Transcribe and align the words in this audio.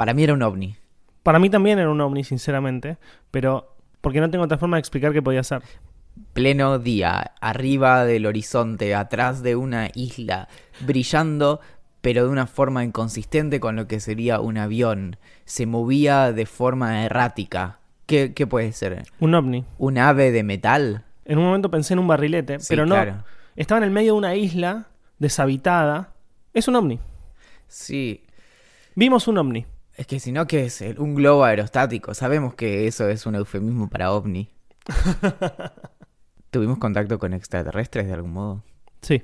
Para 0.00 0.14
mí 0.14 0.24
era 0.24 0.32
un 0.32 0.42
ovni. 0.42 0.76
Para 1.22 1.38
mí 1.38 1.50
también 1.50 1.78
era 1.78 1.90
un 1.90 2.00
ovni, 2.00 2.24
sinceramente, 2.24 2.96
pero 3.30 3.76
porque 4.00 4.18
no 4.18 4.30
tengo 4.30 4.44
otra 4.44 4.56
forma 4.56 4.78
de 4.78 4.80
explicar 4.80 5.12
qué 5.12 5.20
podía 5.20 5.42
ser. 5.42 5.60
Pleno 6.32 6.78
día, 6.78 7.32
arriba 7.42 8.06
del 8.06 8.24
horizonte, 8.24 8.94
atrás 8.94 9.42
de 9.42 9.56
una 9.56 9.90
isla, 9.94 10.48
brillando, 10.86 11.60
pero 12.00 12.24
de 12.24 12.30
una 12.30 12.46
forma 12.46 12.82
inconsistente 12.82 13.60
con 13.60 13.76
lo 13.76 13.86
que 13.88 14.00
sería 14.00 14.40
un 14.40 14.56
avión. 14.56 15.18
Se 15.44 15.66
movía 15.66 16.32
de 16.32 16.46
forma 16.46 17.04
errática. 17.04 17.80
¿Qué, 18.06 18.32
qué 18.32 18.46
puede 18.46 18.72
ser? 18.72 19.02
Un 19.18 19.34
ovni. 19.34 19.66
¿Un 19.76 19.98
ave 19.98 20.32
de 20.32 20.42
metal? 20.44 21.04
En 21.26 21.36
un 21.36 21.44
momento 21.44 21.70
pensé 21.70 21.92
en 21.92 21.98
un 21.98 22.08
barrilete, 22.08 22.58
Sí, 22.58 22.68
pero 22.70 22.86
no. 22.86 22.94
claro. 22.94 23.24
Estaba 23.54 23.76
en 23.80 23.84
el 23.84 23.90
medio 23.90 24.14
de 24.14 24.18
una 24.18 24.34
isla 24.34 24.86
deshabitada. 25.18 26.14
Es 26.54 26.68
un 26.68 26.76
ovni. 26.76 26.98
Sí. 27.68 28.24
Vimos 28.94 29.28
un 29.28 29.36
ovni. 29.36 29.66
Es 30.00 30.06
que 30.06 30.18
si 30.18 30.32
no, 30.32 30.46
¿qué 30.46 30.64
es? 30.64 30.80
Un 30.96 31.14
globo 31.14 31.44
aerostático. 31.44 32.14
Sabemos 32.14 32.54
que 32.54 32.86
eso 32.86 33.10
es 33.10 33.26
un 33.26 33.34
eufemismo 33.34 33.90
para 33.90 34.12
ovni. 34.12 34.48
¿Tuvimos 36.50 36.78
contacto 36.78 37.18
con 37.18 37.34
extraterrestres 37.34 38.06
de 38.06 38.14
algún 38.14 38.32
modo? 38.32 38.64
Sí. 39.02 39.22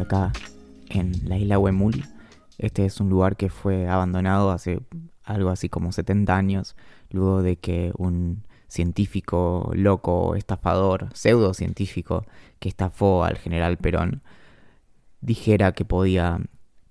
Acá 0.00 0.32
en 0.88 1.28
la 1.28 1.38
isla 1.38 1.58
Huemul. 1.58 2.04
Este 2.58 2.84
es 2.84 3.00
un 3.00 3.10
lugar 3.10 3.36
que 3.36 3.50
fue 3.50 3.88
abandonado 3.88 4.50
hace 4.50 4.80
algo 5.22 5.50
así 5.50 5.68
como 5.68 5.92
70 5.92 6.36
años, 6.36 6.76
luego 7.10 7.42
de 7.42 7.56
que 7.56 7.92
un 7.96 8.44
científico 8.68 9.70
loco, 9.74 10.34
estafador, 10.34 11.08
pseudocientífico 11.14 12.24
que 12.58 12.68
estafó 12.68 13.24
al 13.24 13.36
general 13.36 13.76
Perón, 13.76 14.22
dijera 15.20 15.72
que 15.72 15.84
podía 15.84 16.40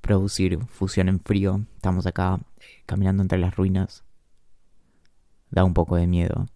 producir 0.02 0.60
fusión 0.68 1.10
en 1.10 1.20
frío. 1.20 1.62
Estamos 1.76 2.06
acá 2.06 2.40
eh, 2.60 2.84
caminando 2.86 3.24
entre 3.24 3.40
las 3.40 3.56
ruinas. 3.56 4.04
Da 5.50 5.64
un 5.64 5.74
poco 5.74 5.96
de 5.96 6.08
miedo. 6.08 6.48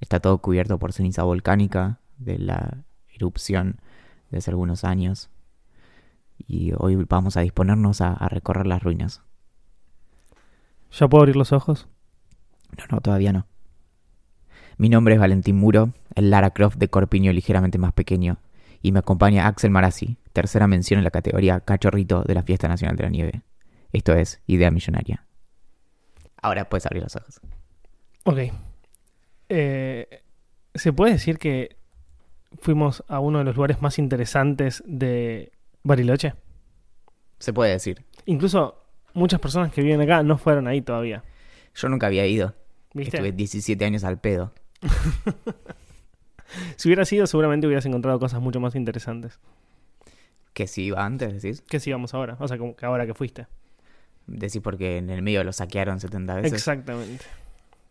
Está 0.00 0.20
todo 0.20 0.38
cubierto 0.38 0.78
por 0.78 0.92
ceniza 0.92 1.22
volcánica 1.22 2.00
de 2.18 2.38
la 2.38 2.84
erupción 3.08 3.80
de 4.30 4.38
hace 4.38 4.50
algunos 4.50 4.84
años. 4.84 5.30
Y 6.46 6.72
hoy 6.76 6.96
vamos 7.08 7.36
a 7.36 7.40
disponernos 7.40 8.00
a, 8.00 8.12
a 8.12 8.28
recorrer 8.28 8.66
las 8.66 8.82
ruinas. 8.82 9.22
¿Ya 10.92 11.08
puedo 11.08 11.22
abrir 11.22 11.36
los 11.36 11.52
ojos? 11.52 11.88
No, 12.76 12.84
no, 12.90 13.00
todavía 13.00 13.32
no. 13.32 13.46
Mi 14.76 14.88
nombre 14.88 15.14
es 15.14 15.20
Valentín 15.20 15.56
Muro, 15.56 15.92
el 16.14 16.30
Lara 16.30 16.50
Croft 16.50 16.78
de 16.78 16.88
corpiño 16.88 17.32
ligeramente 17.32 17.78
más 17.78 17.92
pequeño, 17.92 18.38
y 18.80 18.92
me 18.92 19.00
acompaña 19.00 19.46
Axel 19.46 19.70
Marazzi, 19.70 20.16
tercera 20.32 20.66
mención 20.66 20.98
en 20.98 21.04
la 21.04 21.10
categoría 21.10 21.60
Cachorrito 21.60 22.22
de 22.22 22.34
la 22.34 22.42
Fiesta 22.42 22.66
Nacional 22.66 22.96
de 22.96 23.02
la 23.02 23.10
Nieve. 23.10 23.42
Esto 23.92 24.14
es 24.14 24.40
Idea 24.46 24.70
Millonaria. 24.70 25.26
Ahora 26.40 26.68
puedes 26.68 26.86
abrir 26.86 27.02
los 27.02 27.14
ojos. 27.14 27.40
Ok. 28.24 28.38
Eh, 29.50 30.22
¿Se 30.74 30.92
puede 30.92 31.12
decir 31.12 31.38
que 31.38 31.76
fuimos 32.58 33.04
a 33.08 33.20
uno 33.20 33.38
de 33.38 33.44
los 33.44 33.56
lugares 33.56 33.82
más 33.82 33.98
interesantes 33.98 34.82
de 34.86 35.52
Bariloche? 35.82 36.34
Se 37.38 37.52
puede 37.52 37.72
decir. 37.72 38.04
Incluso 38.26 38.82
muchas 39.14 39.40
personas 39.40 39.72
que 39.72 39.82
viven 39.82 40.00
acá 40.00 40.22
no 40.22 40.38
fueron 40.38 40.66
ahí 40.68 40.82
todavía. 40.82 41.24
Yo 41.74 41.88
nunca 41.88 42.06
había 42.06 42.26
ido. 42.26 42.54
¿Viste? 42.92 43.16
Estuve 43.16 43.32
17 43.32 43.84
años 43.84 44.04
al 44.04 44.18
pedo. 44.20 44.52
Si 46.76 46.88
hubiera 46.88 47.04
sido, 47.04 47.28
seguramente 47.28 47.66
hubieras 47.66 47.86
encontrado 47.86 48.18
cosas 48.18 48.40
mucho 48.40 48.58
más 48.58 48.74
interesantes. 48.74 49.38
Que 50.52 50.66
si 50.66 50.82
iba 50.82 51.04
antes, 51.04 51.40
decís. 51.40 51.62
Que 51.62 51.78
sigamos 51.78 52.12
ahora. 52.12 52.36
O 52.40 52.48
sea, 52.48 52.58
como 52.58 52.74
que 52.74 52.86
ahora 52.86 53.06
que 53.06 53.14
fuiste. 53.14 53.46
Decís 54.26 54.60
porque 54.60 54.96
en 54.98 55.10
el 55.10 55.22
medio 55.22 55.44
lo 55.44 55.52
saquearon 55.52 56.00
70 56.00 56.34
veces. 56.36 56.52
Exactamente. 56.54 57.24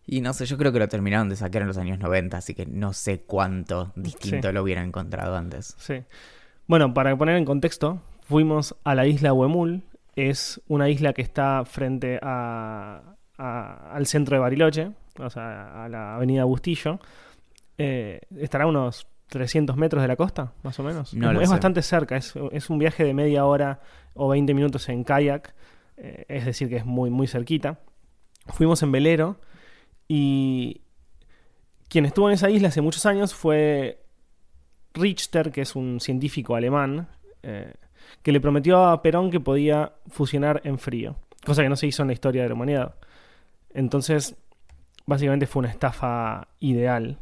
Y 0.06 0.21
no 0.21 0.33
sé, 0.33 0.45
yo 0.45 0.57
creo 0.57 0.71
que 0.73 0.79
lo 0.79 0.88
terminaron 0.89 1.29
de 1.29 1.35
saquear 1.38 1.61
en 1.61 1.67
los 1.69 1.77
años 1.77 2.00
90, 2.00 2.35
así 2.35 2.53
que 2.53 2.66
no 2.66 2.91
sé 2.94 3.19
cuánto 3.19 3.94
distinto 3.95 4.50
Sí. 4.50 4.53
lo 4.53 4.63
hubieran 4.63 4.88
encontrado 4.88 5.38
antes. 5.38 5.75
Sí. 5.77 6.03
Bueno, 6.69 6.94
para 6.94 7.18
poner 7.18 7.35
en 7.35 7.46
contexto, 7.46 8.00
fuimos 8.22 8.75
a 8.84 8.94
la 8.94 9.07
isla 9.07 9.34
Huemul. 9.34 9.81
Es 10.16 10.62
una 10.68 10.88
isla 10.88 11.13
que 11.13 11.24
está 11.24 11.63
frente 11.66 12.19
a, 12.22 13.16
a- 13.40 13.91
al 13.91 14.06
centro 14.06 14.35
de 14.35 14.40
Bariloche, 14.40 14.91
o 15.18 15.30
sea, 15.31 15.84
a 15.84 15.90
la 15.90 16.16
avenida 16.16 16.44
Bustillo. 16.44 17.00
Eh, 17.80 18.22
estará 18.38 18.66
a 18.66 18.68
unos 18.68 19.07
300 19.30 19.78
metros 19.78 20.03
de 20.03 20.07
la 20.09 20.16
costa, 20.16 20.53
más 20.62 20.80
o 20.80 20.84
menos. 20.84 21.12
No 21.31 21.31
es 21.41 21.46
es 21.46 21.50
bastante 21.50 21.81
cerca, 21.81 22.18
es, 22.18 22.35
es 22.52 22.69
un 22.69 22.78
viaje 22.78 23.03
de 23.03 23.16
media 23.16 23.46
hora 23.46 23.80
o 24.13 24.28
20 24.30 24.53
minutos 24.53 24.88
en 24.90 25.03
kayak, 25.03 25.56
eh, 25.97 26.25
es 26.28 26.46
decir, 26.46 26.69
que 26.69 26.75
es 26.78 26.86
muy, 26.86 27.09
muy 27.09 27.25
cerquita. 27.25 27.80
Fuimos 28.46 28.84
en 28.84 28.91
velero 28.91 29.40
y 30.07 30.81
quien 31.88 32.06
estuvo 32.06 32.30
en 32.30 32.36
esa 32.36 32.51
isla 32.51 32.68
hace 32.68 32.81
muchos 32.81 33.07
años 33.07 33.34
fue 33.34 34.03
Richter, 34.94 35.51
que 35.51 35.61
es 35.61 35.75
un 35.75 36.00
científico 36.00 36.55
alemán, 36.55 37.07
eh, 37.44 37.73
que 38.23 38.31
le 38.31 38.41
prometió 38.41 38.85
a 38.85 39.01
Perón 39.01 39.29
que 39.31 39.39
podía 39.39 39.94
fusionar 40.07 40.61
en 40.63 40.79
frío, 40.79 41.16
cosa 41.45 41.61
que 41.63 41.69
no 41.69 41.75
se 41.75 41.88
hizo 41.88 42.01
en 42.01 42.07
la 42.07 42.13
historia 42.13 42.44
de 42.44 42.50
la 42.50 42.55
humanidad. 42.55 42.95
Entonces, 43.73 44.35
básicamente 45.05 45.45
fue 45.47 45.61
una 45.61 45.69
estafa 45.69 46.47
ideal. 46.59 47.17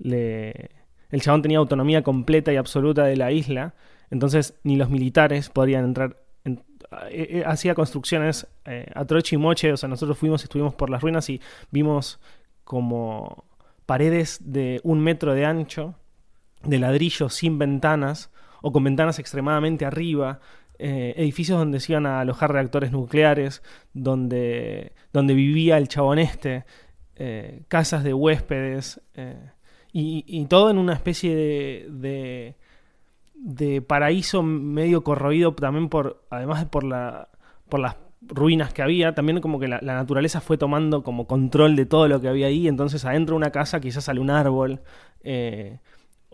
El 0.00 1.20
chabón 1.20 1.42
tenía 1.42 1.58
autonomía 1.58 2.02
completa 2.02 2.52
y 2.52 2.56
absoluta 2.56 3.04
de 3.04 3.16
la 3.16 3.30
isla, 3.32 3.74
entonces 4.10 4.58
ni 4.64 4.76
los 4.76 4.90
militares 4.90 5.48
podrían 5.50 5.84
entrar. 5.84 6.16
en- 6.44 6.62
eh, 7.10 7.28
eh, 7.40 7.44
Hacía 7.46 7.74
construcciones 7.74 8.46
eh, 8.66 8.86
a 8.94 9.04
troche 9.04 9.36
y 9.36 9.38
moche, 9.38 9.72
o 9.72 9.76
sea, 9.76 9.88
nosotros 9.88 10.18
fuimos, 10.18 10.42
estuvimos 10.42 10.74
por 10.74 10.90
las 10.90 11.00
ruinas 11.02 11.28
y 11.30 11.40
vimos 11.70 12.20
como 12.64 13.44
paredes 13.86 14.40
de 14.42 14.80
un 14.84 15.00
metro 15.00 15.32
de 15.34 15.44
ancho, 15.44 15.94
de 16.66 16.78
ladrillo 16.78 17.28
sin 17.28 17.58
ventanas, 17.58 18.30
o 18.62 18.72
con 18.72 18.84
ventanas 18.84 19.18
extremadamente 19.18 19.84
arriba, 19.84 20.40
eh, 20.78 21.14
edificios 21.16 21.58
donde 21.58 21.78
se 21.78 21.92
iban 21.92 22.06
a 22.06 22.20
alojar 22.20 22.52
reactores 22.52 22.90
nucleares, 22.90 23.62
donde, 23.92 24.92
donde 25.12 25.34
vivía 25.34 25.78
el 25.78 25.86
chabón 25.88 26.18
este, 26.18 26.64
eh, 27.16 27.62
casas 27.68 28.02
de 28.02 28.12
huéspedes, 28.12 29.00
eh, 29.14 29.50
y, 29.96 30.44
todo 30.46 30.70
en 30.70 30.78
una 30.78 30.94
especie 30.94 31.36
de, 31.36 31.86
de, 31.88 32.56
de 33.34 33.80
paraíso 33.80 34.42
medio 34.42 35.04
corroído 35.04 35.54
también 35.54 35.88
por, 35.88 36.24
además 36.30 36.60
de 36.60 36.66
por, 36.66 36.82
la, 36.82 37.28
por 37.68 37.78
las 37.78 37.96
ruinas 38.20 38.72
que 38.72 38.82
había, 38.82 39.14
también 39.14 39.40
como 39.40 39.60
que 39.60 39.68
la, 39.68 39.80
naturaleza 39.80 40.40
fue 40.40 40.58
tomando 40.58 41.04
como 41.04 41.28
control 41.28 41.76
de 41.76 41.86
todo 41.86 42.08
lo 42.08 42.20
que 42.20 42.26
había 42.26 42.48
ahí, 42.48 42.66
entonces 42.66 43.04
adentro 43.04 43.34
de 43.34 43.36
una 43.36 43.52
casa 43.52 43.78
quizás 43.78 44.04
sale 44.04 44.18
un 44.18 44.30
árbol, 44.30 44.80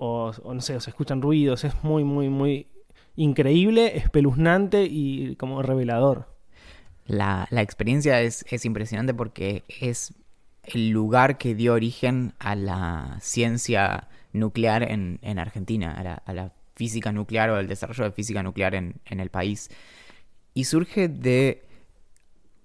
o, 0.03 0.33
no 0.55 0.61
sé, 0.63 0.81
se 0.81 0.91
escuchan 0.91 1.21
ruidos, 1.21 1.65
es 1.65 1.75
muy, 1.85 2.05
muy, 2.05 2.31
muy 2.31 2.69
increíble, 3.17 3.99
espeluznante 3.99 4.85
y 4.85 5.37
como 5.37 5.61
revelador. 5.63 6.35
La, 7.05 7.47
la 7.51 7.61
experiencia 7.61 8.23
es, 8.23 8.47
es 8.49 8.65
impresionante 8.65 9.13
porque 9.13 9.65
es 9.69 10.15
el 10.65 10.89
lugar 10.89 11.37
que 11.37 11.55
dio 11.55 11.75
origen 11.75 12.33
a 12.39 12.55
la 12.55 13.19
ciencia 13.21 14.09
nuclear 14.33 14.91
en, 14.91 15.19
en 15.21 15.39
Argentina, 15.39 15.93
a 15.93 16.03
la, 16.03 16.15
a 16.15 16.33
la 16.33 16.53
física 16.75 17.13
nuclear 17.13 17.51
o 17.51 17.59
el 17.59 17.69
desarrollo 17.69 18.05
de 18.05 18.13
física 18.13 18.43
nuclear 18.43 18.75
en, 18.75 19.03
en 19.05 19.21
el 19.21 19.29
país. 19.29 19.69
Y 20.55 20.65
surge 20.65 21.09
de 21.09 21.63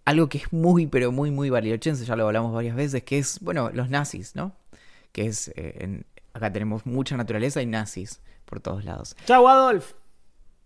algo 0.06 0.30
que 0.30 0.38
es 0.38 0.54
muy, 0.54 0.88
pero 0.88 1.12
muy, 1.12 1.32
muy 1.32 1.50
barilochense, 1.50 2.06
ya 2.06 2.16
lo 2.16 2.28
hablamos 2.28 2.54
varias 2.54 2.78
veces, 2.78 3.04
que 3.04 3.18
es, 3.18 3.40
bueno, 3.42 3.72
los 3.74 3.90
nazis, 3.90 4.36
¿no? 4.36 4.54
Que 5.12 5.26
es, 5.26 5.52
eh, 5.58 6.04
acá 6.36 6.52
tenemos 6.52 6.86
mucha 6.86 7.16
naturaleza 7.16 7.62
y 7.62 7.66
nazis 7.66 8.22
por 8.46 8.60
todos 8.60 8.84
lados. 8.84 9.16
¡Chau, 9.26 9.48
Adolf! 9.48 9.94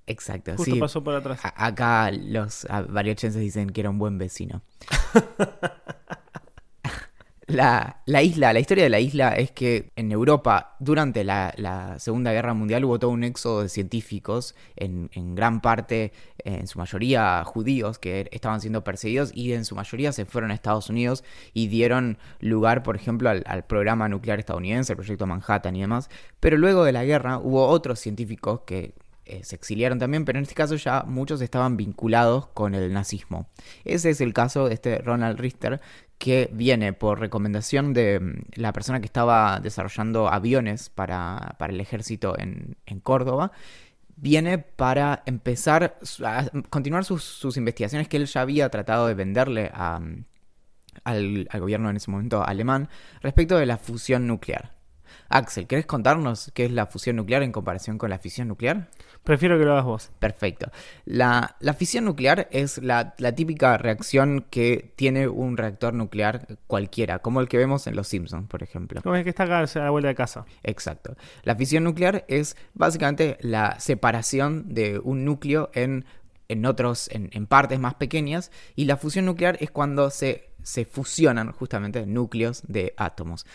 Exacto, 0.07 0.51
Justo 0.57 0.74
sí. 0.74 0.80
pasó 0.80 1.04
por 1.04 1.13
atrás. 1.13 1.39
Acá 1.44 2.10
los 2.12 2.66
ah, 2.69 2.81
variochenses 2.81 3.39
dicen 3.39 3.69
que 3.69 3.81
era 3.81 3.92
un 3.92 4.00
buen 4.00 4.18
vecino. 4.18 4.63
La, 7.50 8.01
la 8.06 8.22
isla, 8.22 8.54
la 8.54 8.60
historia 8.60 8.84
de 8.84 8.92
la 8.92 9.00
isla 9.00 9.30
es 9.30 9.50
que 9.50 9.92
en 9.96 10.12
Europa, 10.12 10.75
durante 10.80 11.24
la, 11.24 11.51
la 11.57 11.98
Segunda 11.98 12.31
Guerra 12.31 12.54
Mundial, 12.54 12.86
hubo 12.86 13.00
todo 13.00 13.10
un 13.10 13.24
éxodo 13.24 13.63
de 13.63 13.69
científicos, 13.69 14.54
en, 14.75 15.10
gran 15.34 15.60
parte, 15.60 16.13
en 16.46 16.68
su 16.68 16.78
mayoría 16.78 17.44
judíos, 17.44 17.98
que 17.98 18.30
estaban 18.31 18.62
siendo 18.62 18.84
perseguidos 18.84 19.31
y 19.34 19.54
en 19.54 19.66
su 19.66 19.74
mayoría 19.74 20.12
se 20.12 20.25
fueron 20.25 20.51
a 20.51 20.54
Estados 20.54 20.92
Unidos 20.92 21.24
y 21.51 21.69
dieron 21.69 22.19
lugar, 22.40 22.84
por 22.84 22.96
ejemplo, 22.96 23.31
al, 23.31 23.44
al 23.48 23.66
programa 23.66 24.07
nuclear 24.10 24.38
estadounidense, 24.38 24.94
el 24.94 24.98
proyecto 24.98 25.25
Manhattan 25.25 25.75
y 25.75 25.81
demás. 25.81 26.12
Pero 26.40 26.56
luego 26.56 26.84
de 26.84 26.92
la 26.92 27.04
guerra 27.04 27.40
hubo 27.40 27.66
otros 27.66 28.00
científicos 28.00 28.62
que 28.68 28.94
eh, 29.30 29.44
se 29.44 29.56
exiliaron 29.56 30.00
también, 30.00 30.25
pero 30.25 30.40
en 30.40 30.44
este 30.44 30.56
caso 30.56 30.75
ya 30.75 31.04
muchos 31.04 31.40
estaban 31.42 31.78
vinculados 31.78 32.48
con 32.48 32.74
el 32.74 32.92
nazismo. 32.92 33.48
Ese 33.86 34.10
es 34.10 34.22
el 34.22 34.34
caso 34.34 34.68
de 34.68 34.74
este 34.74 34.98
Ronald 35.00 35.40
Richter, 35.40 35.81
que 36.19 36.50
viene 36.54 36.94
por 36.94 37.19
recomendación 37.19 37.94
de 37.94 38.19
mm, 38.19 38.33
la 38.56 38.74
persona 38.74 39.00
que 39.00 39.07
estaba 39.07 39.60
desarrollando 39.62 40.27
aviones 40.27 40.89
para, 40.89 41.56
para 41.57 41.74
el 41.74 41.80
ejército 41.81 42.38
en, 42.38 42.77
Córdoba. 43.01 43.51
Viene 44.18 44.57
para 44.60 45.24
empezar 45.25 45.98
a 46.25 46.45
continuar 46.69 47.06
sus, 47.06 47.24
sus, 47.24 47.56
investigaciones 47.56 48.10
que 48.10 48.18
él 48.18 48.25
ya 48.25 48.42
había 48.42 48.69
tratado 48.69 49.07
de 49.07 49.13
venderle 49.13 49.71
mm, 49.74 50.25
al, 51.06 51.48
al 51.50 51.60
gobierno 51.62 51.89
en 51.89 51.95
ese 51.95 52.12
momento 52.12 52.45
alemán 52.45 52.89
respecto 53.22 53.57
de 53.57 53.65
la 53.65 53.77
fusión 53.77 54.27
nuclear. 54.27 54.79
Axel, 55.30 55.68
¿querés 55.68 55.86
contarnos 55.86 56.52
qué 56.56 56.66
es 56.66 56.72
la 56.72 56.88
fusión 56.88 57.16
nuclear 57.16 57.44
en 57.44 57.52
comparación 57.52 58.00
con 58.00 58.10
la 58.10 58.18
fisión 58.18 58.48
nuclear? 58.48 58.90
Prefiero 59.24 59.60
que 59.60 59.66
lo 59.66 59.74
hagas 59.74 59.86
vos. 59.86 60.12
Perfecto. 60.18 60.72
La, 61.06 61.56
la 61.60 61.74
fisión 61.76 62.06
nuclear 62.06 62.48
es 62.52 62.80
la, 62.80 63.14
la, 63.20 63.36
típica 63.36 63.78
reacción 63.78 64.46
que 64.50 64.92
tiene 64.96 65.28
un 65.28 65.56
reactor 65.56 65.94
nuclear 65.94 66.58
cualquiera, 66.66 67.20
como 67.20 67.42
el 67.42 67.48
que 67.48 67.58
vemos 67.58 67.86
en 67.86 67.96
Los 67.96 68.08
Simpsons, 68.08 68.48
por 68.48 68.64
ejemplo. 68.64 69.02
Como 69.04 69.16
el 69.16 69.24
que 69.24 69.30
está 69.30 69.44
acá 69.44 69.60
a 69.60 69.80
la 69.80 69.92
vuelta 69.92 70.08
de 70.08 70.16
casa. 70.16 70.46
Exacto. 70.64 71.16
La 71.44 71.56
fisión 71.56 71.84
nuclear 71.84 72.25
es 72.28 72.58
básicamente 72.74 73.38
la 73.42 73.80
separación 73.80 74.74
de 74.74 74.98
un 74.98 75.25
núcleo 75.25 75.70
en, 75.74 76.06
en 76.48 76.66
otros, 76.66 77.08
en, 77.12 77.30
en 77.34 77.46
partes 77.46 77.80
más 77.80 77.94
pequeñas, 77.94 78.52
y 78.75 78.86
la 78.86 78.98
fusión 78.98 79.25
nuclear 79.25 79.58
es 79.60 79.70
cuando 79.70 80.10
se, 80.10 80.50
se 80.64 80.86
fusionan 80.86 81.52
justamente 81.52 82.06
núcleos 82.08 82.64
de 82.68 82.96
átomos. 82.98 83.46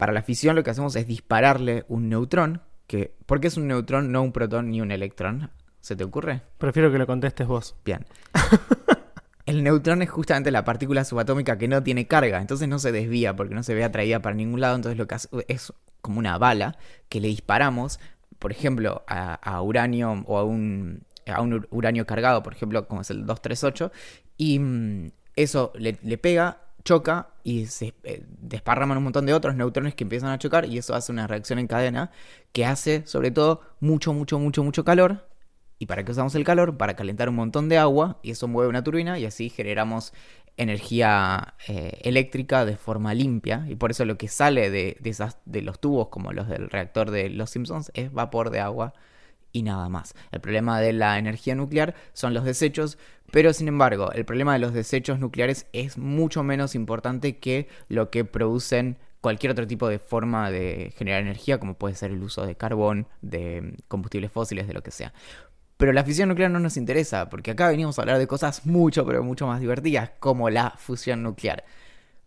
Para 0.00 0.14
la 0.14 0.22
fisión 0.22 0.56
lo 0.56 0.64
que 0.64 0.70
hacemos 0.70 0.96
es 0.96 1.06
dispararle 1.06 1.84
un 1.88 2.08
neutrón, 2.08 2.62
que, 2.86 3.14
¿por 3.26 3.38
qué 3.38 3.48
es 3.48 3.58
un 3.58 3.68
neutrón, 3.68 4.10
no 4.10 4.22
un 4.22 4.32
protón 4.32 4.70
ni 4.70 4.80
un 4.80 4.92
electrón? 4.92 5.50
¿Se 5.82 5.94
te 5.94 6.04
ocurre? 6.04 6.40
Prefiero 6.56 6.90
que 6.90 6.96
lo 6.96 7.06
contestes 7.06 7.46
vos. 7.46 7.76
Bien. 7.84 8.06
El 9.44 9.62
neutrón 9.62 10.00
es 10.00 10.08
justamente 10.08 10.50
la 10.50 10.64
partícula 10.64 11.04
subatómica 11.04 11.58
que 11.58 11.68
no 11.68 11.82
tiene 11.82 12.06
carga, 12.06 12.40
entonces 12.40 12.66
no 12.66 12.78
se 12.78 12.92
desvía 12.92 13.36
porque 13.36 13.54
no 13.54 13.62
se 13.62 13.74
ve 13.74 13.84
atraída 13.84 14.22
para 14.22 14.34
ningún 14.34 14.62
lado, 14.62 14.76
entonces 14.76 14.96
lo 14.96 15.06
que 15.06 15.16
hace 15.16 15.28
es 15.48 15.70
como 16.00 16.18
una 16.18 16.38
bala 16.38 16.78
que 17.10 17.20
le 17.20 17.28
disparamos, 17.28 18.00
por 18.38 18.52
ejemplo, 18.52 19.04
a, 19.06 19.34
a 19.34 19.60
uranio 19.60 20.24
o 20.26 20.38
a 20.38 20.44
un, 20.44 21.02
a 21.26 21.42
un 21.42 21.66
uranio 21.68 22.06
cargado, 22.06 22.42
por 22.42 22.54
ejemplo, 22.54 22.88
como 22.88 23.02
es 23.02 23.10
el 23.10 23.26
238, 23.26 23.92
y 24.38 24.60
mmm, 24.60 25.10
eso 25.36 25.72
le, 25.74 25.98
le 26.02 26.16
pega 26.16 26.62
choca 26.84 27.28
y 27.44 27.66
se 27.66 27.94
eh, 28.04 28.24
desparraman 28.40 28.98
un 28.98 29.04
montón 29.04 29.26
de 29.26 29.34
otros 29.34 29.54
neutrones 29.54 29.94
que 29.94 30.04
empiezan 30.04 30.30
a 30.30 30.38
chocar 30.38 30.66
y 30.66 30.78
eso 30.78 30.94
hace 30.94 31.12
una 31.12 31.26
reacción 31.26 31.58
en 31.58 31.66
cadena 31.66 32.10
que 32.52 32.64
hace 32.64 33.06
sobre 33.06 33.30
todo 33.30 33.62
mucho, 33.80 34.12
mucho, 34.12 34.38
mucho, 34.38 34.62
mucho 34.64 34.84
calor. 34.84 35.28
¿Y 35.78 35.86
para 35.86 36.04
qué 36.04 36.12
usamos 36.12 36.34
el 36.34 36.44
calor? 36.44 36.76
Para 36.76 36.94
calentar 36.94 37.30
un 37.30 37.36
montón 37.36 37.70
de 37.70 37.78
agua 37.78 38.18
y 38.22 38.32
eso 38.32 38.48
mueve 38.48 38.68
una 38.68 38.84
turbina 38.84 39.18
y 39.18 39.24
así 39.24 39.48
generamos 39.48 40.12
energía 40.56 41.54
eh, 41.68 41.98
eléctrica 42.02 42.66
de 42.66 42.76
forma 42.76 43.14
limpia 43.14 43.64
y 43.66 43.76
por 43.76 43.90
eso 43.90 44.04
lo 44.04 44.18
que 44.18 44.28
sale 44.28 44.70
de, 44.70 44.98
de, 45.46 45.62
los 45.62 45.80
tubos 45.80 46.08
como 46.08 46.32
los 46.32 46.48
del 46.48 46.68
reactor 46.68 47.10
de 47.10 47.30
los 47.30 47.48
Simpsons 47.48 47.90
es 47.94 48.12
vapor 48.12 48.50
de 48.50 48.60
agua 48.60 48.92
y 49.52 49.62
nada 49.62 49.88
más. 49.88 50.14
El 50.32 50.40
problema 50.40 50.80
de 50.80 50.92
la 50.92 51.18
energía 51.18 51.54
nuclear 51.54 51.94
son 52.12 52.34
los 52.34 52.44
desechos, 52.44 52.98
pero 53.30 53.52
sin 53.52 53.68
embargo, 53.68 54.12
el 54.12 54.24
problema 54.24 54.52
de 54.52 54.58
los 54.58 54.72
desechos 54.72 55.18
nucleares 55.18 55.66
es 55.72 55.98
mucho 55.98 56.42
menos 56.42 56.74
importante 56.74 57.38
que 57.38 57.68
lo 57.88 58.10
que 58.10 58.24
producen 58.24 58.98
cualquier 59.20 59.52
otro 59.52 59.66
tipo 59.66 59.88
de 59.88 59.98
forma 59.98 60.50
de 60.50 60.92
generar 60.96 61.20
energía, 61.20 61.58
como 61.58 61.74
puede 61.74 61.94
ser 61.94 62.10
el 62.10 62.22
uso 62.22 62.46
de 62.46 62.56
carbón, 62.56 63.06
de 63.20 63.74
combustibles 63.88 64.32
fósiles, 64.32 64.66
de 64.66 64.74
lo 64.74 64.82
que 64.82 64.90
sea. 64.90 65.12
Pero 65.76 65.92
la 65.92 66.04
fisión 66.04 66.28
nuclear 66.28 66.50
no 66.50 66.60
nos 66.60 66.76
interesa, 66.76 67.30
porque 67.30 67.52
acá 67.52 67.68
venimos 67.68 67.98
a 67.98 68.02
hablar 68.02 68.18
de 68.18 68.26
cosas 68.26 68.66
mucho, 68.66 69.06
pero 69.06 69.22
mucho 69.22 69.46
más 69.46 69.60
divertidas, 69.60 70.10
como 70.20 70.50
la 70.50 70.74
fusión 70.76 71.22
nuclear. 71.22 71.64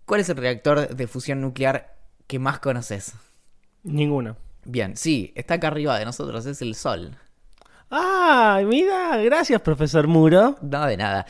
¿Cuál 0.05 0.21
es 0.21 0.29
el 0.29 0.37
reactor 0.37 0.95
de 0.95 1.07
fusión 1.07 1.41
nuclear 1.41 1.95
que 2.27 2.39
más 2.39 2.59
conoces? 2.59 3.13
Ninguno. 3.83 4.37
Bien, 4.65 4.95
sí, 4.95 5.31
está 5.35 5.55
acá 5.55 5.67
arriba 5.67 5.97
de 5.99 6.05
nosotros, 6.05 6.45
es 6.45 6.61
el 6.61 6.75
Sol. 6.75 7.17
Ah, 7.91 8.61
mira, 8.65 9.17
gracias, 9.17 9.61
profesor 9.61 10.07
Muro. 10.07 10.57
No, 10.61 10.85
de 10.87 10.97
nada. 10.97 11.25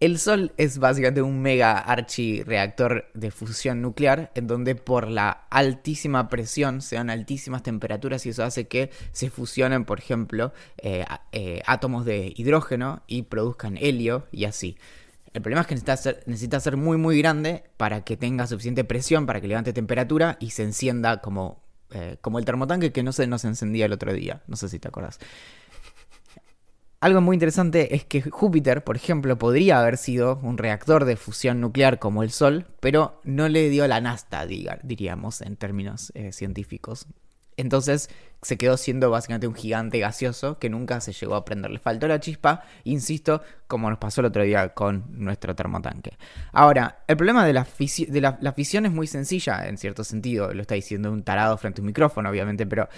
El 0.00 0.18
Sol 0.18 0.52
es 0.58 0.78
básicamente 0.78 1.22
un 1.22 1.40
mega 1.40 1.78
archi-reactor 1.78 3.06
de 3.14 3.30
fusión 3.30 3.80
nuclear 3.80 4.30
en 4.34 4.46
donde 4.46 4.74
por 4.74 5.08
la 5.08 5.46
altísima 5.48 6.28
presión 6.28 6.82
se 6.82 6.96
dan 6.96 7.08
altísimas 7.08 7.62
temperaturas 7.62 8.26
y 8.26 8.28
eso 8.28 8.44
hace 8.44 8.68
que 8.68 8.90
se 9.12 9.30
fusionen, 9.30 9.86
por 9.86 10.00
ejemplo, 10.00 10.52
eh, 10.76 11.06
eh, 11.32 11.62
átomos 11.64 12.04
de 12.04 12.34
hidrógeno 12.36 13.02
y 13.06 13.22
produzcan 13.22 13.78
helio 13.78 14.26
y 14.30 14.44
así. 14.44 14.76
El 15.32 15.40
problema 15.40 15.62
es 15.62 15.68
que 15.68 15.74
necesita 15.74 15.96
ser, 15.96 16.22
necesita 16.26 16.60
ser 16.60 16.76
muy 16.76 16.98
muy 16.98 17.18
grande 17.18 17.64
para 17.78 18.04
que 18.04 18.18
tenga 18.18 18.46
suficiente 18.46 18.84
presión, 18.84 19.24
para 19.24 19.40
que 19.40 19.48
levante 19.48 19.72
temperatura 19.72 20.36
y 20.38 20.50
se 20.50 20.64
encienda 20.64 21.22
como, 21.22 21.63
eh, 21.94 22.18
como 22.20 22.38
el 22.38 22.44
termotanque 22.44 22.92
que 22.92 23.02
no 23.02 23.12
se 23.12 23.26
nos 23.26 23.44
encendía 23.44 23.86
el 23.86 23.92
otro 23.92 24.12
día. 24.12 24.42
No 24.46 24.56
sé 24.56 24.68
si 24.68 24.78
te 24.78 24.88
acuerdas. 24.88 25.18
Algo 27.00 27.20
muy 27.20 27.34
interesante 27.34 27.94
es 27.94 28.04
que 28.04 28.22
Júpiter, 28.22 28.82
por 28.82 28.96
ejemplo, 28.96 29.36
podría 29.36 29.78
haber 29.78 29.98
sido 29.98 30.40
un 30.42 30.56
reactor 30.56 31.04
de 31.04 31.16
fusión 31.16 31.60
nuclear 31.60 31.98
como 31.98 32.22
el 32.22 32.30
Sol, 32.30 32.66
pero 32.80 33.20
no 33.24 33.48
le 33.50 33.68
dio 33.68 33.86
la 33.86 34.00
nasta, 34.00 34.46
diríamos, 34.46 35.42
en 35.42 35.56
términos 35.56 36.12
eh, 36.14 36.32
científicos. 36.32 37.06
Entonces 37.56 38.10
se 38.44 38.58
quedó 38.58 38.76
siendo 38.76 39.10
básicamente 39.10 39.46
un 39.46 39.54
gigante 39.54 39.98
gaseoso 39.98 40.58
que 40.58 40.68
nunca 40.68 41.00
se 41.00 41.12
llegó 41.12 41.34
a 41.34 41.44
prender. 41.44 41.70
Le 41.70 41.78
faltó 41.78 42.06
la 42.06 42.20
chispa, 42.20 42.62
insisto, 42.84 43.42
como 43.66 43.88
nos 43.88 43.98
pasó 43.98 44.20
el 44.20 44.26
otro 44.26 44.42
día 44.42 44.74
con 44.74 45.04
nuestro 45.10 45.54
termotanque. 45.54 46.16
Ahora, 46.52 47.04
el 47.08 47.16
problema 47.16 47.46
de 47.46 47.52
la, 47.54 47.64
fisión 47.64 48.86
es 48.86 48.92
muy 48.92 49.06
sencilla, 49.06 49.66
en 49.66 49.78
cierto 49.78 50.04
sentido. 50.04 50.52
Lo 50.52 50.62
está 50.62 50.74
diciendo 50.74 51.10
un 51.10 51.22
tarado 51.22 51.56
frente 51.56 51.80
a 51.80 51.82
un 51.82 51.86
micrófono, 51.86 52.28
obviamente, 52.28 52.66
pero 52.66 52.88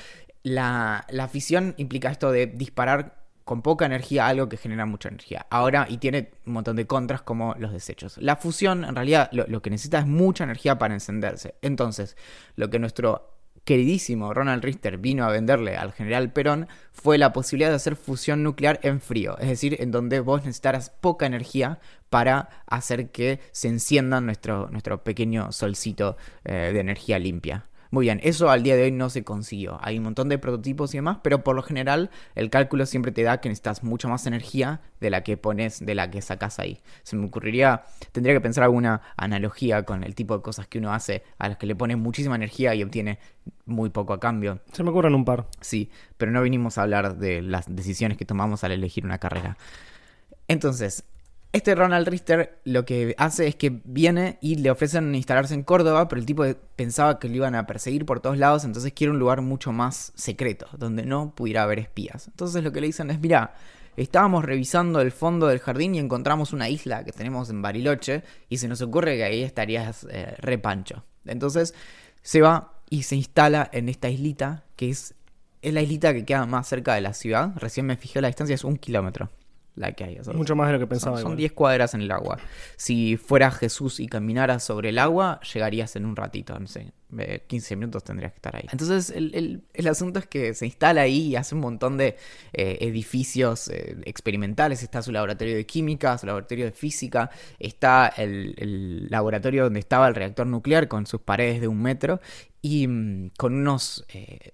la, 0.43 1.29
fisión 1.31 1.75
implica 1.77 2.11
esto 2.11 2.33
de 2.33 2.47
disparar 2.47 3.25
con 3.45 3.63
poca 3.63 3.87
energía 3.87 4.27
algo 4.27 4.49
que 4.49 4.57
genera 4.57 4.87
mucha 4.87 5.09
energía. 5.09 5.47
Ahora, 5.51 5.87
y 5.89 5.99
tiene 5.99 6.33
un 6.47 6.55
montón 6.55 6.75
de 6.75 6.89
contras 6.89 7.23
como 7.23 7.55
los 7.59 7.73
desechos. 7.73 8.19
La 8.19 8.35
fusión, 8.35 8.85
en 8.85 8.97
realidad, 8.97 9.31
lo, 9.31 9.63
que 9.63 9.71
necesita 9.71 10.01
es 10.01 10.07
mucha 10.07 10.43
energía 10.43 10.79
para 10.79 10.95
encenderse. 10.95 11.55
Entonces, 11.63 12.17
lo 12.57 12.69
que 12.69 12.81
nuestro 12.81 13.36
queridísimo 13.67 14.33
Ronald 14.33 14.65
Richter 14.65 14.97
vino 14.97 15.25
a 15.25 15.31
venderle 15.31 15.77
al 15.77 15.93
general 15.93 16.33
Perón 16.33 16.69
fue 16.93 17.19
la 17.19 17.33
posibilidad 17.33 17.69
de 17.69 17.75
hacer 17.77 17.97
fusión 17.97 18.45
nuclear 18.45 18.79
en 18.83 19.01
frío. 19.01 19.37
Es 19.39 19.49
decir, 19.49 19.77
en 19.81 19.91
donde 19.91 20.21
vos 20.21 20.43
necesitaras 20.43 20.91
poca 20.91 21.27
energía 21.27 21.81
para 22.09 22.49
hacer 22.67 23.11
que 23.11 23.41
se 23.51 23.69
encienda 23.69 24.21
nuestro, 24.21 24.69
nuestro 24.71 25.03
pequeño 25.03 25.51
solcito 25.51 26.17
eh, 26.45 26.71
de 26.73 26.79
energía 26.79 27.19
limpia. 27.19 27.67
Muy 27.91 28.07
bien, 28.07 28.21
eso 28.23 28.51
al 28.51 28.63
día 28.63 28.77
de 28.77 28.85
hoy 28.85 28.93
no 28.93 29.11
se 29.11 29.25
consiguió. 29.25 29.79
Hay 29.83 29.99
un 29.99 30.05
montón 30.05 30.29
de 30.29 30.39
prototipos 30.39 30.95
y 30.95 30.99
demás, 30.99 31.19
pero 31.23 31.45
por 31.45 31.57
lo 31.57 31.63
general 31.63 32.11
el 32.35 32.51
cálculo 32.51 32.87
siempre 32.87 33.13
te 33.13 33.23
da 33.23 33.41
que 33.41 33.49
necesitas 33.49 33.83
mucha 33.83 34.09
más 34.09 34.27
energía 34.27 34.81
de 35.01 35.11
la 35.11 35.23
que 35.23 35.37
pones, 35.37 35.85
de 35.85 35.95
la 35.95 36.11
que 36.11 36.23
sacas 36.23 36.59
ahí. 36.59 36.81
Se 37.03 37.17
me 37.17 37.27
ocurriría, 37.27 37.85
tendría 38.13 38.35
que 38.35 38.41
pensar 38.41 38.65
alguna 38.65 39.03
analogía 39.17 39.85
con 39.85 40.05
el 40.05 40.15
tipo 40.15 40.37
de 40.37 40.43
cosas 40.43 40.67
que 40.67 40.79
uno 40.79 40.93
hace 40.93 41.23
a 41.39 41.49
las 41.49 41.59
que 41.59 41.67
le 41.67 41.77
pone 41.77 41.97
muchísima 41.97 42.37
energía 42.37 42.75
y 42.75 42.83
obtiene 42.83 43.19
muy 43.65 43.91
poco 43.91 44.13
a 44.13 44.21
cambio. 44.21 44.61
Se 44.73 44.83
me 44.83 44.91
ocurren 44.91 45.15
un 45.15 45.25
par. 45.25 45.47
Sí, 45.61 45.91
pero 46.17 46.33
no 46.33 46.43
vinimos 46.43 46.79
a 46.79 46.83
hablar 46.83 47.17
de 47.17 47.43
las 47.43 47.75
decisiones 47.75 48.19
que 48.19 48.25
tomamos 48.25 48.65
al 48.65 48.73
elegir 48.73 49.05
una 49.05 49.19
carrera. 49.19 49.57
Entonces, 50.49 51.05
este 51.57 51.75
Ronald 51.75 52.07
Richter 52.07 52.59
lo 52.65 52.85
que 52.85 53.15
hace 53.19 53.47
es 53.47 53.57
que 53.57 53.81
viene 53.85 54.39
y 54.41 54.57
le 54.57 54.71
ofrecen 54.71 55.15
instalarse 55.15 55.55
en 55.55 55.63
Córdoba, 55.63 56.07
pero 56.07 56.21
el 56.21 56.27
tipo 56.27 56.45
pensaba 56.77 57.19
que 57.19 57.29
lo 57.29 57.37
iban 57.37 57.55
a 57.55 57.67
perseguir 57.67 58.05
por 58.05 58.21
todos 58.21 58.37
lados, 58.37 58.65
entonces 58.65 58.93
quiere 58.93 59.11
un 59.11 59.19
lugar 59.19 59.41
mucho 59.41 59.73
más 59.73 60.13
secreto, 60.17 60.67
donde 60.77 61.05
no 61.05 61.35
pudiera 61.35 61.63
haber 61.63 61.79
espías. 61.79 62.29
Entonces 62.29 62.63
lo 62.63 62.73
que 62.73 62.81
le 62.81 62.89
dicen 62.89 63.11
es, 63.11 63.21
mira, 63.21 63.55
estábamos 63.97 64.45
revisando 64.45 65.01
el 65.01 65.13
fondo 65.13 65.47
del 65.47 65.61
jardín 65.61 65.95
y 65.95 65.99
encontramos 65.99 66.53
una 66.53 66.69
isla 66.69 67.05
que 67.05 67.13
tenemos 67.13 67.49
en 67.49 67.63
Bariloche 67.63 68.23
y 68.49 68.59
se 68.59 68.69
nos 68.69 68.83
ocurre 68.83 69.17
que 69.17 69.25
ahí 69.25 69.43
estarías 69.43 70.07
eh, 70.11 70.35
repancho. 70.39 71.05
Entonces 71.25 71.75
se 72.23 72.43
va 72.43 72.75
y 72.91 73.05
se 73.05 73.17
instala 73.17 73.69
en 73.73 73.89
esta 73.89 74.11
islita, 74.11 74.65
que 74.77 74.91
es, 74.91 75.15
es 75.63 75.73
la 75.73 75.81
islita 75.81 76.13
que 76.13 76.25
queda 76.25 76.45
más 76.45 76.69
cerca 76.69 76.95
de 76.95 77.01
la 77.01 77.15
ciudad. 77.15 77.53
Recién 77.57 77.87
me 77.87 77.97
fijé 77.97 78.21
la 78.21 78.29
distancia, 78.29 78.55
es 78.55 78.65
un 78.65 78.77
kilómetro. 78.77 79.31
La 79.77 79.93
que 79.93 80.05
hay. 80.05 80.19
O 80.19 80.25
sea, 80.25 80.33
Mucho 80.35 80.57
más 80.57 80.67
de 80.69 80.73
lo 80.75 80.79
que 80.81 80.87
pensaba. 80.87 81.17
Son 81.17 81.27
igual. 81.27 81.37
10 81.37 81.53
cuadras 81.53 81.95
en 81.95 82.01
el 82.01 82.11
agua. 82.11 82.39
Si 82.77 83.17
fueras 83.17 83.57
Jesús 83.57 84.01
y 84.01 84.07
caminaras 84.09 84.65
sobre 84.65 84.89
el 84.89 84.99
agua, 84.99 85.39
llegarías 85.55 85.95
en 85.97 86.05
un 86.07 86.17
ratito, 86.17 86.59
no 86.59 86.67
sé, 86.67 86.93
eh, 87.19 87.45
15 87.47 87.77
minutos 87.77 88.03
tendrías 88.03 88.33
que 88.33 88.37
estar 88.37 88.57
ahí. 88.57 88.67
Entonces, 88.73 89.11
el, 89.11 89.35
el- 89.35 89.63
el 89.75 89.87
asunto 89.87 90.19
es 90.19 90.27
que 90.27 90.55
se 90.55 90.67
instala 90.67 91.03
ahí 91.03 91.29
y 91.29 91.37
hace 91.37 91.55
un 91.55 91.61
montón 91.61 91.97
de 91.99 92.17
eh, 92.53 92.79
edificios 92.81 93.69
eh, 93.69 93.97
experimentales. 94.07 94.83
Está 94.83 95.03
su 95.03 95.13
laboratorio 95.13 95.55
de 95.55 95.67
química, 95.67 96.17
su 96.19 96.27
laboratorio 96.27 96.65
de 96.65 96.73
física, 96.73 97.31
está 97.59 98.09
el, 98.17 98.55
el 98.59 99.07
laboratorio 99.11 99.65
donde 99.65 99.81
estaba 99.81 100.09
el 100.09 100.15
reactor 100.15 100.47
nuclear 100.47 100.89
con 100.89 101.07
sus 101.07 101.21
paredes 101.21 101.61
de 101.61 101.69
un 101.69 101.81
metro 101.83 102.21
y 102.63 102.89
mm, 102.89 103.31
con 103.39 103.55
unos... 103.55 104.05
eh, 104.13 104.53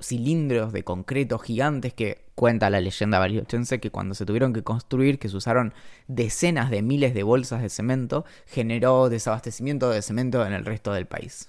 cilindros 0.00 0.72
de 0.72 0.84
concreto 0.84 1.38
gigantes 1.38 1.94
que 1.94 2.24
cuenta 2.34 2.70
la 2.70 2.80
leyenda 2.80 3.18
barilochense 3.18 3.80
que 3.80 3.90
cuando 3.90 4.14
se 4.14 4.26
tuvieron 4.26 4.52
que 4.52 4.62
construir, 4.62 5.18
que 5.18 5.28
se 5.28 5.36
usaron 5.36 5.72
decenas 6.08 6.70
de 6.70 6.82
miles 6.82 7.14
de 7.14 7.22
bolsas 7.22 7.62
de 7.62 7.68
cemento, 7.68 8.24
generó 8.46 9.08
desabastecimiento 9.08 9.90
de 9.90 10.02
cemento 10.02 10.44
en 10.44 10.52
el 10.52 10.64
resto 10.64 10.92
del 10.92 11.06
país. 11.06 11.48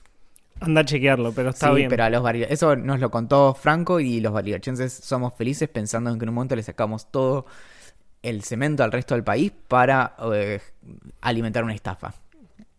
Anda 0.62 0.82
a 0.82 0.86
chequearlo, 0.86 1.34
pero 1.34 1.50
está 1.50 1.70
sí, 1.70 1.75
bien. 1.75 1.90
pero 1.90 2.06
a 2.06 2.10
los 2.10 2.24
eso 2.50 2.75
nos 2.75 3.00
lo 3.00 3.12
contó 3.12 3.54
Franco 3.54 4.00
y 4.00 4.22
los 4.22 4.32
barilochenses 4.32 4.94
somos 4.94 5.34
felices 5.34 5.68
pensando 5.68 6.12
en 6.12 6.18
que 6.18 6.24
en 6.24 6.30
un 6.30 6.36
momento 6.36 6.56
le 6.56 6.64
sacamos 6.64 7.12
todo 7.12 7.46
el 8.24 8.44
cemento 8.44 8.84
al 8.84 8.92
resto 8.92 9.16
del 9.16 9.24
país 9.24 9.52
para 9.68 10.16
eh, 10.34 10.62
alimentar 11.22 11.64
una 11.64 11.74
estafa. 11.74 12.14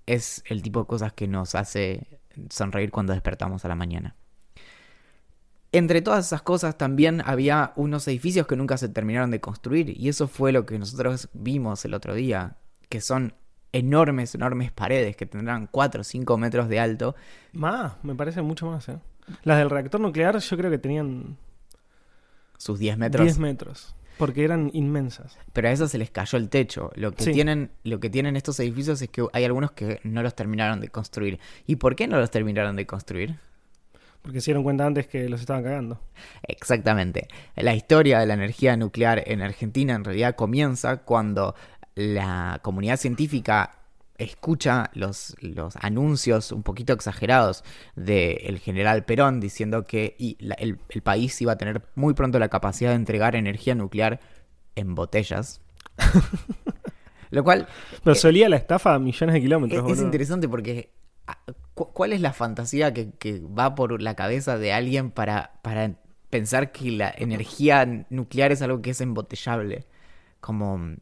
Es 0.06 0.42
el 0.46 0.62
tipo 0.62 0.80
de 0.80 0.86
cosas 0.86 1.12
que 1.12 1.28
nos 1.28 1.54
hace 1.54 2.06
sonreír 2.50 2.90
cuando 2.90 3.12
despertamos 3.12 3.64
a 3.64 3.68
la 3.68 3.74
mañana. 3.74 4.14
Entre 5.76 6.00
todas 6.00 6.26
esas 6.26 6.42
cosas 6.42 6.78
también 6.78 7.22
había 7.24 7.72
unos 7.76 8.08
edificios 8.08 8.46
que 8.46 8.56
nunca 8.56 8.78
se 8.78 8.88
terminaron 8.88 9.30
de 9.30 9.40
construir 9.40 9.90
y 9.90 10.08
eso 10.08 10.26
fue 10.26 10.50
lo 10.52 10.64
que 10.64 10.78
nosotros 10.78 11.28
vimos 11.34 11.84
el 11.84 11.92
otro 11.92 12.14
día, 12.14 12.56
que 12.88 13.00
son 13.00 13.34
enormes, 13.72 14.34
enormes 14.34 14.72
paredes 14.72 15.16
que 15.16 15.26
tendrán 15.26 15.68
4 15.70 16.00
o 16.00 16.04
5 16.04 16.38
metros 16.38 16.68
de 16.68 16.80
alto 16.80 17.14
Más, 17.52 17.92
me 18.02 18.14
parece 18.14 18.40
mucho 18.40 18.66
más, 18.66 18.88
¿eh? 18.88 18.98
Las 19.42 19.58
del 19.58 19.68
reactor 19.68 20.00
nuclear 20.00 20.38
yo 20.38 20.56
creo 20.56 20.70
que 20.70 20.78
tenían 20.78 21.36
sus 22.56 22.78
10 22.78 22.96
metros. 22.96 23.24
10 23.24 23.38
metros. 23.38 23.94
Porque 24.16 24.44
eran 24.44 24.70
inmensas. 24.72 25.36
Pero 25.52 25.68
a 25.68 25.72
eso 25.72 25.88
se 25.88 25.98
les 25.98 26.10
cayó 26.10 26.38
el 26.38 26.48
techo. 26.48 26.90
Lo 26.94 27.12
que, 27.12 27.24
Sí. 27.24 27.32
tienen, 27.32 27.70
lo 27.84 28.00
que 28.00 28.08
tienen 28.08 28.34
estos 28.36 28.58
edificios 28.60 29.02
es 29.02 29.10
que 29.10 29.26
hay 29.34 29.44
algunos 29.44 29.72
que 29.72 30.00
no 30.04 30.22
los 30.22 30.34
terminaron 30.34 30.80
de 30.80 30.88
construir. 30.88 31.38
¿Y 31.66 31.76
por 31.76 31.96
qué 31.96 32.06
no 32.08 32.18
los 32.18 32.30
terminaron 32.30 32.76
de 32.76 32.86
construir? 32.86 33.36
Porque 34.26 34.40
se 34.40 34.46
dieron 34.46 34.64
cuenta 34.64 34.84
antes 34.84 35.06
que 35.06 35.28
los 35.28 35.38
estaban 35.40 35.62
cagando. 35.62 36.00
Exactamente. 36.42 37.28
La 37.54 37.76
historia 37.76 38.18
de 38.18 38.26
la 38.26 38.34
energía 38.34 38.76
nuclear 38.76 39.22
en 39.24 39.40
Argentina 39.40 39.94
en 39.94 40.02
realidad 40.02 40.34
comienza 40.34 40.96
cuando 41.04 41.54
la 41.94 42.58
comunidad 42.62 42.96
científica 42.96 43.78
escucha 44.18 44.90
los, 44.94 45.36
los 45.40 45.76
anuncios 45.76 46.50
un 46.50 46.64
poquito 46.64 46.92
exagerados 46.92 47.62
del 47.94 48.58
general 48.58 49.04
Perón 49.04 49.38
diciendo 49.38 49.84
que 49.84 50.16
y 50.18 50.36
la- 50.40 50.56
el, 50.56 50.80
el 50.88 51.02
país 51.02 51.40
iba 51.40 51.52
a 51.52 51.56
tener 51.58 51.82
muy 51.94 52.14
pronto 52.14 52.40
la 52.40 52.48
capacidad 52.48 52.90
de 52.90 52.96
entregar 52.96 53.36
energía 53.36 53.76
nuclear 53.76 54.18
en 54.74 54.96
botellas. 54.96 55.60
Lo 57.30 57.44
cual 57.44 57.68
Pero 58.02 58.16
solía 58.16 58.48
la 58.48 58.56
estafa 58.56 58.94
a 58.94 58.98
millones 58.98 59.34
de 59.34 59.40
kilómetros, 59.40 59.92
es, 59.92 60.00
interesante 60.00 60.48
porque 60.48 60.90
¿cuál 61.74 62.12
es 62.12 62.20
la 62.20 62.32
fantasía 62.32 62.92
que, 62.94 63.40
va 63.40 63.74
por 63.74 64.00
la 64.00 64.14
cabeza 64.14 64.58
de 64.58 64.72
alguien 64.72 65.10
para, 65.10 65.60
para 65.62 65.94
pensar 66.30 66.72
que 66.72 66.90
la 66.90 67.12
energía 67.16 68.06
nuclear 68.10 68.52
es 68.52 68.62
algo 68.62 68.82
que 68.82 68.90
es 68.90 69.00
embotellable? 69.00 69.86
Como... 70.40 70.96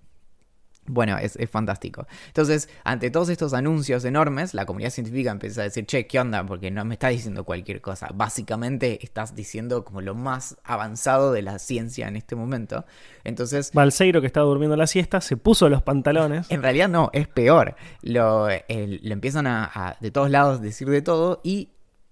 Bueno, 0.87 1.17
es, 1.19 1.37
es 1.37 1.49
fantástico. 1.49 2.07
Entonces, 2.27 2.69
ante 2.85 3.11
todos 3.11 3.29
estos 3.29 3.55
anuncios 3.55 4.05
enormes, 4.05 4.55
la 4.55 4.67
comunidad 4.67 4.91
científica 4.91 5.31
empieza 5.31 5.63
a 5.63 5.65
decir, 5.65 5.87
che, 5.87 6.07
¿qué 6.07 6.21
onda? 6.21 6.45
Porque 6.45 6.71
no 6.71 6.85
me 6.85 6.95
estás 6.95 7.11
diciendo 7.11 7.45
cualquier 7.45 7.81
cosa. 7.81 8.11
Básicamente 8.15 8.99
estás 9.03 9.35
diciendo 9.35 9.85
como 9.85 10.01
lo 10.01 10.15
más 10.15 10.57
avanzado 10.65 11.33
de 11.33 11.43
la 11.43 11.59
ciencia 11.59 12.09
en 12.09 12.17
este 12.17 12.37
momento. 12.37 12.85
Entonces, 13.25 13.71
Balseiro, 13.73 14.21
que 14.21 14.27
estaba 14.27 14.47
durmiendo 14.47 14.77
la 14.77 14.87
siesta, 14.87 15.21
se 15.21 15.37
puso 15.37 15.69
los 15.69 15.83
pantalones. 15.83 16.51
en 16.51 16.63
realidad 16.63 16.89
no, 16.89 17.11
es 17.13 17.29
peor. 17.29 17.77
Lo, 18.03 18.49
empiezan 18.69 19.47
a, 19.47 19.71
a 19.75 19.97
de 20.01 20.11
todos 20.11 20.31
lados 20.31 20.61
decir 20.61 20.89
de 20.89 21.03
todo 21.03 21.41
y 21.43 21.71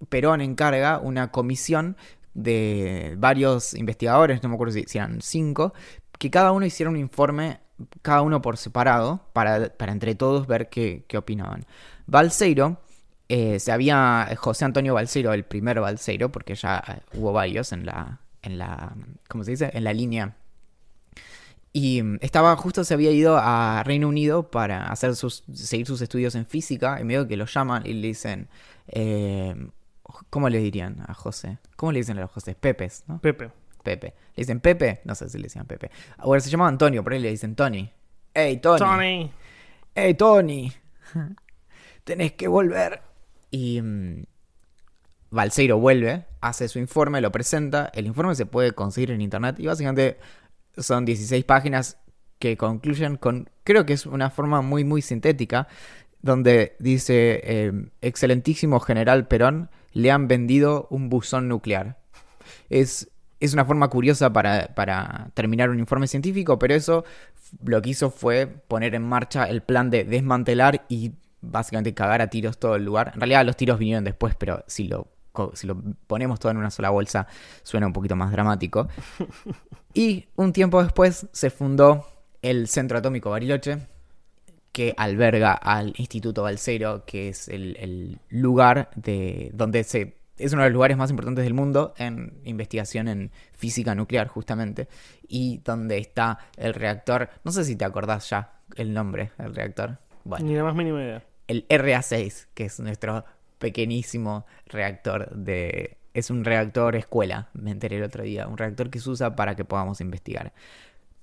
Perón 0.08 0.40
encarga 0.40 0.98
una 0.98 1.30
comisión 1.30 1.96
de 2.34 3.14
varios 3.18 3.74
investigadores, 3.74 4.42
no 4.42 4.48
me 4.48 4.54
acuerdo 4.54 4.72
si 4.72 4.98
eran 4.98 5.20
cinco, 5.20 5.74
que 6.18 6.30
cada 6.30 6.52
uno 6.52 6.64
hiciera 6.64 6.90
un 6.90 6.96
informe, 6.96 7.60
cada 8.02 8.22
uno 8.22 8.42
por 8.42 8.56
separado, 8.56 9.20
para, 9.32 9.70
para 9.76 9.92
entre 9.92 10.14
todos 10.14 10.46
ver 10.46 10.68
qué, 10.68 11.04
qué 11.08 11.18
opinaban. 11.18 11.64
Balseiro, 12.06 12.78
eh, 13.28 13.58
se 13.60 13.72
había, 13.72 14.28
José 14.36 14.64
Antonio 14.64 14.94
Balseiro, 14.94 15.32
el 15.32 15.44
primer 15.44 15.80
Balseiro, 15.80 16.30
porque 16.32 16.54
ya 16.54 16.82
eh, 16.86 17.00
hubo 17.14 17.32
varios 17.32 17.72
en 17.72 17.86
la, 17.86 18.20
en 18.42 18.58
la, 18.58 18.94
¿cómo 19.28 19.44
se 19.44 19.52
dice? 19.52 19.70
En 19.74 19.84
la 19.84 19.92
línea 19.92 20.36
y 21.72 22.02
mm, 22.02 22.18
estaba, 22.20 22.54
justo 22.56 22.84
se 22.84 22.94
había 22.94 23.10
ido 23.10 23.38
a 23.38 23.82
Reino 23.84 24.08
Unido 24.08 24.50
para 24.50 24.86
hacer 24.90 25.16
sus, 25.16 25.44
seguir 25.52 25.86
sus 25.86 26.00
estudios 26.02 26.34
en 26.34 26.46
física. 26.46 27.00
Y 27.00 27.04
medio 27.04 27.26
que 27.26 27.36
lo 27.36 27.46
llaman 27.46 27.82
y 27.86 27.94
le 27.94 28.08
dicen. 28.08 28.48
eh, 28.88 29.54
¿Cómo 30.28 30.50
le 30.50 30.58
dirían 30.58 31.02
a 31.06 31.14
José? 31.14 31.58
¿Cómo 31.76 31.92
le 31.92 32.00
dicen 32.00 32.18
a 32.18 32.20
los 32.22 32.30
José? 32.30 32.54
Pepes, 32.54 33.04
¿no? 33.06 33.18
Pepe. 33.20 33.50
Pepe. 33.82 34.14
¿Le 34.34 34.42
dicen 34.42 34.60
Pepe? 34.60 35.00
No 35.04 35.14
sé 35.14 35.28
si 35.28 35.38
le 35.38 35.44
decían 35.44 35.66
Pepe. 35.66 35.90
Bueno, 36.24 36.40
se 36.40 36.50
llamaba 36.50 36.68
Antonio, 36.68 37.02
por 37.02 37.12
ahí 37.12 37.20
le 37.20 37.30
dicen 37.30 37.54
Tony. 37.54 37.90
¡Ey, 38.34 38.58
Tony! 38.58 38.78
Tony. 38.78 39.32
¡Ey, 39.94 40.14
Tony! 40.14 40.72
Tenés 42.04 42.32
que 42.32 42.48
volver. 42.48 43.02
Y. 43.50 43.80
mm, 43.82 44.22
Balseiro 45.32 45.78
vuelve, 45.78 46.26
hace 46.42 46.68
su 46.68 46.78
informe, 46.78 47.20
lo 47.22 47.32
presenta. 47.32 47.90
El 47.94 48.06
informe 48.06 48.34
se 48.34 48.44
puede 48.46 48.72
conseguir 48.72 49.10
en 49.10 49.22
internet 49.22 49.56
y 49.58 49.66
básicamente 49.66 50.18
son 50.76 51.06
16 51.06 51.44
páginas 51.44 51.96
que 52.38 52.56
concluyen 52.56 53.16
con, 53.16 53.48
creo 53.64 53.86
que 53.86 53.94
es 53.94 54.04
una 54.04 54.28
forma 54.28 54.60
muy, 54.60 54.84
muy 54.84 55.00
sintética, 55.00 55.68
donde 56.20 56.76
dice, 56.80 57.40
eh, 57.44 57.72
excelentísimo 58.02 58.78
general 58.78 59.26
Perón, 59.26 59.70
le 59.92 60.10
han 60.10 60.28
vendido 60.28 60.86
un 60.90 61.08
buzón 61.08 61.48
nuclear. 61.48 61.98
Es, 62.68 63.10
es 63.44 63.54
una 63.54 63.64
forma 63.64 63.88
curiosa 63.88 64.32
para, 64.32 64.68
para 64.75 65.30
terminar 65.34 65.68
un 65.68 65.80
informe 65.80 66.06
científico, 66.06 66.58
pero 66.58 66.75
eso 66.75 67.04
lo 67.64 67.82
que 67.82 67.90
hizo 67.90 68.11
fue 68.11 68.46
poner 68.46 68.94
en 68.94 69.02
marcha 69.02 69.44
el 69.44 69.62
plan 69.62 69.90
de 69.90 70.04
desmantelar 70.04 70.84
y 70.88 71.12
básicamente 71.40 71.92
cagar 71.92 72.22
a 72.22 72.28
tiros 72.28 72.58
todo 72.58 72.76
el 72.76 72.84
lugar. 72.84 73.11
En 73.14 73.20
realidad 73.20 73.44
los 73.44 73.56
tiros 73.56 73.80
vinieron 73.80 74.04
después, 74.04 74.37
pero 74.37 74.64
si 74.68 74.87
lo, 74.87 75.08
si 75.54 75.66
lo 75.66 75.76
ponemos 76.06 76.38
todo 76.38 76.52
en 76.52 76.58
una 76.58 76.70
sola 76.70 76.90
bolsa 76.90 77.26
suena 77.64 77.88
un 77.88 77.92
poquito 77.92 78.16
más 78.16 78.30
dramático. 78.32 78.88
Y 79.94 80.25
un 80.37 80.54
tiempo 80.54 80.82
después 80.82 81.26
se 81.32 81.50
fundó 81.50 82.06
el 82.40 82.66
Centro 82.66 82.96
Atómico 82.96 83.28
Bariloche, 83.28 83.76
que 84.72 84.94
alberga 84.96 85.52
al 85.52 85.92
Instituto 85.99 86.44
Balseiro, 86.44 87.04
que 87.04 87.28
es 87.28 87.46
el, 87.49 87.76
el 87.78 88.18
lugar 88.30 88.88
de 88.96 89.50
donde 89.52 89.84
se 89.84 90.16
es 90.44 90.52
uno 90.52 90.62
de 90.62 90.68
los 90.68 90.75
lugares 90.75 90.96
más 90.96 91.11
importantes 91.11 91.44
del 91.44 91.54
mundo 91.54 91.94
en 91.96 92.40
investigación 92.44 93.08
en 93.08 93.30
física 93.52 93.94
nuclear, 93.94 94.28
justamente, 94.28 94.88
y 95.28 95.58
donde 95.64 95.99
está 95.99 96.38
el 96.56 96.75
reactor. 96.75 97.30
No 97.44 97.52
sé 97.52 97.64
si 97.64 97.76
te 97.76 97.84
acordás 97.84 98.28
ya 98.30 98.52
el 98.76 98.92
nombre 98.92 99.32
del 99.38 99.54
reactor. 99.54 99.99
Bueno, 100.25 100.46
Ni 100.46 100.54
la 100.54 100.64
más 100.64 100.75
mínima 100.75 101.02
idea. 101.02 101.25
el 101.49 101.66
RA6, 101.68 102.46
que 102.54 102.64
es 102.66 102.80
nuestro 102.80 103.25
pequeñísimo 103.58 104.46
reactor 104.66 105.30
de... 105.34 105.99
Es 106.14 106.30
un 106.30 106.44
reactor 106.44 106.94
escuela, 106.96 107.49
me 107.54 107.70
enteré 107.70 107.96
el 107.96 108.02
otro 108.02 108.22
día, 108.22 108.46
un 108.46 108.58
reactor 108.58 108.90
que 108.90 108.99
se 108.99 109.08
usa 109.08 109.34
para 109.34 109.56
que 109.56 109.64
podamos 109.64 110.00
investigar. 110.02 110.52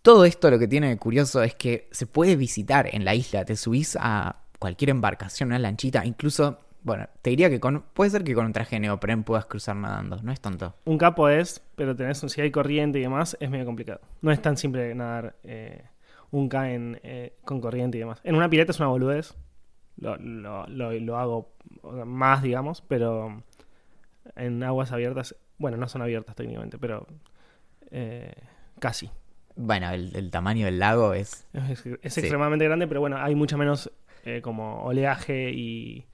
Todo 0.01 0.25
esto 0.25 0.49
lo 0.49 0.57
que 0.57 0.67
tiene 0.67 0.89
de 0.89 0.97
curioso 0.97 1.43
es 1.43 1.53
que 1.53 1.87
se 1.91 2.07
puede 2.07 2.35
visitar 2.35 2.87
en 2.91 3.05
la 3.05 3.13
isla, 3.13 3.45
te 3.45 3.55
subís 3.55 3.97
a 3.99 4.37
cualquier 4.57 4.89
embarcación, 4.89 5.49
una 5.49 5.59
lanchita, 5.59 6.05
incluso, 6.05 6.59
bueno, 6.83 7.07
te 7.21 7.29
diría 7.31 7.49
que 7.49 7.59
con, 7.59 7.83
puede 7.93 8.09
ser 8.09 8.23
que 8.23 8.33
con 8.33 8.45
un 8.45 8.53
traje 8.53 8.77
de 8.77 8.81
neopren 8.81 9.23
puedas 9.23 9.45
cruzar 9.45 9.75
nadando, 9.75 10.21
no 10.23 10.31
es 10.31 10.39
tonto. 10.41 10.75
Un 10.85 10.97
capo 10.97 11.29
es, 11.29 11.61
pero 11.75 11.95
tenés 11.95 12.21
un, 12.23 12.29
si 12.29 12.41
hay 12.41 12.51
corriente 12.51 12.99
y 12.99 13.01
demás, 13.01 13.37
es 13.39 13.49
medio 13.49 13.65
complicado. 13.65 14.01
No 14.21 14.31
es 14.31 14.41
tan 14.41 14.57
simple 14.57 14.93
nadar 14.95 15.35
eh, 15.43 15.83
un 16.31 16.47
K 16.49 16.71
en, 16.71 16.99
eh, 17.03 17.33
con 17.43 17.59
corriente 17.61 17.97
y 17.97 18.01
demás. 18.01 18.21
En 18.23 18.35
una 18.35 18.49
pileta 18.49 18.71
es 18.71 18.79
una 18.79 18.89
boludez. 18.89 19.35
Lo, 19.97 20.15
lo, 20.17 20.65
lo, 20.67 20.91
lo 20.93 21.17
hago 21.17 21.51
más, 22.05 22.41
digamos, 22.41 22.81
pero 22.81 23.43
en 24.37 24.63
aguas 24.63 24.93
abiertas, 24.93 25.35
bueno, 25.57 25.75
no 25.75 25.89
son 25.89 26.01
abiertas 26.01 26.35
técnicamente, 26.35 26.77
pero 26.77 27.05
eh, 27.91 28.33
casi. 28.79 29.09
Bueno, 29.57 29.89
el, 29.89 30.15
el 30.15 30.31
tamaño 30.31 30.65
del 30.67 30.79
lago 30.79 31.13
es... 31.13 31.45
Es, 31.51 31.85
es 31.85 32.13
Sí. 32.13 32.21
extremadamente 32.21 32.63
grande, 32.63 32.87
pero 32.87 33.01
bueno, 33.01 33.17
hay 33.17 33.35
mucha 33.35 33.57
menos 33.57 33.91
eh, 34.23 34.41
como 34.41 34.83
oleaje 34.85 35.51
y 35.51 36.05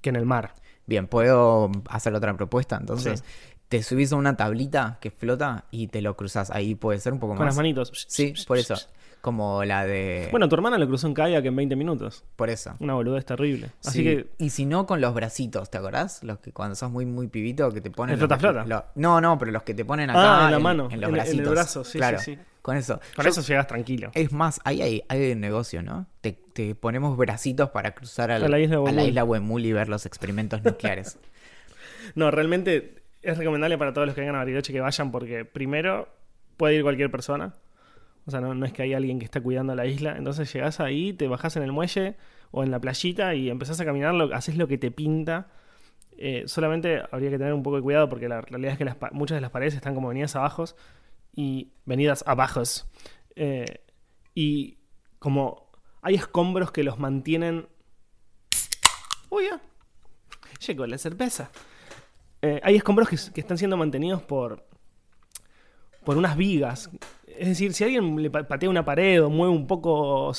que 0.00 0.10
en 0.10 0.16
el 0.16 0.26
mar. 0.26 0.54
Bien, 0.86 1.06
¿puedo 1.06 1.70
hacer 1.88 2.14
otra 2.14 2.36
propuesta? 2.36 2.76
Entonces, 2.78 3.20
Sí. 3.20 3.26
te 3.68 3.82
subís 3.82 4.12
a 4.12 4.16
una 4.16 4.36
tablita 4.36 4.98
que 5.00 5.10
flota 5.10 5.64
y 5.70 5.86
te 5.88 6.02
lo 6.02 6.16
cruzas. 6.16 6.50
Ahí 6.50 6.74
puede 6.74 6.98
ser 6.98 7.12
un 7.12 7.18
poco 7.20 7.34
Con 7.34 7.46
las 7.46 7.54
más. 7.54 7.62
manitos. 7.62 7.90
Sí, 8.08 8.34
por 8.46 8.58
eso. 8.58 8.74
Como 9.22 9.64
la 9.64 9.86
de. 9.86 10.28
Bueno, 10.30 10.50
tu 10.50 10.54
hermana 10.54 10.76
lo 10.76 10.86
cruzó 10.86 11.06
en 11.06 11.14
kayak 11.14 11.42
en 11.46 11.56
20 11.56 11.74
minutos. 11.76 12.24
por 12.36 12.50
eso. 12.50 12.74
Una 12.80 12.92
boludez 12.92 13.24
terrible. 13.24 13.70
Así 13.82 13.98
Sí. 14.00 14.04
que 14.04 14.26
Y 14.36 14.50
si 14.50 14.66
no, 14.66 14.84
con 14.86 15.00
los 15.00 15.14
bracitos, 15.14 15.70
¿te 15.70 15.78
acordás? 15.78 16.22
Los 16.22 16.40
que 16.40 16.52
cuando 16.52 16.74
sos 16.74 16.90
muy, 16.90 17.06
muy 17.06 17.28
pibito 17.28 17.70
que 17.72 17.80
te 17.80 17.90
ponen. 17.90 18.12
¿El 18.14 18.18
flota-flota? 18.18 18.66
lo- 18.66 18.84
no, 18.96 19.22
no, 19.22 19.38
pero 19.38 19.50
los 19.50 19.62
que 19.62 19.72
te 19.72 19.86
ponen 19.86 20.10
acá. 20.10 20.42
Ah, 20.42 20.44
en 20.46 20.50
la 20.52 20.58
mano, 20.58 20.88
En 20.90 21.00
los 21.00 21.08
en- 21.08 21.14
en 21.14 21.20
el 21.20 21.24
bracitos. 21.24 21.50
brazo, 21.50 21.84
sí, 21.84 21.96
claro, 21.96 22.18
sí, 22.18 22.34
sí. 22.34 22.40
Con 22.64 22.78
eso. 22.78 22.98
con 23.14 23.24
Yo- 23.26 23.30
eso 23.30 23.42
llegas 23.42 23.66
tranquilo. 23.66 24.10
Es 24.14 24.32
más, 24.32 24.58
ahí 24.64 24.80
hay, 24.80 25.02
hay 25.08 25.32
un 25.32 25.40
negocio, 25.40 25.82
¿no? 25.82 26.06
Te, 26.22 26.32
te 26.32 26.74
ponemos 26.74 27.14
bracitos 27.18 27.68
para 27.68 27.94
cruzar 27.94 28.30
al- 28.30 28.42
A 28.42 28.48
la 28.48 28.58
isla 28.58 28.76
a 28.76 28.78
la 28.78 28.84
Huemul. 28.84 29.08
isla 29.08 29.24
Huemul 29.24 29.66
y 29.66 29.72
ver 29.74 29.88
los 29.90 30.06
experimentos 30.06 30.64
nucleares. 30.64 31.18
No, 32.14 32.30
realmente 32.30 33.02
es 33.22 33.38
recomendable 33.38 33.76
para 33.78 33.92
todos 33.92 34.06
los 34.06 34.14
que 34.14 34.20
vengan 34.20 34.36
a 34.36 34.40
Bariloche 34.40 34.72
que 34.72 34.80
vayan 34.80 35.10
porque 35.10 35.44
primero 35.44 36.08
puede 36.56 36.74
ir 36.76 36.82
cualquier 36.82 37.10
persona. 37.10 37.54
O 38.26 38.30
sea, 38.30 38.40
no, 38.40 38.54
no 38.54 38.64
es 38.66 38.72
que 38.72 38.82
hay 38.82 38.94
alguien 38.94 39.18
que 39.18 39.24
está 39.24 39.40
cuidando 39.40 39.74
la 39.74 39.86
isla. 39.86 40.14
Entonces 40.16 40.52
llegás 40.52 40.80
ahí, 40.80 41.12
te 41.12 41.28
bajás 41.28 41.56
en 41.56 41.62
el 41.62 41.72
muelle 41.72 42.14
o 42.50 42.62
en 42.62 42.70
la 42.70 42.78
playita 42.80 43.34
y 43.34 43.50
empezás 43.50 43.80
a 43.80 43.84
caminar, 43.84 44.14
lo, 44.14 44.34
haces 44.34 44.56
lo 44.56 44.68
que 44.68 44.78
te 44.78 44.90
pinta. 44.90 45.48
Eh, 46.16 46.44
solamente 46.46 47.02
habría 47.10 47.30
que 47.30 47.38
tener 47.38 47.52
un 47.54 47.62
poco 47.62 47.76
de 47.76 47.82
cuidado 47.82 48.08
porque 48.08 48.28
la 48.28 48.40
realidad 48.42 48.72
es 48.72 48.78
que 48.78 48.84
las 48.84 48.96
muchas 49.12 49.36
de 49.36 49.40
las 49.40 49.50
paredes 49.50 49.74
están 49.74 49.94
como 49.94 50.08
venidas 50.08 50.36
abajo 50.36 50.64
y 51.34 51.72
venidas 51.84 52.24
abajos. 52.26 52.86
Eh, 53.36 53.80
y 54.34 54.78
como 55.18 55.70
hay 56.02 56.14
escombros 56.14 56.70
que 56.72 56.84
los 56.84 56.98
mantienen... 56.98 57.68
Uy, 59.30 59.44
ya. 59.50 59.60
Llegó 60.66 60.86
la 60.86 60.98
cerveza. 60.98 61.50
Eh, 62.42 62.60
hay 62.62 62.76
escombros 62.76 63.08
que, 63.08 63.40
están 63.40 63.58
siendo 63.58 63.76
mantenidos 63.76 64.22
por, 64.22 64.66
por 66.04 66.16
unas 66.16 66.36
vigas. 66.36 66.90
Es 67.26 67.48
decir, 67.48 67.72
si 67.72 67.84
alguien 67.84 68.22
le 68.22 68.30
pa- 68.30 68.44
patea 68.46 68.68
una 68.70 68.84
pared 68.84 69.22
o 69.24 69.30
mueve 69.30 69.52
un 69.52 69.66
poco 69.66 70.32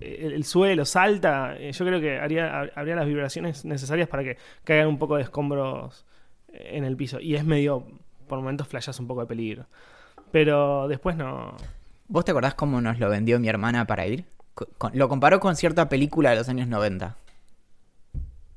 el, 0.00 0.32
el 0.34 0.44
suelo, 0.44 0.84
salta, 0.84 1.56
eh, 1.56 1.72
yo 1.72 1.86
creo 1.86 2.00
que 2.00 2.18
haría, 2.18 2.60
ha- 2.60 2.70
habría 2.74 2.96
las 2.96 3.06
vibraciones 3.06 3.64
necesarias 3.64 4.08
para 4.08 4.24
que 4.24 4.36
caigan 4.64 4.88
un 4.88 4.98
poco 4.98 5.16
de 5.16 5.22
escombros 5.22 6.04
en 6.48 6.84
el 6.84 6.96
piso. 6.96 7.20
Y 7.20 7.36
es 7.36 7.44
medio, 7.44 7.86
por 8.28 8.38
momentos, 8.40 8.68
flashas 8.68 9.00
un 9.00 9.06
poco 9.06 9.20
de 9.22 9.26
peligro. 9.26 9.66
Pero 10.32 10.88
después 10.88 11.16
no. 11.16 11.56
¿Vos 12.08 12.24
te 12.24 12.30
acordás 12.32 12.54
cómo 12.54 12.80
nos 12.80 12.98
lo 12.98 13.08
vendió 13.08 13.38
mi 13.38 13.48
hermana 13.48 13.86
para 13.86 14.06
ir? 14.06 14.24
Con- 14.78 14.90
lo 14.98 15.08
comparó 15.08 15.38
con 15.40 15.54
cierta 15.56 15.88
película 15.88 16.30
de 16.30 16.36
los 16.36 16.48
años 16.48 16.66
90. 16.68 17.16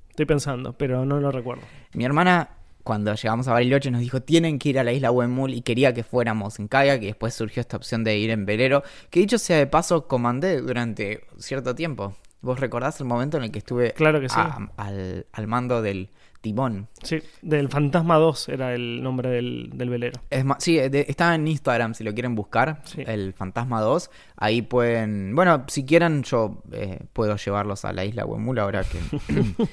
Estoy 0.09 0.25
pensando, 0.25 0.73
pero 0.73 1.05
no 1.05 1.19
lo 1.19 1.31
recuerdo. 1.31 1.63
Mi 1.93 2.05
hermana, 2.05 2.49
cuando 2.83 3.13
llegamos 3.13 3.47
a 3.47 3.53
Bariloche, 3.53 3.91
nos 3.91 4.01
dijo, 4.01 4.21
tienen 4.21 4.59
que 4.59 4.69
ir 4.69 4.79
a 4.79 4.83
la 4.83 4.93
isla 4.93 5.11
Huemul 5.11 5.53
y 5.53 5.61
quería 5.61 5.93
que 5.93 6.03
fuéramos 6.03 6.59
en 6.59 6.67
kayak 6.67 7.01
y 7.03 7.07
después 7.07 7.33
surgió 7.33 7.61
esta 7.61 7.77
opción 7.77 8.03
de 8.03 8.17
ir 8.17 8.29
en 8.29 8.45
velero, 8.45 8.83
que 9.09 9.19
dicho 9.19 9.37
sea 9.37 9.57
de 9.57 9.67
paso, 9.67 10.07
comandé 10.07 10.61
durante 10.61 11.25
cierto 11.37 11.75
tiempo. 11.75 12.15
¿Vos 12.41 12.59
recordás 12.59 12.99
el 13.01 13.07
momento 13.07 13.37
en 13.37 13.43
el 13.43 13.51
que 13.51 13.59
estuve 13.59 13.91
Claro 13.93 14.21
que 14.21 14.29
sí. 14.29 14.35
a- 14.37 14.69
al, 14.77 15.25
al 15.33 15.47
mando 15.47 15.81
del 15.81 16.09
timón? 16.45 16.87
Sí, 17.03 17.21
del 17.41 17.69
Fantasma 17.69 18.15
2 18.17 18.49
era 18.49 18.73
el 18.75 19.01
nombre 19.01 19.29
del, 19.31 19.71
del 19.73 19.89
velero. 19.89 20.21
Es 20.29 20.45
más, 20.45 20.63
sí, 20.63 20.75
de- 20.77 21.05
está 21.09 21.33
en 21.35 21.47
Instagram 21.47 21.93
si 21.95 22.03
lo 22.03 22.13
quieren 22.13 22.35
buscar, 22.35 22.81
Sí. 22.85 23.03
el 23.05 23.33
Fantasma 23.33 23.81
2. 23.81 24.11
Ahí 24.37 24.61
pueden, 24.61 25.33
bueno, 25.35 25.65
si 25.67 25.83
quieren 25.85 26.21
yo 26.23 26.61
eh, 26.71 26.99
puedo 27.13 27.35
llevarlos 27.35 27.83
a 27.83 27.91
la 27.93 28.05
isla 28.05 28.25
Huemul 28.25 28.59
ahora 28.59 28.83
que 28.83 28.99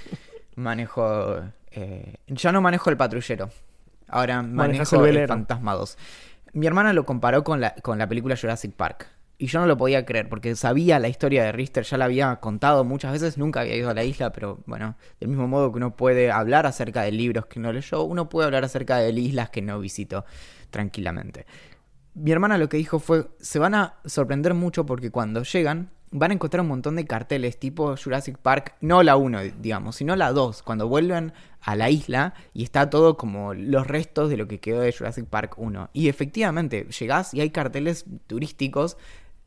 manejo, 0.57 1.41
eh, 1.73 2.14
ya 2.29 2.52
no 2.52 2.61
manejo 2.61 2.91
el 2.91 2.97
patrullero, 2.97 3.50
ahora 4.09 4.43
manejo 4.43 5.05
el 5.07 5.17
el. 5.19 5.29
Fantasma 5.29 5.75
2. 5.75 5.99
Mi 6.55 6.67
hermana 6.67 6.93
lo 6.93 7.05
comparó 7.05 7.45
con 7.45 7.61
la, 7.61 7.75
con 7.76 7.99
la 7.99 8.07
película 8.09 8.37
Jurassic 8.37 8.73
Park. 8.73 9.09
Y 9.43 9.49
yo 9.49 9.59
no 9.59 9.67
lo 9.67 9.77
podía 9.77 10.07
creer 10.07 10.29
porque 10.29 10.55
sabía 10.55 11.01
la 11.01 11.09
historia 11.09 11.43
de 11.43 11.51
Richter, 11.51 11.83
ya 11.83 11.97
la 11.97 12.05
había 12.05 12.37
contado 12.37 12.85
muchas 12.85 13.11
veces, 13.11 13.39
nunca 13.39 13.63
había 13.63 13.75
ido 13.75 13.91
a 13.91 13.95
la 13.95 14.05
isla, 14.05 14.33
pero 14.33 14.61
bueno, 14.67 14.95
del 15.19 15.31
mismo 15.31 15.49
modo 15.49 15.73
que 15.73 15.79
uno 15.79 15.97
puede 15.97 16.31
hablar 16.31 16.65
acerca 16.65 17.03
de 17.03 17.11
libros 17.11 17.47
que 17.47 17.59
no 17.59 17.73
leyó, 17.73 18.05
uno 18.05 18.29
puede 18.29 18.47
hablar 18.47 18.63
acerca 18.63 18.99
de 18.99 19.11
islas 19.11 19.51
que 19.51 19.61
no 19.61 19.81
visitó 19.81 20.25
tranquilamente. 20.71 21.45
Mi 22.15 22.31
hermana 22.31 22.57
lo 22.57 22.69
que 22.69 22.77
dijo 22.77 23.01
fue, 23.01 23.27
se 23.41 23.59
van 23.59 23.75
a 23.75 23.95
sorprender 24.05 24.55
mucho 24.55 24.87
porque 24.87 25.11
cuando 25.11 25.43
llegan 25.43 25.91
van 26.13 26.31
a 26.31 26.35
encontrar 26.35 26.61
un 26.61 26.69
montón 26.69 26.95
de 26.95 27.07
carteles 27.07 27.59
tipo 27.59 27.97
Jurassic 27.97 28.39
Park, 28.39 28.77
no 28.81 29.03
la 29.03 29.17
1, 29.17 29.41
digamos, 29.59 29.97
sino 29.97 30.15
la 30.15 30.31
2, 30.31 30.63
cuando 30.63 30.87
vuelven 30.87 31.33
a 31.63 31.75
la 31.75 31.91
isla 31.91 32.35
y 32.55 32.63
está 32.63 32.91
todo 32.91 33.17
como 33.17 33.55
los 33.55 33.87
restos 33.87 34.31
de 34.31 34.37
lo 34.37 34.47
que 34.47 34.61
quedó 34.61 34.81
de 34.81 34.93
Jurassic 34.93 35.27
Park 35.27 35.55
1. 35.57 35.91
Y 35.95 36.09
efectivamente, 36.09 36.87
llegás 36.97 37.35
y 37.35 37.41
hay 37.41 37.51
carteles 37.51 38.05
turísticos 38.29 38.99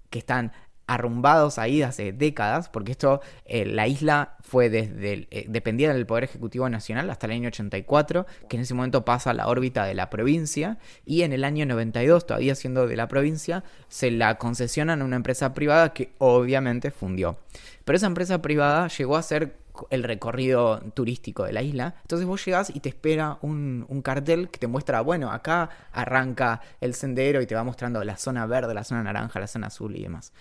que 0.09 0.19
están 0.19 0.51
arrumbados 0.88 1.57
ahí 1.57 1.81
hace 1.81 2.11
décadas, 2.11 2.70
porque 2.70 2.91
esto, 2.91 3.22
eh, 3.46 3.65
la 3.65 3.87
isla 3.87 4.37
fue 4.41 4.70
desde, 4.70 5.27
eh, 5.31 5.46
dependía 5.48 5.91
del 5.94 6.05
Poder 6.05 6.25
Ejecutivo 6.25 6.70
Nacional 6.70 7.09
hasta 7.09 7.25
el 7.25 7.33
año 7.33 7.48
84, 7.48 8.25
que 8.48 8.57
en 8.57 8.63
ese 8.63 8.74
momento 8.74 9.03
pasa 9.03 9.31
a 9.31 9.33
la 9.33 9.48
órbita 9.48 9.85
de 9.85 9.96
la 9.96 10.09
provincia, 10.09 10.77
y 11.05 11.24
en 11.24 11.33
el 11.33 11.44
año 11.44 11.65
92, 11.65 12.27
todavía 12.27 12.55
siendo 12.55 12.87
de 12.87 12.96
la 12.96 13.07
provincia, 13.07 13.63
se 13.87 14.11
la 14.11 14.37
concesionan 14.37 15.01
a 15.01 15.05
una 15.05 15.15
empresa 15.15 15.53
privada 15.53 15.94
que 15.94 16.13
obviamente 16.20 16.91
fundió. 16.91 17.39
Pero 17.83 17.98
esa 17.98 18.07
empresa 18.07 18.41
privada 18.41 18.87
llegó 18.87 19.15
a 19.15 19.20
hacer 19.20 19.65
el 19.90 20.03
recorrido 20.03 20.79
turístico 20.94 21.44
de 21.44 21.53
la 21.53 21.61
isla. 21.61 21.96
Entonces 22.01 22.27
vos 22.27 22.44
llegás 22.46 22.70
y 22.74 22.79
te 22.79 22.90
espera 22.90 23.38
un, 23.42 23.85
cartel 24.03 24.50
que 24.50 24.59
te 24.59 24.68
muestra, 24.68 25.01
bueno, 25.01 25.31
acá 25.31 25.70
arranca 25.92 26.61
el 26.81 26.94
sendero 26.94 27.42
y 27.42 27.48
te 27.48 27.55
va 27.55 27.64
mostrando 27.64 28.03
la 28.03 28.18
zona 28.18 28.46
verde, 28.46 28.74
la 28.74 28.83
zona 28.83 29.03
naranja, 29.03 29.40
la 29.40 29.48
zona 29.48 29.68
azul 29.68 29.96
y 29.96 30.03
demás. 30.03 30.31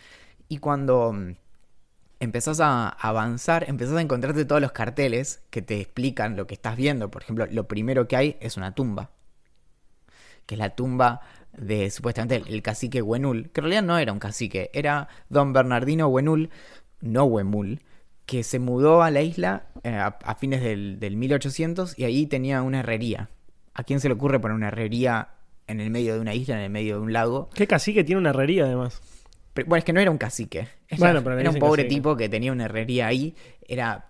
Y 0.48 0.58
cuando 0.58 1.12
mm, 1.12 1.34
empezás 2.20 2.60
a 2.60 2.88
avanzar, 2.88 3.64
empezás 3.68 3.96
a 3.96 4.00
encontrarte 4.02 4.44
todos 4.44 4.60
los 4.60 4.72
carteles 4.72 5.42
que 5.50 5.62
te 5.62 5.80
explican 5.80 6.36
lo 6.36 6.46
que 6.46 6.54
estás 6.54 6.76
viendo. 6.76 7.10
Por 7.10 7.22
ejemplo, 7.22 7.46
lo 7.50 7.66
primero 7.66 8.06
que 8.08 8.16
hay 8.16 8.36
es 8.40 8.56
una 8.56 8.74
tumba, 8.74 9.10
que 10.46 10.56
es 10.56 10.58
la 10.58 10.74
tumba 10.74 11.20
de 11.52 11.90
supuestamente 11.90 12.36
el, 12.36 12.48
el 12.48 12.62
cacique 12.62 13.00
Huenul, 13.00 13.50
que 13.50 13.60
en 13.60 13.64
realidad 13.64 13.82
no 13.82 13.98
era 13.98 14.12
un 14.12 14.18
cacique, 14.18 14.70
era 14.74 15.08
don 15.28 15.52
Bernardino 15.52 16.08
Huenul, 16.08 16.50
no 17.00 17.24
Huemul, 17.24 17.80
que 18.26 18.42
se 18.42 18.58
mudó 18.58 19.02
a 19.02 19.10
la 19.10 19.22
isla 19.22 19.64
eh, 19.82 19.90
a, 19.90 20.06
a 20.22 20.34
fines 20.34 20.62
del, 20.62 20.98
del 20.98 21.16
1800 21.16 21.98
y 21.98 22.04
ahí 22.04 22.26
tenía 22.26 22.62
una 22.62 22.80
herrería. 22.80 23.28
¿A 23.74 23.82
quién 23.84 24.00
se 24.00 24.08
le 24.08 24.14
ocurre 24.14 24.40
poner 24.40 24.54
una 24.54 24.68
herrería 24.68 25.28
en 25.66 25.80
el 25.80 25.90
medio 25.90 26.14
de 26.14 26.20
una 26.20 26.34
isla, 26.34 26.56
en 26.56 26.62
el 26.62 26.70
medio 26.70 26.96
de 26.96 27.00
un 27.02 27.12
lago? 27.12 27.50
Qué 27.54 27.66
cacique 27.66 28.04
tiene 28.04 28.20
una 28.20 28.30
herrería 28.30 28.64
además. 28.64 29.00
Pero, 29.52 29.68
bueno, 29.68 29.78
es 29.78 29.84
que 29.84 29.92
no 29.92 30.00
era 30.00 30.10
un 30.10 30.18
cacique. 30.18 30.68
Era, 30.88 30.98
Bueno, 30.98 31.22
pero 31.22 31.36
le 31.36 31.42
era 31.42 31.50
un 31.50 31.58
pobre 31.58 31.82
cacique. 31.84 31.94
tipo 31.96 32.16
que 32.16 32.28
tenía 32.28 32.52
una 32.52 32.64
herrería 32.64 33.06
ahí. 33.06 33.34
Era. 33.68 34.06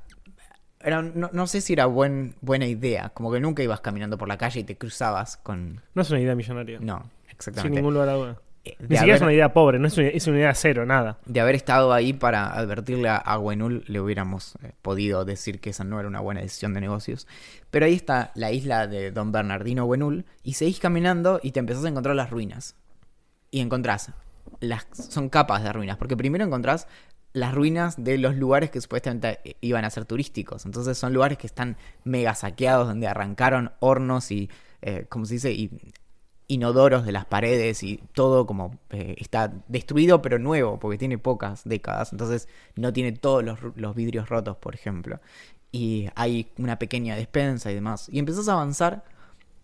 era 0.80 1.02
no, 1.02 1.30
no 1.32 1.46
sé 1.46 1.60
si 1.60 1.72
era 1.74 1.86
buen, 1.86 2.34
buena 2.40 2.66
idea. 2.66 3.10
Como 3.10 3.30
que 3.32 3.40
nunca 3.40 3.62
ibas 3.62 3.80
caminando 3.80 4.16
por 4.16 4.28
la 4.28 4.38
calle 4.38 4.60
y 4.60 4.64
te 4.64 4.76
cruzabas 4.78 5.36
con. 5.38 5.80
No 5.94 6.02
es 6.02 6.10
una 6.10 6.20
idea 6.20 6.34
millonaria. 6.34 6.78
No, 6.80 7.02
sin 7.22 7.30
exactamente. 7.32 7.76
ningún 7.76 7.94
lugar 7.94 8.08
a 8.08 8.12
duda. 8.14 8.40
Ni 8.64 8.96
siquiera 8.96 9.16
es 9.16 9.22
una 9.22 9.32
idea 9.32 9.52
pobre, 9.52 9.78
no 9.78 9.88
es 9.88 9.98
una, 9.98 10.08
es 10.08 10.26
una 10.26 10.38
idea 10.38 10.54
cero, 10.54 10.86
nada. 10.86 11.18
de 11.26 11.40
haber 11.40 11.54
estado 11.54 11.92
ahí 11.92 12.12
para 12.12 12.52
advertirle 12.52 13.08
a, 13.08 13.16
a 13.16 13.36
Gwenul, 13.36 13.84
le 13.86 14.00
hubiéramos 14.00 14.54
eh, 14.62 14.72
podido 14.80 15.24
decir 15.24 15.60
que 15.60 15.70
esa 15.70 15.84
no 15.84 15.98
era 16.00 16.08
una 16.08 16.20
buena 16.20 16.40
decisión 16.40 16.72
de 16.72 16.80
negocios. 16.80 17.26
Pero 17.70 17.86
ahí 17.86 17.94
está 17.94 18.30
la 18.36 18.52
isla 18.52 18.86
de 18.86 19.10
Don 19.10 19.32
Bernardino 19.32 19.84
Gwenul. 19.84 20.24
Y 20.44 20.54
seguís 20.54 20.78
caminando 20.78 21.40
y 21.42 21.50
te 21.50 21.58
empezás 21.60 21.84
a 21.84 21.88
encontrar 21.88 22.14
las 22.14 22.30
ruinas. 22.30 22.76
Y 23.50 23.60
encontrás. 23.60 24.12
Las, 24.60 24.86
son 24.92 25.28
capas 25.28 25.64
de 25.64 25.72
ruinas. 25.72 25.96
Porque 25.96 26.16
primero 26.16 26.44
encontrás 26.44 26.86
las 27.32 27.52
ruinas 27.52 27.96
de 28.02 28.16
los 28.16 28.36
lugares 28.36 28.70
que 28.70 28.80
supuestamente 28.80 29.40
eh, 29.44 29.56
iban 29.60 29.84
a 29.84 29.90
ser 29.90 30.04
turísticos. 30.04 30.64
Entonces 30.66 30.96
son 30.96 31.12
lugares 31.12 31.36
que 31.36 31.48
están 31.48 31.76
mega 32.04 32.34
saqueados, 32.36 32.86
donde 32.86 33.08
arrancaron 33.08 33.72
hornos 33.80 34.30
y, 34.30 34.48
eh, 34.80 35.06
¿cómo 35.08 35.26
se 35.26 35.34
dice? 35.34 35.52
Y 35.52 35.70
inodoros 36.46 37.06
de 37.06 37.12
las 37.12 37.24
paredes 37.24 37.82
y 37.82 38.02
todo 38.12 38.46
como 38.46 38.78
eh, 38.90 39.16
está 39.18 39.52
destruido 39.68 40.20
pero 40.20 40.38
nuevo 40.38 40.78
porque 40.78 40.98
tiene 40.98 41.18
pocas 41.18 41.62
décadas. 41.64 42.12
Entonces 42.12 42.48
no 42.76 42.92
tiene 42.92 43.12
todos 43.12 43.44
los, 43.74 43.94
vidrios 43.94 44.28
rotos, 44.28 44.56
por 44.56 44.74
ejemplo. 44.74 45.20
Y 45.72 46.08
hay 46.14 46.52
una 46.58 46.78
pequeña 46.78 47.16
despensa 47.16 47.70
y 47.70 47.74
demás. 47.74 48.08
Y 48.10 48.18
empezás 48.18 48.48
a 48.48 48.52
avanzar 48.52 49.04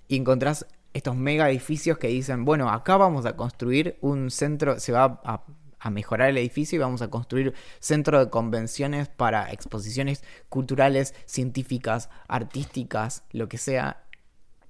y 0.08 0.16
encontrás 0.16 0.66
estos 0.92 1.14
mega 1.16 1.48
edificios 1.50 1.98
que 1.98 2.08
dicen, 2.08 2.44
bueno, 2.44 2.70
acá 2.70 2.96
vamos 2.96 3.26
a 3.26 3.36
construir 3.36 3.96
un 4.00 4.30
centro, 4.30 4.80
se 4.80 4.92
va 4.92 5.20
a, 5.24 5.44
a 5.78 5.90
mejorar 5.90 6.30
el 6.30 6.38
edificio 6.38 6.76
y 6.76 6.80
vamos 6.80 7.02
a 7.02 7.10
construir 7.10 7.54
centro 7.78 8.18
de 8.18 8.28
convenciones 8.30 9.08
para 9.08 9.52
exposiciones 9.52 10.24
culturales, 10.48 11.14
científicas, 11.26 12.10
artísticas, 12.26 13.22
lo 13.32 13.48
que 13.48 13.58
sea. 13.58 14.04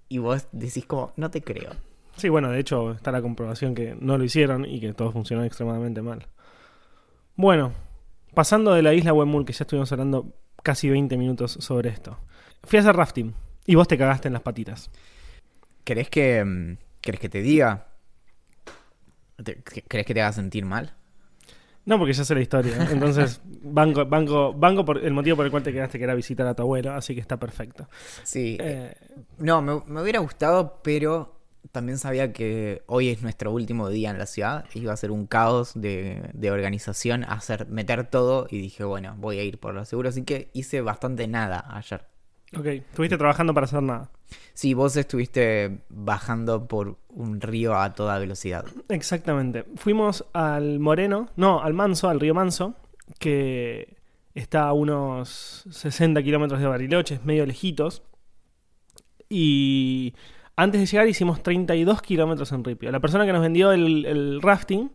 Y 0.08 0.18
vos 0.18 0.48
decís 0.52 0.84
como, 0.84 1.12
no 1.16 1.30
te 1.30 1.40
creo. 1.42 1.89
Sí, 2.16 2.28
bueno, 2.28 2.50
de 2.50 2.60
hecho 2.60 2.92
está 2.92 3.12
la 3.12 3.22
comprobación 3.22 3.74
que 3.74 3.96
no 3.98 4.18
lo 4.18 4.24
hicieron 4.24 4.64
y 4.66 4.80
que 4.80 4.92
todo 4.92 5.10
funcionó 5.12 5.44
extremadamente 5.44 6.02
mal. 6.02 6.26
Bueno, 7.36 7.72
pasando 8.34 8.74
de 8.74 8.82
la 8.82 8.92
isla 8.92 9.12
Wemul, 9.12 9.44
que 9.44 9.52
ya 9.52 9.64
estuvimos 9.64 9.90
hablando 9.92 10.34
casi 10.62 10.90
20 10.90 11.16
minutos 11.16 11.52
sobre 11.60 11.88
esto. 11.90 12.18
Fui 12.64 12.76
a 12.78 12.80
hacer 12.82 12.94
rafting 12.94 13.34
y 13.66 13.74
vos 13.74 13.88
te 13.88 13.96
cagaste 13.96 14.28
en 14.28 14.34
las 14.34 14.42
patitas. 14.42 14.90
¿Querés 15.84 16.10
que, 16.10 16.44
mm, 16.44 16.76
¿Querés 17.00 17.20
que 17.20 17.28
te 17.30 17.40
diga? 17.40 17.86
¿Querés 19.88 20.06
que 20.06 20.14
te 20.14 20.20
haga 20.20 20.32
sentir 20.32 20.66
mal? 20.66 20.94
No, 21.86 21.98
porque 21.98 22.12
ya 22.12 22.24
sé 22.24 22.34
la 22.34 22.42
historia. 22.42 22.76
Entonces, 22.92 23.40
banco, 23.44 24.04
banco, 24.04 24.52
banco 24.52 24.84
por 24.84 24.98
el 24.98 25.14
motivo 25.14 25.36
por 25.36 25.46
el 25.46 25.50
cual 25.50 25.62
te 25.62 25.72
quedaste, 25.72 25.96
que 25.96 26.04
era 26.04 26.14
visitar 26.14 26.46
a 26.46 26.54
tu 26.54 26.62
abuelo, 26.62 26.92
así 26.92 27.14
que 27.14 27.20
está 27.22 27.38
perfecto. 27.38 27.88
Sí. 28.22 28.58
Eh, 28.60 28.94
No, 29.38 29.62
me, 29.62 29.80
me 29.86 30.02
hubiera 30.02 30.18
gustado, 30.18 30.80
pero 30.82 31.39
también 31.72 31.98
sabía 31.98 32.32
que 32.32 32.82
hoy 32.86 33.08
es 33.08 33.22
nuestro 33.22 33.52
último 33.52 33.88
día 33.88 34.10
en 34.10 34.18
la 34.18 34.26
ciudad. 34.26 34.64
Iba 34.74 34.92
a 34.92 34.96
ser 34.96 35.10
un 35.10 35.26
caos 35.26 35.72
de, 35.74 36.30
de 36.32 36.50
organización, 36.50 37.24
hacer, 37.24 37.68
meter 37.68 38.06
todo 38.08 38.46
y 38.50 38.58
dije, 38.58 38.84
bueno, 38.84 39.14
voy 39.18 39.38
a 39.38 39.44
ir 39.44 39.58
por 39.58 39.74
lo 39.74 39.84
seguro. 39.84 40.08
Así 40.08 40.24
que 40.24 40.50
hice 40.52 40.80
bastante 40.80 41.26
nada 41.28 41.64
ayer. 41.70 42.04
ok, 42.56 42.66
estuviste 42.66 43.16
trabajando 43.16 43.54
para 43.54 43.64
hacer 43.64 43.82
nada. 43.82 44.10
Sí, 44.54 44.74
vos 44.74 44.96
estuviste 44.96 45.80
bajando 45.88 46.66
por 46.66 46.98
un 47.08 47.40
río 47.40 47.76
a 47.76 47.94
toda 47.94 48.18
velocidad. 48.18 48.64
Exactamente. 48.88 49.64
Fuimos 49.76 50.24
al 50.32 50.80
Moreno, 50.80 51.28
no, 51.36 51.62
al 51.62 51.74
Manso, 51.74 52.08
al 52.08 52.20
río 52.20 52.34
Manso, 52.34 52.74
que 53.18 53.96
está 54.34 54.68
a 54.68 54.72
unos 54.72 55.64
60 55.70 56.22
kilómetros 56.22 56.60
de 56.60 56.66
Bariloche, 56.66 57.16
es 57.16 57.24
medio 57.24 57.46
lejitos. 57.46 58.02
Y 59.28 60.14
antes 60.62 60.78
de 60.78 60.86
llegar 60.86 61.08
hicimos 61.08 61.42
32 61.42 62.02
kilómetros 62.02 62.52
en 62.52 62.62
Ripio. 62.62 62.92
La 62.92 63.00
persona 63.00 63.24
que 63.24 63.32
nos 63.32 63.40
vendió 63.40 63.72
el, 63.72 64.42
rafting 64.42 64.92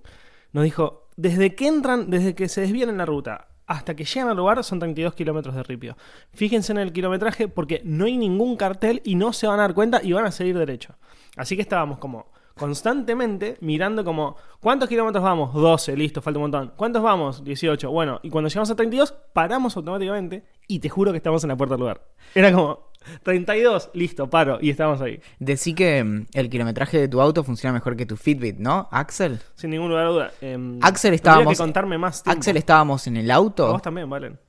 nos 0.51 0.63
dijo, 0.63 1.07
desde 1.15 1.55
que 1.55 1.67
entran, 1.67 2.11
desde 2.11 2.35
que 2.35 2.47
se 2.49 2.61
desvían 2.61 2.89
en 2.89 2.99
la 2.99 3.05
ruta 3.07 3.47
hasta 3.65 3.95
que 3.95 4.05
llegan 4.05 4.29
al 4.29 4.37
lugar 4.37 4.63
son 4.63 4.77
32 4.77 5.15
kilómetros 5.15 5.55
de 5.55 5.63
Ripio. 5.63 5.97
Fíjense 6.35 6.71
en 6.71 6.77
el 6.77 6.93
kilometraje 6.93 7.47
porque 7.47 7.81
no 7.83 8.05
hay 8.05 8.15
ningún 8.15 8.57
cartel 8.57 9.01
y 9.03 9.15
no 9.15 9.33
se 9.33 9.47
van 9.47 9.57
a 9.57 9.63
dar 9.63 9.73
cuenta 9.73 10.01
y 10.03 10.13
van 10.13 10.25
a 10.25 10.31
seguir 10.31 10.55
derecho. 10.55 10.93
Así 11.35 11.55
que 11.55 11.63
estábamos 11.63 11.97
como 11.97 12.31
constantemente 12.53 13.57
mirando 13.61 14.05
como, 14.05 14.37
¿cuántos 14.59 14.87
kilómetros 14.87 15.23
vamos? 15.23 15.51
12, 15.51 15.97
listo, 15.97 16.21
falta 16.21 16.37
un 16.37 16.43
montón. 16.43 16.73
¿Cuántos 16.75 17.01
vamos? 17.01 17.43
18. 17.43 17.89
Bueno, 17.89 18.19
y 18.21 18.29
cuando 18.29 18.49
llegamos 18.49 18.69
a 18.69 18.75
32, 18.75 19.15
paramos 19.33 19.75
automáticamente 19.75 20.45
y 20.67 20.77
te 20.77 20.89
juro 20.89 21.11
que 21.11 21.17
estamos 21.17 21.43
en 21.43 21.49
la 21.49 21.57
puerta 21.57 21.73
del 21.73 21.79
lugar. 21.79 22.07
Era 22.35 22.51
como, 22.53 22.84
32, 23.23 23.89
listo, 23.93 24.29
paro, 24.29 24.57
y 24.61 24.69
estamos 24.69 25.01
ahí. 25.01 25.19
Decí 25.39 25.73
que 25.73 26.03
mm, 26.03 26.25
el 26.33 26.49
kilometraje 26.49 26.99
de 26.99 27.07
tu 27.07 27.21
auto 27.21 27.43
funciona 27.43 27.73
mejor 27.73 27.95
que 27.95 28.05
tu 28.05 28.17
Fitbit, 28.17 28.57
¿no, 28.57 28.87
Axel? 28.91 29.39
Sin 29.55 29.69
ningún 29.71 29.89
lugar 29.89 30.05
a 30.05 30.09
duda. 30.09 30.31
Em, 30.41 30.79
Axel, 30.81 31.13
estábamos- 31.13 31.53
que 31.53 31.57
contarme 31.57 31.97
más 31.97 32.23
tiempo. 32.23 32.37
Axel, 32.37 32.57
estábamos 32.57 33.07
en 33.07 33.17
el 33.17 33.31
A 33.31 33.35
auto. 33.35 33.71
Vos 33.71 33.81
también, 33.81 34.09
Valen. 34.09 34.39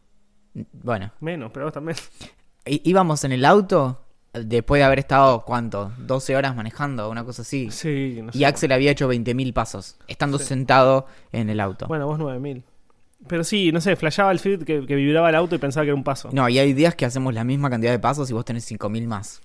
Bueno, 0.72 1.12
Menos, 1.20 1.50
pero 1.52 1.66
vos 1.66 1.74
también. 1.74 1.96
íbamos 2.64 3.22
en 3.24 3.32
el 3.32 3.44
auto 3.44 4.02
después 4.32 4.80
de 4.80 4.84
haber 4.84 4.98
estado, 4.98 5.44
¿cuánto? 5.44 5.92
12 5.98 6.36
horas 6.36 6.54
manejando, 6.54 7.08
una 7.10 7.24
cosa 7.24 7.42
así. 7.42 7.70
Sí, 7.70 8.20
no 8.22 8.32
sé. 8.32 8.38
Y 8.38 8.44
Axel 8.44 8.72
había 8.72 8.90
hecho 8.90 9.08
20.000 9.08 9.52
pasos, 9.52 9.96
estando 10.08 10.38
Sí. 10.38 10.44
sentado 10.46 11.06
en 11.32 11.48
el 11.50 11.60
auto. 11.60 11.86
Bueno, 11.88 12.06
vos 12.06 12.18
9000. 12.18 12.64
Pero 13.28 13.44
sí, 13.44 13.72
no 13.72 13.80
sé, 13.80 13.96
flasheaba 13.96 14.30
el 14.32 14.38
feed 14.38 14.62
que, 14.64 14.86
que 14.86 14.94
vibraba 14.94 15.28
el 15.30 15.34
auto 15.34 15.54
y 15.54 15.58
pensaba 15.58 15.84
que 15.84 15.88
era 15.90 15.96
un 15.96 16.04
paso. 16.04 16.28
No, 16.32 16.48
y 16.48 16.58
hay 16.58 16.72
días 16.72 16.94
que 16.94 17.04
hacemos 17.04 17.34
la 17.34 17.44
misma 17.44 17.68
cantidad 17.70 17.92
de 17.92 17.98
pasos 17.98 18.30
y 18.30 18.32
vos 18.32 18.44
tenés 18.44 18.70
5.000 18.70 19.06
más. 19.06 19.40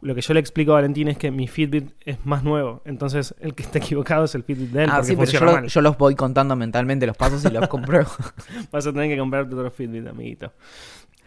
Lo 0.00 0.16
que 0.16 0.20
yo 0.20 0.34
le 0.34 0.40
explico 0.40 0.72
a 0.72 0.74
Valentín 0.76 1.06
es 1.08 1.16
que 1.16 1.30
mi 1.30 1.46
Fitbit 1.46 1.92
es 2.04 2.26
más 2.26 2.42
nuevo. 2.42 2.82
Entonces, 2.84 3.34
el 3.40 3.54
que 3.54 3.62
está 3.62 3.78
equivocado 3.78 4.24
es 4.24 4.34
el 4.34 4.42
Fitbit 4.42 4.70
de 4.70 4.84
él. 4.84 4.90
ah, 4.90 4.96
porque 4.96 5.06
sí, 5.06 5.12
pero 5.16 5.24
yo, 5.26 5.30
funciona 5.38 5.46
lo- 5.52 5.58
mal. 5.60 5.68
yo 5.68 5.80
los 5.80 5.96
voy 5.96 6.14
contando 6.16 6.56
mentalmente 6.56 7.06
los 7.06 7.16
pasos 7.16 7.44
y 7.44 7.50
los 7.50 7.68
compruebo. 7.68 8.10
Vas 8.72 8.84
a 8.86 8.92
tener 8.92 9.08
que 9.08 9.16
comprarte 9.18 9.54
otro 9.54 9.70
Fitbit, 9.70 10.06
amiguito. 10.08 10.52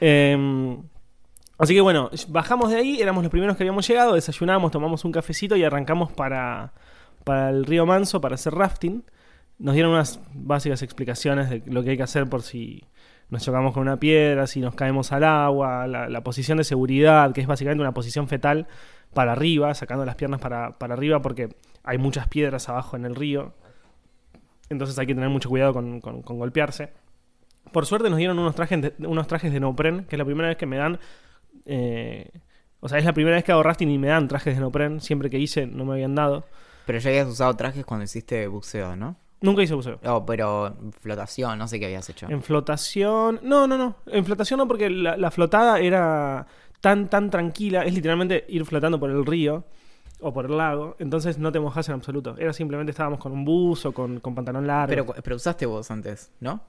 Eh, 0.02 0.78
así 1.58 1.74
que 1.74 1.82
bueno, 1.82 2.10
bajamos 2.28 2.70
de 2.70 2.78
ahí, 2.78 3.02
éramos 3.02 3.24
los 3.24 3.32
primeros 3.32 3.56
que 3.56 3.64
habíamos 3.64 3.88
llegado, 3.88 4.16
desayunamos, 4.16 4.72
tomamos 4.72 5.06
un 5.06 5.12
cafecito 5.14 5.56
y 5.56 5.64
arrancamos 5.64 6.12
para, 6.12 6.74
para 7.24 7.50
el 7.52 7.66
río 7.66 7.86
Manso 7.86 8.20
para 8.20 8.36
hacer 8.36 8.54
rafting. 8.54 9.04
Nos 9.58 9.74
dieron 9.74 9.92
unas 9.94 10.20
básicas 10.34 10.82
explicaciones 10.82 11.50
de 11.50 11.64
lo 11.66 11.84
que 11.84 11.92
hay 11.92 11.98
que 11.98 12.04
hacer 12.04 12.28
por 12.28 12.42
si 12.42 12.84
nos 13.30 13.44
chocamos 13.44 13.74
con 13.74 13.82
una 13.82 13.98
piedra, 14.00 14.48
si 14.48 14.60
nos 14.60 14.76
caemos 14.76 15.12
al 15.12 15.24
agua, 15.24 15.88
la, 15.88 16.22
posición 16.22 16.58
de 16.58 16.64
seguridad, 16.64 17.32
que 17.34 17.42
es 17.42 17.48
básicamente 17.48 17.82
una 17.82 17.94
posición 17.94 18.28
fetal 18.28 18.68
para 19.14 19.32
arriba, 19.32 19.74
sacando 19.74 20.06
las 20.06 20.16
piernas 20.16 20.42
para, 20.42 20.78
para 20.78 20.94
arriba 20.94 21.22
porque 21.22 21.50
hay 21.84 21.98
muchas 21.98 22.28
piedras 22.28 22.68
abajo 22.70 22.96
en 22.98 23.06
el 23.06 23.16
río. 23.16 23.54
Entonces 24.70 24.98
hay 25.00 25.06
que 25.08 25.16
tener 25.16 25.30
mucho 25.30 25.50
cuidado 25.50 25.74
con- 25.74 26.02
con- 26.02 26.22
golpearse. 26.22 26.92
Por 27.72 27.86
suerte 27.86 28.10
nos 28.10 28.18
dieron 28.18 28.38
unos 28.40 28.56
trajes 28.56 28.82
de, 28.82 28.94
unos 29.08 29.28
trajes 29.28 29.52
de 29.54 29.60
neopren, 29.60 30.06
que 30.06 30.16
es 30.16 30.20
la 30.20 30.26
primera 30.26 30.48
vez 30.50 30.58
que 30.58 30.66
me 30.66 30.78
dan. 30.78 31.00
eh, 31.66 32.30
o 32.82 32.90
sea, 32.90 33.00
es 33.00 33.06
la 33.06 33.14
primera 33.14 33.36
vez 33.36 33.44
que 33.44 33.52
hago 33.52 33.64
rafting 33.64 33.90
y 33.90 33.98
me 33.98 34.08
dan 34.08 34.28
trajes 34.28 34.54
de 34.54 34.60
neopren. 34.60 35.00
Siempre 35.02 35.30
que 35.30 35.40
hice 35.40 35.66
no 35.66 35.86
me 35.86 35.94
habían 35.94 36.14
dado. 36.14 36.46
pero 36.86 37.00
ya 37.00 37.10
habías 37.10 37.28
usado 37.28 37.56
trajes 37.56 37.84
cuando 37.86 38.04
hiciste 38.04 38.46
buceo, 38.48 38.96
¿no? 38.96 39.16
Nunca 39.46 39.62
hice 39.62 39.74
buceo. 39.76 40.00
Oh, 40.06 40.26
pero 40.26 40.76
flotación, 41.00 41.58
no 41.60 41.68
sé 41.68 41.80
qué 41.80 41.86
habías 41.86 42.10
hecho. 42.10 42.28
En 42.30 42.42
flotación. 42.42 43.40
No, 43.44 43.68
no, 43.68 43.78
no. 43.78 43.96
En 44.08 44.26
flotación 44.26 44.58
no, 44.58 44.68
porque 44.68 44.90
la, 44.90 45.16
la 45.18 45.32
flotada 45.32 45.80
era 45.80 46.48
tan, 46.82 47.10
tan 47.10 47.30
tranquila. 47.30 47.86
Es 47.86 47.94
literalmente 47.94 48.46
ir 48.50 48.66
flotando 48.66 49.00
por 49.00 49.10
el 49.10 49.26
río 49.26 49.64
o 50.20 50.34
por 50.34 50.46
el 50.46 50.58
lago. 50.58 50.96
Entonces 51.00 51.38
no 51.38 51.52
te 51.52 51.60
mojas 51.60 51.88
en 51.90 51.96
absoluto. 51.96 52.36
Era 52.38 52.54
simplemente 52.54 52.92
estábamos 52.92 53.20
con 53.20 53.32
un 53.32 53.46
buzo, 53.46 53.92
con, 53.94 54.20
con 54.20 54.34
pantalón 54.36 54.66
largo. 54.68 54.90
Pero, 54.90 55.06
pero 55.24 55.36
usaste 55.36 55.66
vos 55.66 55.90
antes, 55.92 56.32
¿no? 56.40 56.62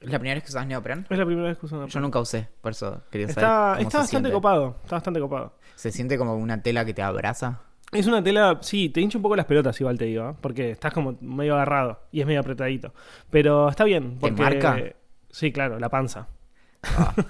¿Es 0.00 0.10
la 0.10 0.18
primera 0.18 0.34
vez 0.34 0.44
que 0.44 0.50
usas 0.50 0.66
neopren? 0.66 1.06
es 1.08 1.18
la 1.18 1.24
primera 1.24 1.48
vez 1.48 1.56
que 1.56 1.64
uso 1.64 1.76
una 1.78 1.86
Yo 1.86 1.98
nunca 2.00 2.20
usé, 2.20 2.48
por 2.60 2.72
eso 2.72 3.00
quería 3.10 3.28
saber. 3.28 3.44
Está, 3.44 3.72
cómo 3.76 3.80
está 3.80 3.90
se 3.90 3.96
bastante 3.98 4.08
siente. 4.10 4.32
copado. 4.32 4.76
Está 4.82 4.96
bastante 4.96 5.20
copado. 5.20 5.52
Se 5.76 5.92
siente 5.92 6.18
como 6.18 6.36
una 6.36 6.60
tela 6.62 6.84
que 6.84 6.92
te 6.92 7.00
abraza. 7.00 7.60
Es 7.94 8.06
una 8.06 8.22
tela, 8.22 8.58
sí, 8.60 8.88
te 8.90 9.00
hincha 9.00 9.18
un 9.18 9.22
poco 9.22 9.36
las 9.36 9.46
pelotas, 9.46 9.80
igual 9.80 9.96
te 9.96 10.04
digo, 10.06 10.30
¿eh? 10.30 10.34
porque 10.40 10.70
estás 10.72 10.92
como 10.92 11.16
medio 11.20 11.54
agarrado 11.54 12.00
y 12.12 12.20
es 12.20 12.26
medio 12.26 12.40
apretadito. 12.40 12.92
Pero 13.30 13.68
está 13.68 13.84
bien, 13.84 14.14
¿Te 14.18 14.28
porque. 14.28 14.42
marca? 14.42 14.82
Sí, 15.30 15.52
claro, 15.52 15.78
la 15.78 15.88
panza. 15.88 16.28
Ah. 16.82 17.14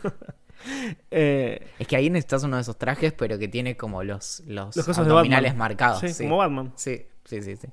Eh, 1.10 1.66
Es 1.78 1.86
que 1.86 1.94
ahí 1.96 2.08
necesitas 2.08 2.42
uno 2.44 2.56
de 2.56 2.62
esos 2.62 2.78
trajes, 2.78 3.12
pero 3.12 3.38
que 3.38 3.48
tiene 3.48 3.76
como 3.76 4.02
los, 4.02 4.42
los, 4.46 4.74
Los 4.74 4.86
de 4.86 5.02
abdominales 5.02 5.54
marcados. 5.54 6.00
sí, 6.00 6.08
Sí, 6.08 6.22
como 6.24 6.38
Batman. 6.38 6.72
sí, 6.74 7.02
sí, 7.24 7.42
sí, 7.42 7.56
sí. 7.56 7.68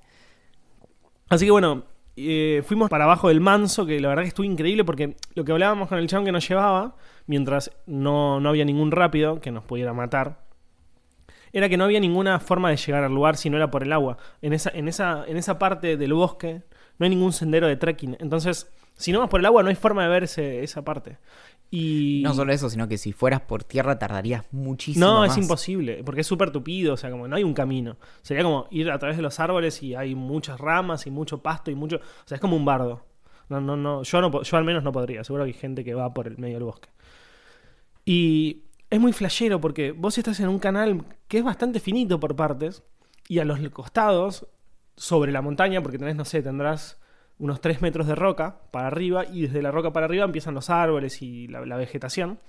Así 1.29 1.45
que 1.45 1.51
bueno, 1.51 1.83
eh, 2.17 2.61
fuimos 2.65 2.89
para 2.89 3.05
abajo 3.05 3.29
del 3.29 3.39
manso, 3.39 3.85
que 3.85 4.01
la 4.01 4.09
verdad 4.09 4.23
que 4.23 4.27
estuvo 4.27 4.45
increíble 4.45 4.83
porque 4.83 5.15
lo 5.35 5.45
que 5.45 5.53
hablábamos 5.53 5.87
con 5.87 5.99
el 5.99 6.07
chabón 6.07 6.25
que 6.25 6.33
nos 6.33 6.45
llevaba, 6.45 6.97
mientras 7.27 7.71
no, 7.85 8.41
no 8.41 8.49
había 8.49 8.65
ningún 8.65 8.91
rápido 8.91 9.39
que 9.39 9.51
nos 9.51 9.63
pudiera 9.63 9.93
matar, 9.93 10.41
era 11.53 11.69
que 11.69 11.77
no 11.77 11.83
había 11.85 11.99
ninguna 11.99 12.39
forma 12.39 12.69
de 12.69 12.77
llegar 12.77 13.03
al 13.03 13.13
lugar 13.13 13.37
si 13.37 13.49
no 13.49 13.57
era 13.57 13.69
por 13.71 13.83
el 13.83 13.91
agua. 13.93 14.17
En 14.41 14.53
esa, 14.53 14.69
en 14.73 14.87
esa, 14.87 15.25
en 15.27 15.37
esa 15.37 15.57
parte 15.59 15.97
del 15.97 16.13
bosque 16.13 16.61
no 16.99 17.03
hay 17.05 17.09
ningún 17.09 17.33
sendero 17.33 17.67
de 17.67 17.75
trekking. 17.77 18.17
Entonces, 18.19 18.71
si 18.95 19.11
no 19.11 19.19
vas 19.19 19.29
por 19.29 19.39
el 19.39 19.45
agua, 19.45 19.63
no 19.63 19.69
hay 19.69 19.75
forma 19.75 20.03
de 20.03 20.09
ver 20.09 20.23
ese- 20.23 20.63
esa 20.63 20.83
parte. 20.83 21.17
Y... 21.73 22.21
No 22.23 22.33
solo 22.33 22.51
eso, 22.51 22.69
sino 22.69 22.87
que 22.87 22.97
si 22.97 23.13
fueras 23.13 23.41
por 23.41 23.63
tierra 23.63 23.97
tardarías 23.97 24.43
muchísimo 24.51 25.05
No, 25.05 25.19
más. 25.19 25.31
es 25.31 25.37
imposible, 25.41 26.03
porque 26.03 26.21
es 26.21 26.27
súper 26.27 26.51
tupido, 26.51 26.93
o 26.93 26.97
sea, 26.97 27.09
como 27.09 27.27
no 27.29 27.35
hay 27.37 27.43
un 27.45 27.53
camino. 27.53 27.95
Sería 28.21 28.43
como 28.43 28.67
ir 28.71 28.91
a 28.91 28.99
través 28.99 29.15
de 29.17 29.23
los 29.23 29.39
árboles 29.39 29.81
y 29.81 29.95
hay 29.95 30.13
muchas 30.13 30.59
ramas 30.59 31.07
y 31.07 31.11
mucho 31.11 31.41
pasto 31.41 31.71
y 31.71 31.75
mucho... 31.75 31.95
O 31.97 32.27
sea, 32.27 32.35
es 32.35 32.41
como 32.41 32.57
un 32.57 32.65
bardo. 32.65 33.05
No, 33.47 33.59
no, 33.61 33.75
no, 33.77 34.03
yo, 34.03 34.21
no, 34.21 34.43
yo 34.43 34.57
al 34.57 34.63
menos 34.65 34.83
no 34.83 34.91
podría, 34.91 35.23
seguro 35.23 35.43
que 35.45 35.49
hay 35.49 35.53
gente 35.53 35.83
que 35.83 35.93
va 35.93 36.13
por 36.13 36.27
el 36.27 36.37
medio 36.37 36.55
del 36.55 36.63
bosque. 36.65 36.89
Y 38.05 38.63
es 38.91 38.99
muy 38.99 39.13
flashero 39.13 39.59
porque 39.59 39.93
vos 39.93 40.17
estás 40.17 40.39
en 40.41 40.49
un 40.49 40.59
canal 40.59 41.03
que 41.27 41.39
es 41.39 41.43
bastante 41.43 41.79
finito 41.79 42.19
por 42.19 42.35
partes 42.35 42.83
y 43.27 43.39
a 43.39 43.45
los 43.45 43.59
costados, 43.69 44.47
sobre 44.97 45.31
la 45.31 45.41
montaña, 45.41 45.81
porque 45.81 45.97
tenés, 45.97 46.15
no 46.15 46.25
sé, 46.25 46.43
tendrás 46.43 46.99
unos 47.39 47.61
3 47.61 47.81
metros 47.81 48.05
de 48.05 48.13
roca 48.13 48.61
para 48.69 48.87
arriba 48.87 49.25
y 49.25 49.43
desde 49.43 49.61
la 49.61 49.71
roca 49.71 49.91
para 49.91 50.05
arriba 50.05 50.25
empiezan 50.25 50.53
los 50.53 50.69
árboles 50.69 51.21
y 51.21 51.47
la, 51.47 51.77
vegetación. 51.77 52.39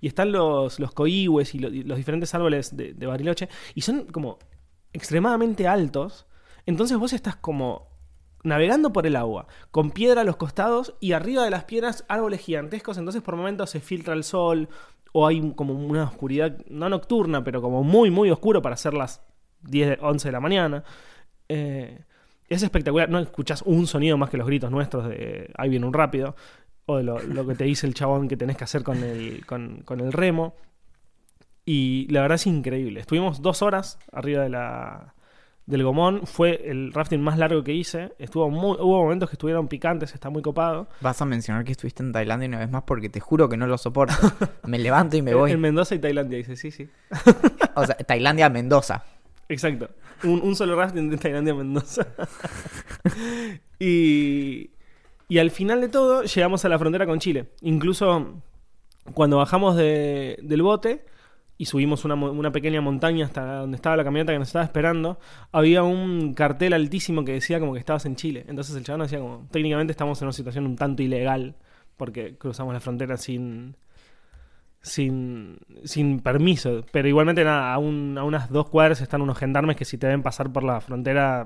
Y 0.00 0.08
están 0.08 0.32
los, 0.32 0.80
los 0.80 0.92
coihues 0.92 1.54
y 1.54 1.58
los 1.58 1.96
diferentes 1.96 2.34
árboles 2.34 2.76
de, 2.76 2.94
de 2.94 3.06
Bariloche 3.06 3.48
y 3.74 3.82
son 3.82 4.06
como 4.06 4.38
extremadamente 4.92 5.68
altos. 5.68 6.26
Entonces 6.64 6.98
vos 6.98 7.12
estás 7.12 7.36
como 7.36 7.95
navegando 8.46 8.92
por 8.92 9.06
el 9.06 9.16
agua, 9.16 9.46
con 9.70 9.90
piedra 9.90 10.22
a 10.22 10.24
los 10.24 10.36
costados 10.36 10.94
y 11.00 11.12
arriba 11.12 11.44
de 11.44 11.50
las 11.50 11.64
piedras 11.64 12.04
árboles 12.08 12.40
gigantescos. 12.40 12.96
Entonces 12.96 13.22
por 13.22 13.36
momentos 13.36 13.70
se 13.70 13.80
filtra 13.80 14.14
el 14.14 14.24
sol 14.24 14.68
o 15.12 15.26
hay 15.26 15.52
como 15.52 15.74
una 15.74 16.04
oscuridad, 16.04 16.56
no 16.68 16.88
nocturna, 16.88 17.42
pero 17.44 17.60
como 17.60 17.82
muy, 17.82 18.10
muy 18.10 18.30
oscuro 18.30 18.62
para 18.62 18.74
hacer 18.74 18.94
las 18.94 19.20
10, 19.62 19.88
de- 19.88 19.98
11 20.00 20.28
de 20.28 20.32
la 20.32 20.40
mañana. 20.40 20.84
Eh, 21.48 22.04
es 22.48 22.62
espectacular, 22.62 23.08
no 23.10 23.18
escuchás 23.18 23.62
un 23.62 23.86
sonido 23.86 24.16
más 24.16 24.30
que 24.30 24.36
los 24.36 24.46
gritos 24.46 24.70
nuestros 24.70 25.08
de 25.08 25.50
ahí 25.56 25.68
viene 25.68 25.86
un 25.86 25.92
rápido, 25.92 26.36
o 26.86 26.98
de 26.98 27.02
lo, 27.02 27.46
que 27.46 27.54
te 27.56 27.64
dice 27.64 27.86
el 27.86 27.94
chabón 27.94 28.28
que 28.28 28.36
tenés 28.36 28.56
que 28.56 28.64
hacer 28.64 28.84
con 28.84 29.02
el, 29.02 29.44
con 29.46 30.00
el 30.00 30.12
remo. 30.12 30.54
Y 31.64 32.06
la 32.12 32.20
verdad 32.22 32.36
es 32.36 32.46
increíble. 32.46 33.00
Estuvimos 33.00 33.42
dos 33.42 33.60
horas 33.60 33.98
arriba 34.12 34.44
de 34.44 34.50
la, 34.50 35.15
del 35.66 35.82
Gomón. 35.82 36.26
Fue 36.26 36.62
el 36.70 36.92
rafting 36.92 37.20
más 37.20 37.38
largo 37.38 37.62
que 37.64 37.72
hice. 37.72 38.12
Estuvo 38.18 38.48
muy, 38.50 38.76
hubo 38.80 39.02
momentos 39.02 39.28
que 39.28 39.34
estuvieron 39.34 39.68
picantes, 39.68 40.14
está 40.14 40.30
muy 40.30 40.40
copado. 40.42 40.88
Vas 41.00 41.20
a 41.20 41.24
mencionar 41.24 41.64
que 41.64 41.72
estuviste 41.72 42.02
en 42.02 42.12
Tailandia 42.12 42.48
una 42.48 42.58
vez 42.60 42.70
más 42.70 42.84
porque 42.84 43.08
te 43.08 43.20
juro 43.20 43.48
que 43.48 43.56
no 43.56 43.66
lo 43.66 43.76
soporto. 43.78 44.14
me 44.66 44.78
levanto 44.78 45.16
y 45.16 45.22
me 45.22 45.34
voy. 45.34 45.52
En 45.52 45.60
Mendoza 45.60 45.94
y 45.94 45.98
Tailandia, 45.98 46.38
dice, 46.38 46.56
sí, 46.56 46.70
sí. 46.70 46.88
O 47.74 47.84
sea, 47.84 47.96
Tailandia, 47.96 48.48
Mendoza. 48.48 49.04
Exacto. 49.48 49.88
Un, 50.24 50.40
un 50.42 50.56
solo 50.56 50.76
rafting 50.76 51.10
de 51.10 51.18
Tailandia 51.18 51.52
a 51.52 51.56
Mendoza. 51.56 52.06
y, 53.78 54.70
y 55.28 55.38
al 55.38 55.50
final 55.50 55.80
de 55.80 55.88
todo 55.88 56.22
llegamos 56.22 56.64
a 56.64 56.68
la 56.68 56.78
frontera 56.78 57.06
con 57.06 57.18
Chile. 57.18 57.46
Incluso 57.62 58.40
cuando 59.14 59.36
bajamos 59.38 59.76
de- 59.76 60.38
del 60.42 60.62
bote 60.62 61.04
y 61.58 61.64
subimos 61.66 62.04
una, 62.04 62.14
una 62.14 62.52
pequeña 62.52 62.80
montaña 62.80 63.24
hasta 63.26 63.60
donde 63.60 63.76
estaba 63.76 63.96
la 63.96 64.04
camioneta 64.04 64.32
que 64.32 64.38
nos 64.38 64.48
estaba 64.48 64.64
esperando, 64.64 65.18
había 65.52 65.82
un 65.82 66.34
cartel 66.34 66.72
altísimo 66.74 67.24
que 67.24 67.32
decía 67.32 67.58
como 67.60 67.72
que 67.72 67.78
estabas 67.78 68.04
en 68.06 68.16
Chile. 68.16 68.44
Entonces 68.48 68.76
el 68.76 68.84
chabón 68.84 69.02
decía 69.02 69.20
como, 69.20 69.46
técnicamente 69.50 69.90
estamos 69.92 70.20
en 70.20 70.26
una 70.26 70.32
situación 70.32 70.66
un 70.66 70.76
tanto 70.76 71.02
ilegal 71.02 71.56
porque 71.96 72.36
cruzamos 72.36 72.74
la 72.74 72.80
frontera 72.80 73.16
sin... 73.16 73.76
Sin, 74.82 75.58
sin 75.82 76.20
permiso, 76.20 76.84
pero 76.92 77.08
igualmente 77.08 77.42
nada, 77.42 77.74
a, 77.74 77.78
un- 77.78 78.16
a 78.18 78.22
unas 78.22 78.50
dos 78.50 78.68
cuadras 78.68 79.00
están 79.00 79.20
unos 79.20 79.36
gendarmes 79.36 79.74
que 79.74 79.84
si 79.84 79.98
te 79.98 80.06
ven 80.06 80.22
pasar 80.22 80.52
por 80.52 80.62
la 80.62 80.80
frontera 80.80 81.44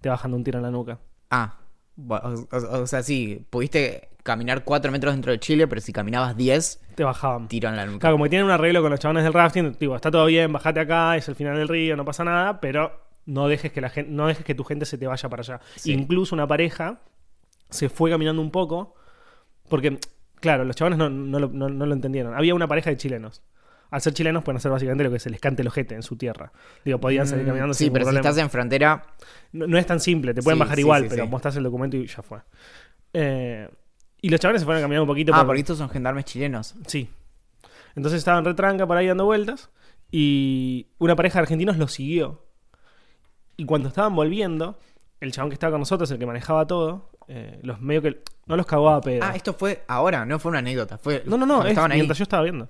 te 0.00 0.08
bajan 0.08 0.32
de 0.32 0.36
un 0.38 0.42
tiro 0.42 0.58
en 0.58 0.64
la 0.64 0.72
nuca. 0.72 0.98
Ah, 1.30 1.60
o- 2.08 2.56
o 2.82 2.86
sea, 2.88 3.04
sí, 3.04 3.46
pudiste 3.48 4.08
caminar 4.30 4.64
4 4.64 4.90
metros 4.92 5.14
dentro 5.14 5.32
de 5.32 5.38
Chile, 5.40 5.66
pero 5.68 5.80
si 5.80 5.92
caminabas 5.92 6.36
10, 6.36 6.80
Te 6.94 7.04
bajaban. 7.04 7.48
tiro 7.48 7.68
en 7.68 7.76
la 7.76 7.86
nuca. 7.86 7.98
Claro, 8.00 8.14
como 8.14 8.24
que 8.24 8.30
tienen 8.30 8.46
un 8.46 8.52
arreglo 8.52 8.80
con 8.82 8.90
los 8.90 9.00
chabones 9.00 9.24
del 9.24 9.32
rafting, 9.32 9.76
digo, 9.78 9.96
está 9.96 10.10
todo 10.10 10.26
bien, 10.26 10.52
bajate 10.52 10.80
acá, 10.80 11.16
es 11.16 11.28
el 11.28 11.34
final 11.34 11.56
del 11.56 11.68
río, 11.68 11.96
no 11.96 12.04
pasa 12.04 12.24
nada, 12.24 12.60
pero 12.60 13.00
no 13.26 13.48
dejes 13.48 13.70
que 13.72 13.80
la 13.80 13.90
gente, 13.90 14.10
no 14.10 14.26
dejes 14.26 14.44
que 14.44 14.54
tu 14.54 14.64
gente 14.64 14.84
se 14.86 14.96
te 14.98 15.06
vaya 15.06 15.28
para 15.28 15.40
allá. 15.42 15.60
Sí. 15.76 15.92
Incluso 15.92 16.34
una 16.34 16.46
pareja 16.46 17.00
se 17.68 17.88
fue 17.88 18.10
caminando 18.10 18.40
un 18.42 18.50
poco, 18.50 18.94
porque, 19.68 19.98
claro, 20.40 20.64
los 20.64 20.74
chabones 20.76 20.98
no, 20.98 21.08
no 21.10 21.38
lo, 21.38 21.48
no- 21.48 21.68
no 21.68 21.86
lo 21.86 21.94
entendieron. 21.94 22.34
Había 22.34 22.54
una 22.54 22.66
pareja 22.66 22.90
de 22.90 22.96
chilenos. 22.96 23.42
Al 23.92 24.00
ser 24.00 24.12
chilenos 24.14 24.44
pueden 24.44 24.56
hacer 24.58 24.70
básicamente 24.70 25.02
lo 25.02 25.10
que 25.10 25.18
se 25.18 25.30
les 25.30 25.40
cante 25.40 25.62
el 25.62 25.68
ojete 25.68 25.96
en 25.96 26.02
su 26.04 26.16
tierra. 26.16 26.52
Digo, 26.84 26.98
podían 27.00 27.26
salir 27.26 27.44
Mm, 27.44 27.48
caminando 27.48 27.74
Sí, 27.74 27.84
sin 27.84 27.92
pero 27.92 28.08
si 28.08 28.14
estás 28.16 28.38
en 28.38 28.48
frontera, 28.48 29.04
No, 29.52 29.66
no 29.66 29.78
es 29.78 29.86
tan 29.86 29.98
simple, 29.98 30.32
te 30.32 30.42
pueden 30.42 30.58
Sí, 30.58 30.60
bajar 30.60 30.76
sí, 30.76 30.80
igual, 30.82 31.02
sí, 31.02 31.08
pero 31.10 31.24
sí. 31.24 31.30
mostrás 31.30 31.56
el 31.56 31.64
documento 31.64 31.96
y 31.96 32.06
ya 32.06 32.22
fue. 32.22 32.38
Eh, 33.12 33.68
y 34.22 34.28
los 34.28 34.40
chavales 34.40 34.62
se 34.62 34.66
fueron 34.66 34.82
a 34.82 34.84
caminar 34.84 35.02
un 35.02 35.08
poquito. 35.08 35.32
Ah, 35.34 35.38
por- 35.38 35.46
porque 35.46 35.60
estos 35.60 35.78
son 35.78 35.88
gendarmes 35.90 36.24
chilenos. 36.26 36.74
Sí. 36.86 37.08
Entonces 37.96 38.18
estaban 38.18 38.44
retranca 38.44 38.86
por 38.86 38.96
ahí 38.96 39.06
dando 39.06 39.24
vueltas 39.24 39.70
y 40.10 40.88
una 40.98 41.16
pareja 41.16 41.38
de 41.38 41.42
argentinos 41.42 41.76
los 41.76 41.92
siguió. 41.92 42.44
Y 43.56 43.64
cuando 43.64 43.88
estaban 43.88 44.14
volviendo, 44.14 44.78
el 45.20 45.32
chabón 45.32 45.50
que 45.50 45.54
estaba 45.54 45.72
con 45.72 45.80
nosotros, 45.80 46.10
el 46.10 46.18
que 46.18 46.26
manejaba 46.26 46.66
todo, 46.66 47.10
eh, 47.28 47.58
los 47.62 47.80
medio 47.80 48.02
que 48.02 48.22
no 48.46 48.56
los 48.56 48.66
cagó 48.66 48.90
a 48.90 49.00
pedo. 49.00 49.20
Ah, 49.24 49.34
esto 49.36 49.54
fue 49.54 49.82
ahora, 49.88 50.24
no 50.24 50.38
fue 50.38 50.50
una 50.50 50.58
anécdota. 50.60 50.98
Fue 50.98 51.22
no, 51.26 51.36
no, 51.36 51.46
no, 51.46 51.62
es 51.62 51.70
estaban 51.70 51.92
ahí. 51.92 51.98
mientras 51.98 52.18
yo 52.18 52.22
estaba 52.24 52.42
viendo. 52.42 52.68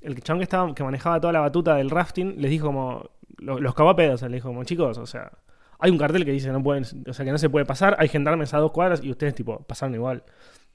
El 0.00 0.20
chabón 0.22 0.40
que 0.40 0.44
estaba 0.44 0.74
que 0.74 0.82
manejaba 0.82 1.20
toda 1.20 1.32
la 1.32 1.40
batuta 1.40 1.76
del 1.76 1.90
rafting 1.90 2.34
les 2.38 2.50
dijo 2.50 2.66
como 2.66 3.10
lo- 3.38 3.60
los 3.60 3.74
cagó 3.74 3.90
a 3.90 3.96
pedo, 3.96 4.14
o 4.14 4.18
sea, 4.18 4.28
les 4.28 4.38
dijo 4.38 4.48
como, 4.48 4.64
"Chicos, 4.64 4.98
o 4.98 5.06
sea, 5.06 5.30
hay 5.78 5.90
un 5.90 5.98
cartel 5.98 6.24
que 6.24 6.32
dice 6.32 6.50
no 6.50 6.62
pueden, 6.62 6.84
o 7.08 7.12
sea, 7.12 7.24
que 7.24 7.30
no 7.32 7.38
se 7.38 7.48
puede 7.48 7.64
pasar, 7.64 7.96
hay 7.98 8.08
gendarmes 8.08 8.52
a 8.54 8.58
dos 8.58 8.72
cuadras 8.72 9.02
y 9.02 9.10
ustedes 9.10 9.34
tipo 9.34 9.60
pasaron 9.62 9.94
igual." 9.94 10.24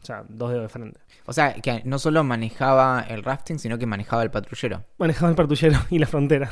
O 0.02 0.06
sea, 0.06 0.24
dos 0.30 0.50
dedos 0.52 0.64
de 0.64 0.70
frente. 0.70 1.00
O 1.26 1.34
sea, 1.34 1.54
que 1.56 1.82
no 1.84 2.00
solo 2.00 2.24
manejaba 2.24 3.06
el 3.10 3.24
rafting, 3.24 3.60
sino 3.60 3.78
que 3.78 3.86
manejaba 3.86 4.24
el 4.24 4.32
patrullero. 4.32 4.86
Manejaba 4.98 5.30
el 5.30 5.36
partullero 5.36 5.78
y 5.90 6.00
la 6.00 6.08
frontera. 6.08 6.50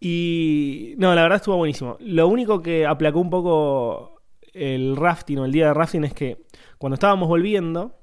y 0.00 0.94
no, 0.98 1.14
la 1.14 1.22
verdad 1.22 1.36
estuvo 1.36 1.56
buenísimo. 1.56 1.96
Lo 2.00 2.28
único 2.28 2.62
que 2.62 2.86
aplacó 2.86 3.20
un 3.20 3.30
poco 3.30 4.22
el 4.52 4.96
rafting 4.96 5.38
o 5.38 5.44
el 5.44 5.52
día 5.52 5.66
de 5.68 5.74
rafting 5.74 6.04
es 6.04 6.14
que 6.14 6.42
cuando 6.78 6.94
estábamos 6.94 7.28
volviendo, 7.28 7.96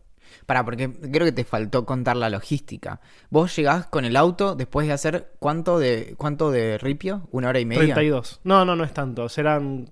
Para, 0.46 0.64
porque 0.64 0.92
creo 0.92 1.26
que 1.26 1.32
te 1.32 1.44
faltó 1.44 1.86
contar 1.86 2.16
la 2.18 2.30
logística. 2.30 3.02
Vos 3.30 3.56
llegás 3.56 3.88
con 3.88 4.06
el 4.06 4.16
auto 4.16 4.56
después 4.56 4.88
de 4.88 4.94
hacer 4.94 5.34
cuánto 5.40 5.80
de 5.80 6.16
cuánto 6.18 6.52
de 6.52 6.78
ripio, 6.78 7.28
una 7.32 7.50
hora 7.50 7.60
y 7.60 7.66
media. 7.66 7.96
32. 7.96 8.42
No, 8.44 8.64
no, 8.66 8.76
no 8.76 8.84
es 8.84 8.94
tanto. 8.94 9.28
Serán. 9.30 9.90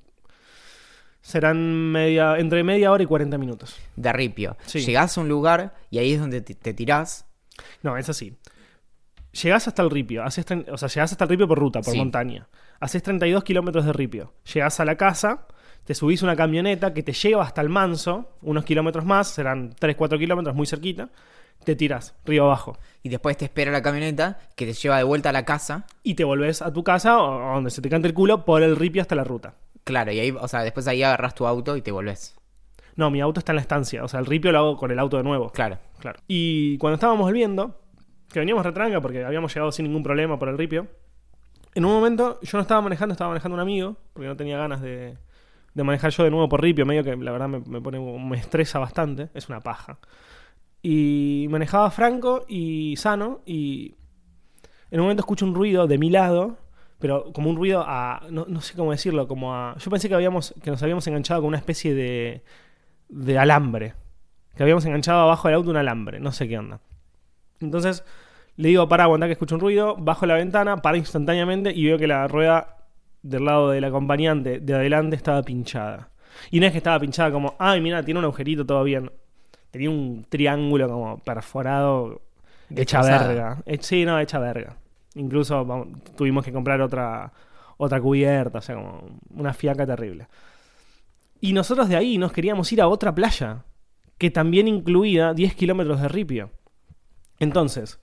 Serán 1.25 1.57
media. 1.91 2.37
Entre 2.37 2.63
media 2.63 2.91
hora 2.91 3.01
y 3.01 3.07
40 3.07 3.39
minutos. 3.39 3.75
De 3.95 4.13
ripio. 4.13 4.57
Sí. 4.67 4.81
Llegás 4.81 5.17
a 5.17 5.21
un 5.21 5.27
lugar 5.27 5.73
y 5.89 5.97
ahí 5.97 6.13
es 6.13 6.19
donde 6.19 6.41
te, 6.41 6.53
te 6.53 6.71
tirás. 6.75 7.25
No, 7.81 7.97
es 7.97 8.07
así. 8.09 8.37
Llegás 9.41 9.67
hasta 9.67 9.81
el 9.81 9.89
ripio. 9.89 10.23
Haces 10.23 10.45
o 10.71 10.77
sea, 10.77 10.87
llegás 10.87 11.11
hasta 11.11 11.23
el 11.23 11.29
ripio 11.31 11.47
por 11.47 11.57
ruta, 11.57 11.81
por 11.81 11.93
Sí. 11.93 11.97
montaña. 11.97 12.47
Haces 12.79 13.01
32 13.01 13.43
kilómetros 13.43 13.85
de 13.85 13.93
ripio. 13.93 14.33
Llegás 14.53 14.79
a 14.79 14.85
la 14.85 14.97
casa, 14.97 15.47
te 15.83 15.95
subís 15.95 16.21
una 16.21 16.35
camioneta 16.35 16.93
que 16.93 17.01
te 17.01 17.11
lleva 17.13 17.43
hasta 17.43 17.59
el 17.61 17.69
manso, 17.69 18.37
unos 18.43 18.63
kilómetros 18.63 19.03
más, 19.03 19.27
serán 19.27 19.73
3-4 19.79 20.19
kilómetros, 20.19 20.55
muy 20.55 20.67
cerquita. 20.67 21.09
Te 21.63 21.75
tirás, 21.75 22.13
río 22.23 22.43
abajo. 22.43 22.77
Y 23.01 23.09
después 23.09 23.35
te 23.35 23.45
espera 23.45 23.71
la 23.71 23.81
camioneta 23.81 24.37
que 24.55 24.67
te 24.67 24.73
lleva 24.73 24.97
de 24.97 25.03
vuelta 25.03 25.29
a 25.29 25.33
la 25.33 25.43
casa. 25.43 25.87
Y 26.03 26.13
te 26.13 26.23
volvés 26.23 26.61
a 26.61 26.71
tu 26.71 26.83
casa 26.83 27.17
o 27.17 27.49
o 27.49 27.55
donde 27.55 27.71
se 27.71 27.81
te 27.81 27.89
cante 27.89 28.07
el 28.07 28.13
culo 28.13 28.45
por 28.45 28.61
el 28.61 28.75
ripio 28.75 29.01
hasta 29.01 29.15
la 29.15 29.23
ruta. 29.23 29.55
Claro, 29.85 30.11
y 30.11 30.19
ahí, 30.19 30.31
o 30.31 30.47
sea, 30.47 30.63
después 30.63 30.87
ahí 30.87 31.03
agarras 31.03 31.35
tu 31.35 31.47
auto 31.47 31.77
y 31.77 31.81
te 31.81 31.91
volvés. 31.91 32.35
No, 32.95 33.11
mi 33.11 33.21
auto 33.21 33.39
está 33.39 33.51
en 33.51 33.57
la 33.57 33.61
estancia. 33.61 34.03
O 34.03 34.07
sea, 34.07 34.19
el 34.19 34.25
ripio 34.25 34.51
lo 34.51 34.57
hago 34.57 34.77
con 34.77 34.91
el 34.91 34.99
auto 34.99 35.17
de 35.17 35.23
nuevo. 35.23 35.49
Claro. 35.51 35.77
Claro. 35.99 36.19
Y 36.27 36.77
cuando 36.79 36.95
estábamos 36.95 37.25
volviendo, 37.25 37.79
que 38.31 38.39
veníamos 38.39 38.65
retranca 38.65 38.99
porque 38.99 39.23
habíamos 39.23 39.53
llegado 39.53 39.71
sin 39.71 39.85
ningún 39.85 40.03
problema 40.03 40.37
por 40.39 40.49
el 40.49 40.57
ripio, 40.57 40.87
en 41.73 41.85
un 41.85 41.91
momento 41.91 42.39
yo 42.41 42.57
no 42.57 42.61
estaba 42.61 42.81
manejando, 42.81 43.13
estaba 43.13 43.29
manejando 43.29 43.55
un 43.55 43.61
amigo, 43.61 43.97
porque 44.13 44.27
no 44.27 44.35
tenía 44.35 44.57
ganas 44.57 44.81
de, 44.81 45.17
de 45.73 45.83
manejar 45.83 46.11
yo 46.11 46.23
de 46.23 46.31
nuevo 46.31 46.49
por 46.49 46.61
ripio, 46.61 46.85
medio 46.85 47.03
que 47.03 47.15
la 47.15 47.31
verdad 47.31 47.49
me, 47.49 47.59
me 47.59 47.81
pone, 47.81 47.99
me 47.99 48.37
estresa 48.37 48.79
bastante, 48.79 49.29
es 49.33 49.49
una 49.49 49.59
paja. 49.59 49.99
Y 50.81 51.47
manejaba 51.49 51.91
franco 51.91 52.45
y 52.47 52.95
sano, 52.97 53.41
y 53.45 53.95
en 54.89 54.99
un 54.99 55.05
momento 55.05 55.21
escucho 55.21 55.45
un 55.45 55.53
ruido 55.53 55.85
de 55.85 55.97
mi 55.97 56.09
lado, 56.09 56.57
pero 56.99 57.31
como 57.33 57.49
un 57.49 57.55
ruido 57.55 57.83
a. 57.85 58.21
No, 58.29 58.45
no 58.47 58.61
sé 58.61 58.75
cómo 58.75 58.91
decirlo, 58.91 59.27
como 59.27 59.53
a. 59.55 59.75
Yo 59.77 59.91
pensé 59.91 60.09
que, 60.09 60.15
habíamos, 60.15 60.53
que 60.63 60.71
nos 60.71 60.81
habíamos 60.81 61.05
enganchado 61.07 61.41
con 61.41 61.49
una 61.49 61.57
especie 61.57 61.93
de. 61.93 62.43
de 63.09 63.37
alambre. 63.37 63.93
Que 64.55 64.63
habíamos 64.63 64.85
enganchado 64.85 65.21
abajo 65.21 65.47
del 65.47 65.55
auto 65.55 65.69
un 65.69 65.77
alambre, 65.77 66.19
no 66.19 66.31
sé 66.31 66.47
qué 66.47 66.57
onda. 66.57 66.79
Entonces 67.59 68.03
le 68.57 68.69
digo, 68.69 68.87
para 68.87 69.03
aguantar 69.03 69.27
que 69.27 69.33
escucho 69.33 69.55
un 69.55 69.61
ruido, 69.61 69.95
bajo 69.97 70.25
la 70.25 70.35
ventana, 70.35 70.77
para 70.77 70.97
instantáneamente 70.97 71.71
y 71.73 71.85
veo 71.85 71.97
que 71.97 72.07
la 72.07 72.27
rueda 72.27 72.77
del 73.21 73.45
lado 73.45 73.71
del 73.71 73.83
acompañante 73.83 74.59
de 74.59 74.73
adelante 74.73 75.15
estaba 75.15 75.43
pinchada. 75.43 76.09
Y 76.51 76.59
no 76.59 76.65
es 76.65 76.71
que 76.71 76.77
estaba 76.77 76.99
pinchada 76.99 77.31
como, 77.31 77.55
ay, 77.59 77.81
mira, 77.81 78.03
tiene 78.03 78.19
un 78.19 78.25
agujerito 78.25 78.65
todo 78.65 78.83
bien. 78.83 79.11
Tenía 79.71 79.89
un 79.89 80.25
triángulo 80.29 80.87
como 80.87 81.17
perforado, 81.19 82.21
hecha 82.73 83.01
verga. 83.01 83.61
Eh, 83.65 83.77
Sí, 83.81 84.05
no, 84.05 84.19
hecha 84.19 84.39
verga. 84.39 84.77
Incluso 85.15 85.87
tuvimos 86.15 86.43
que 86.43 86.51
comprar 86.51 86.81
otra, 86.81 87.31
otra 87.77 88.01
cubierta, 88.01 88.59
o 88.59 88.61
sea, 88.61 88.75
como 88.75 89.19
una 89.33 89.53
fiaca 89.53 89.85
terrible. 89.85 90.27
Y 91.41 91.53
nosotros 91.53 91.89
de 91.89 91.95
ahí 91.95 92.17
nos 92.17 92.31
queríamos 92.31 92.71
ir 92.71 92.81
a 92.81 92.87
otra 92.87 93.13
playa, 93.13 93.63
que 94.17 94.31
también 94.31 94.67
incluía 94.67 95.33
10 95.33 95.55
kilómetros 95.55 96.01
de 96.01 96.07
ripio. 96.07 96.51
Entonces, 97.39 97.99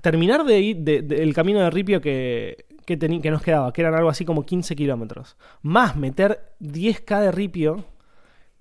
terminar 0.00 0.44
de 0.44 0.60
ir 0.60 0.88
el 0.88 1.34
camino 1.34 1.60
de 1.60 1.70
ripio 1.70 2.00
que, 2.00 2.66
que, 2.86 2.98
que 2.98 3.30
nos 3.30 3.42
quedaba, 3.42 3.72
que 3.72 3.82
eran 3.82 3.94
algo 3.94 4.08
así 4.08 4.24
como 4.24 4.44
15 4.46 4.76
kilómetros, 4.76 5.36
más 5.62 5.96
meter 5.96 6.54
10k 6.60 7.20
de 7.20 7.32
ripio, 7.32 7.84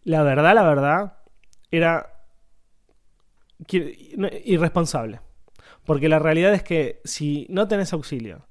la 0.03 0.23
verdad, 0.23 0.55
la 0.55 0.63
verdad, 0.63 1.17
era 1.71 2.09
irresponsable. 4.45 5.21
Porque 5.85 6.09
la 6.09 6.19
realidad 6.19 6.53
es 6.53 6.63
que 6.63 7.01
si 7.03 7.45
no 7.49 7.67
tenés 7.67 7.93
auxilio, 7.93 8.47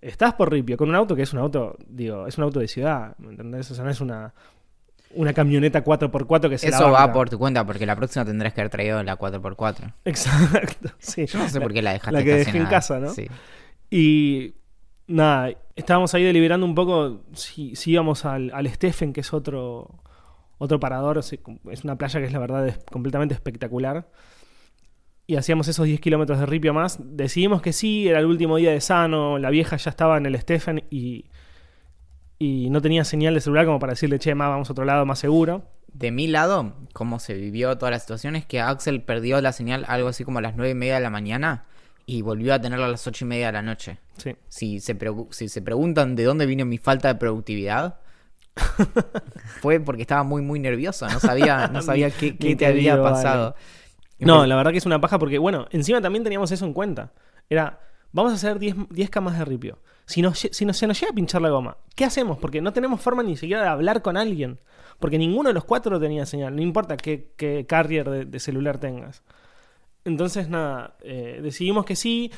estás 0.00 0.34
por 0.34 0.52
ripio 0.52 0.76
con 0.76 0.88
un 0.88 0.94
auto 0.94 1.16
que 1.16 1.22
es 1.22 1.32
un 1.32 1.38
auto, 1.38 1.76
digo, 1.86 2.26
es 2.26 2.36
un 2.36 2.44
auto 2.44 2.60
de 2.60 2.68
ciudad, 2.68 3.16
¿me 3.18 3.30
entendés? 3.30 3.70
O 3.70 3.74
sea, 3.74 3.84
no 3.84 3.90
es 3.90 4.00
una, 4.00 4.34
una 5.14 5.32
camioneta 5.32 5.82
4x4 5.82 6.50
que 6.50 6.58
se 6.58 6.70
la 6.70 6.76
Eso 6.76 6.90
va 6.90 7.12
por 7.12 7.30
tu 7.30 7.38
cuenta, 7.38 7.64
porque 7.64 7.86
la 7.86 7.96
próxima 7.96 8.24
tendrás 8.24 8.52
que 8.52 8.60
haber 8.60 8.70
traído 8.70 9.02
la 9.02 9.18
4x4. 9.18 9.94
Exacto, 10.04 10.90
sí. 10.98 11.26
Yo 11.26 11.38
no 11.38 11.48
sé 11.48 11.60
por 11.60 11.72
qué 11.72 11.80
la 11.80 11.92
dejaste 11.92 12.12
la 12.12 12.22
que 12.22 12.34
dejé 12.34 12.58
en 12.58 12.66
casa, 12.66 13.00
¿no? 13.00 13.10
Sí. 13.10 13.26
Y 13.90 14.54
nada, 15.06 15.50
estábamos 15.76 16.14
ahí 16.14 16.24
deliberando 16.24 16.66
un 16.66 16.74
poco 16.74 17.22
si, 17.32 17.74
si 17.76 17.92
íbamos 17.92 18.24
al, 18.24 18.50
al 18.52 18.68
Stephen, 18.68 19.12
que 19.12 19.20
es 19.20 19.32
otro, 19.32 20.02
otro 20.58 20.80
parador, 20.80 21.18
es 21.18 21.84
una 21.84 21.96
playa 21.96 22.20
que 22.20 22.26
es 22.26 22.32
la 22.32 22.38
verdad 22.38 22.68
es 22.68 22.78
completamente 22.90 23.34
espectacular. 23.34 24.08
Y 25.26 25.36
hacíamos 25.36 25.68
esos 25.68 25.86
10 25.86 26.00
kilómetros 26.00 26.38
de 26.38 26.46
ripio 26.46 26.74
más. 26.74 26.98
Decidimos 27.00 27.62
que 27.62 27.72
sí, 27.72 28.08
era 28.08 28.18
el 28.18 28.26
último 28.26 28.56
día 28.56 28.72
de 28.72 28.80
sano, 28.80 29.38
la 29.38 29.50
vieja 29.50 29.76
ya 29.76 29.90
estaba 29.90 30.18
en 30.18 30.26
el 30.26 30.38
Stephen 30.38 30.84
y, 30.90 31.26
y 32.38 32.68
no 32.70 32.82
tenía 32.82 33.04
señal 33.04 33.34
de 33.34 33.40
celular 33.40 33.64
como 33.64 33.78
para 33.78 33.92
decirle, 33.92 34.18
che, 34.18 34.34
más 34.34 34.50
vamos 34.50 34.68
a 34.68 34.72
otro 34.72 34.84
lado 34.84 35.06
más 35.06 35.18
seguro. 35.18 35.70
De 35.92 36.10
mi 36.10 36.26
lado, 36.26 36.74
cómo 36.92 37.20
se 37.20 37.34
vivió 37.34 37.78
toda 37.78 37.92
la 37.92 38.00
situación 38.00 38.36
es 38.36 38.44
que 38.44 38.60
Axel 38.60 39.02
perdió 39.02 39.40
la 39.40 39.52
señal 39.52 39.84
algo 39.88 40.08
así 40.08 40.24
como 40.24 40.40
a 40.40 40.42
las 40.42 40.56
9 40.56 40.72
y 40.72 40.74
media 40.74 40.94
de 40.96 41.00
la 41.00 41.10
mañana 41.10 41.64
y 42.06 42.22
volvió 42.22 42.52
a 42.52 42.60
tenerla 42.60 42.86
a 42.86 42.90
las 42.90 43.06
8 43.06 43.24
y 43.24 43.28
media 43.28 43.46
de 43.46 43.52
la 43.52 43.62
noche. 43.62 43.98
Sí. 44.18 44.36
Si 44.48 44.80
se, 44.80 44.98
si 45.30 45.48
se 45.48 45.62
preguntan 45.62 46.16
de 46.16 46.24
dónde 46.24 46.46
vino 46.46 46.64
mi 46.64 46.78
falta 46.78 47.08
de 47.08 47.14
productividad, 47.14 48.00
fue 49.60 49.80
porque 49.80 50.02
estaba 50.02 50.22
muy, 50.22 50.42
muy 50.42 50.58
nervioso. 50.58 51.08
No 51.08 51.20
sabía, 51.20 51.68
no 51.68 51.82
sabía 51.82 52.10
qué, 52.10 52.36
qué 52.36 52.56
te 52.56 52.66
había 52.66 53.00
pasado. 53.00 53.54
No, 54.18 54.46
la 54.46 54.56
verdad 54.56 54.72
que 54.72 54.78
es 54.78 54.86
una 54.86 55.00
paja 55.00 55.18
porque, 55.18 55.38
bueno, 55.38 55.66
encima 55.70 56.00
también 56.00 56.24
teníamos 56.24 56.50
eso 56.52 56.64
en 56.64 56.72
cuenta. 56.72 57.12
Era, 57.48 57.80
vamos 58.12 58.32
a 58.32 58.36
hacer 58.36 58.58
10, 58.58 58.76
10 58.90 59.10
camas 59.10 59.38
de 59.38 59.44
ripio. 59.44 59.78
Si, 60.06 60.22
nos, 60.22 60.38
si 60.38 60.48
se 60.50 60.64
nos 60.64 61.00
llega 61.00 61.10
a 61.10 61.14
pinchar 61.14 61.42
la 61.42 61.50
goma, 61.50 61.76
¿qué 61.94 62.04
hacemos? 62.04 62.38
Porque 62.38 62.60
no 62.60 62.72
tenemos 62.72 63.00
forma 63.00 63.22
ni 63.22 63.36
siquiera 63.36 63.62
de 63.62 63.68
hablar 63.68 64.02
con 64.02 64.16
alguien. 64.16 64.60
Porque 64.98 65.18
ninguno 65.18 65.48
de 65.48 65.54
los 65.54 65.64
cuatro 65.64 65.98
tenía 65.98 66.26
señal. 66.26 66.54
No 66.54 66.62
importa 66.62 66.96
qué, 66.96 67.32
qué 67.36 67.66
carrier 67.66 68.08
de, 68.08 68.24
de 68.24 68.40
celular 68.40 68.78
tengas. 68.78 69.22
Entonces, 70.04 70.48
nada, 70.48 70.96
eh, 71.02 71.40
decidimos 71.42 71.84
que 71.84 71.96
sí. 71.96 72.30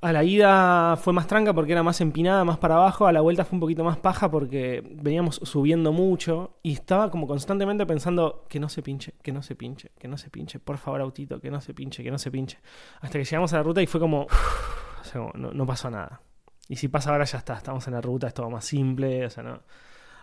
A 0.00 0.12
la 0.12 0.22
ida 0.22 0.96
fue 0.96 1.12
más 1.12 1.26
tranca 1.26 1.52
porque 1.52 1.72
era 1.72 1.82
más 1.82 2.00
empinada, 2.00 2.44
más 2.44 2.58
para 2.58 2.76
abajo. 2.76 3.06
A 3.06 3.12
la 3.12 3.20
vuelta 3.20 3.44
fue 3.44 3.56
un 3.56 3.60
poquito 3.60 3.82
más 3.82 3.96
paja 3.96 4.30
porque 4.30 4.82
veníamos 4.94 5.40
subiendo 5.42 5.92
mucho. 5.92 6.58
Y 6.62 6.72
estaba 6.74 7.10
como 7.10 7.26
constantemente 7.26 7.84
pensando 7.84 8.44
que 8.48 8.60
no 8.60 8.68
se 8.68 8.82
pinche, 8.82 9.14
que 9.22 9.32
no 9.32 9.42
se 9.42 9.56
pinche, 9.56 9.90
que 9.98 10.06
no 10.06 10.16
se 10.16 10.30
pinche. 10.30 10.60
Por 10.60 10.78
favor, 10.78 11.00
autito, 11.00 11.40
que 11.40 11.50
no 11.50 11.60
se 11.60 11.74
pinche, 11.74 12.04
que 12.04 12.12
no 12.12 12.18
se 12.18 12.30
pinche. 12.30 12.58
Hasta 13.00 13.18
que 13.18 13.24
llegamos 13.24 13.52
a 13.52 13.56
la 13.56 13.62
ruta 13.64 13.82
y 13.82 13.86
fue 13.86 14.00
como... 14.00 14.26
no 15.34 15.66
pasó 15.66 15.90
nada. 15.90 16.20
Y 16.68 16.76
si 16.76 16.88
pasa 16.88 17.10
ahora 17.10 17.24
ya 17.24 17.38
está, 17.38 17.54
estamos 17.54 17.86
en 17.88 17.94
la 17.94 18.00
ruta, 18.00 18.28
es 18.28 18.34
todo 18.34 18.50
más 18.50 18.64
simple, 18.64 19.24
o 19.24 19.30
sea, 19.30 19.42
no. 19.42 19.62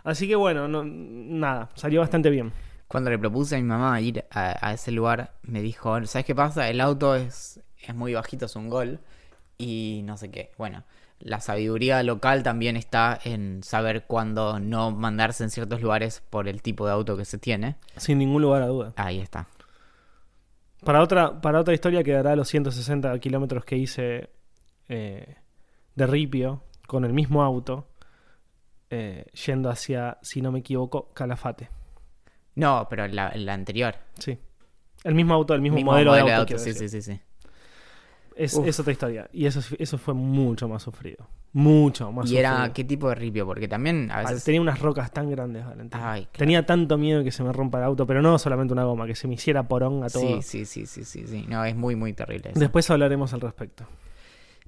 Así 0.04 0.28
que 0.28 0.36
bueno, 0.36 0.68
no, 0.68 0.84
nada, 0.84 1.68
salió 1.74 2.00
bastante 2.00 2.30
bien. 2.30 2.52
Cuando 2.86 3.10
le 3.10 3.18
propuse 3.18 3.56
a 3.56 3.58
mi 3.58 3.64
mamá 3.64 4.00
ir 4.00 4.24
a, 4.30 4.68
a 4.68 4.72
ese 4.72 4.92
lugar, 4.92 5.34
me 5.42 5.60
dijo, 5.60 6.06
¿sabes 6.06 6.24
qué 6.24 6.36
pasa? 6.36 6.70
El 6.70 6.80
auto 6.80 7.16
es, 7.16 7.60
es 7.82 7.94
muy 7.96 8.14
bajito, 8.14 8.46
es 8.46 8.54
un 8.54 8.68
gol. 8.68 9.00
Y 9.58 10.02
no 10.04 10.16
sé 10.16 10.30
qué. 10.30 10.52
Bueno, 10.58 10.84
la 11.18 11.40
sabiduría 11.40 12.02
local 12.02 12.42
también 12.42 12.76
está 12.76 13.18
en 13.24 13.62
saber 13.62 14.04
cuándo 14.06 14.60
no 14.60 14.90
mandarse 14.90 15.44
en 15.44 15.50
ciertos 15.50 15.80
lugares 15.80 16.22
por 16.28 16.48
el 16.48 16.62
tipo 16.62 16.86
de 16.86 16.92
auto 16.92 17.16
que 17.16 17.24
se 17.24 17.38
tiene. 17.38 17.76
Sin 17.96 18.18
ningún 18.18 18.42
lugar 18.42 18.62
a 18.62 18.66
duda. 18.66 18.92
Ahí 18.96 19.20
está. 19.20 19.46
Para 20.84 21.02
otra, 21.02 21.40
para 21.40 21.60
otra 21.60 21.74
historia 21.74 22.04
quedará 22.04 22.36
los 22.36 22.48
160 22.48 23.18
kilómetros 23.18 23.64
que 23.64 23.76
hice 23.76 24.30
eh, 24.88 25.36
de 25.94 26.06
Ripio 26.06 26.62
con 26.86 27.04
el 27.04 27.12
mismo 27.12 27.42
auto, 27.42 27.88
eh, 28.90 29.24
yendo 29.46 29.70
hacia, 29.70 30.18
si 30.22 30.40
no 30.42 30.52
me 30.52 30.60
equivoco, 30.60 31.12
Calafate. 31.12 31.70
No, 32.54 32.86
pero 32.88 33.08
la, 33.08 33.32
la 33.34 33.54
anterior. 33.54 33.96
Sí. 34.18 34.38
El 35.02 35.14
mismo 35.14 35.34
auto, 35.34 35.54
el 35.54 35.60
mismo, 35.60 35.76
Mismo 35.76 35.92
modelo, 35.92 36.14
de 36.14 36.32
auto. 36.32 36.46
quiero 36.46 36.62
sí, 36.62 36.72
sí, 36.72 36.88
sí, 36.88 37.02
sí. 37.02 37.20
Es, 38.36 38.54
otra 38.78 38.92
historia. 38.92 39.28
Y 39.32 39.46
eso, 39.46 39.60
eso 39.78 39.96
fue 39.96 40.12
mucho 40.12 40.68
más 40.68 40.82
sufrido. 40.82 41.26
Mucho 41.54 42.12
más 42.12 42.30
¿Y 42.30 42.36
era 42.36 42.70
qué 42.74 42.84
tipo 42.84 43.08
de 43.08 43.14
ripio? 43.14 43.46
Porque 43.46 43.66
también 43.66 44.10
a 44.10 44.20
veces... 44.20 44.44
Tenía 44.44 44.60
unas 44.60 44.78
rocas 44.78 45.10
tan 45.10 45.30
grandes, 45.30 45.64
Valentín. 45.64 45.98
Ay, 46.02 46.24
claro. 46.24 46.38
Tenía 46.38 46.66
tanto 46.66 46.98
miedo 46.98 47.24
que 47.24 47.32
se 47.32 47.42
me 47.42 47.50
rompa 47.50 47.78
el 47.78 47.84
auto, 47.84 48.06
pero 48.06 48.20
no 48.20 48.38
solamente 48.38 48.74
una 48.74 48.84
goma, 48.84 49.06
que 49.06 49.14
se 49.14 49.26
me 49.26 49.34
hiciera 49.34 49.66
poronga 49.66 50.10
todo. 50.10 50.42
Sí, 50.42 50.66
sí, 50.66 50.66
sí, 50.66 50.86
sí, 50.86 51.04
sí, 51.04 51.26
sí. 51.26 51.46
No, 51.48 51.64
es 51.64 51.74
muy, 51.74 51.96
muy 51.96 52.12
terrible 52.12 52.50
eso. 52.50 52.60
Después 52.60 52.90
hablaremos 52.90 53.32
al 53.32 53.40
respecto. 53.40 53.86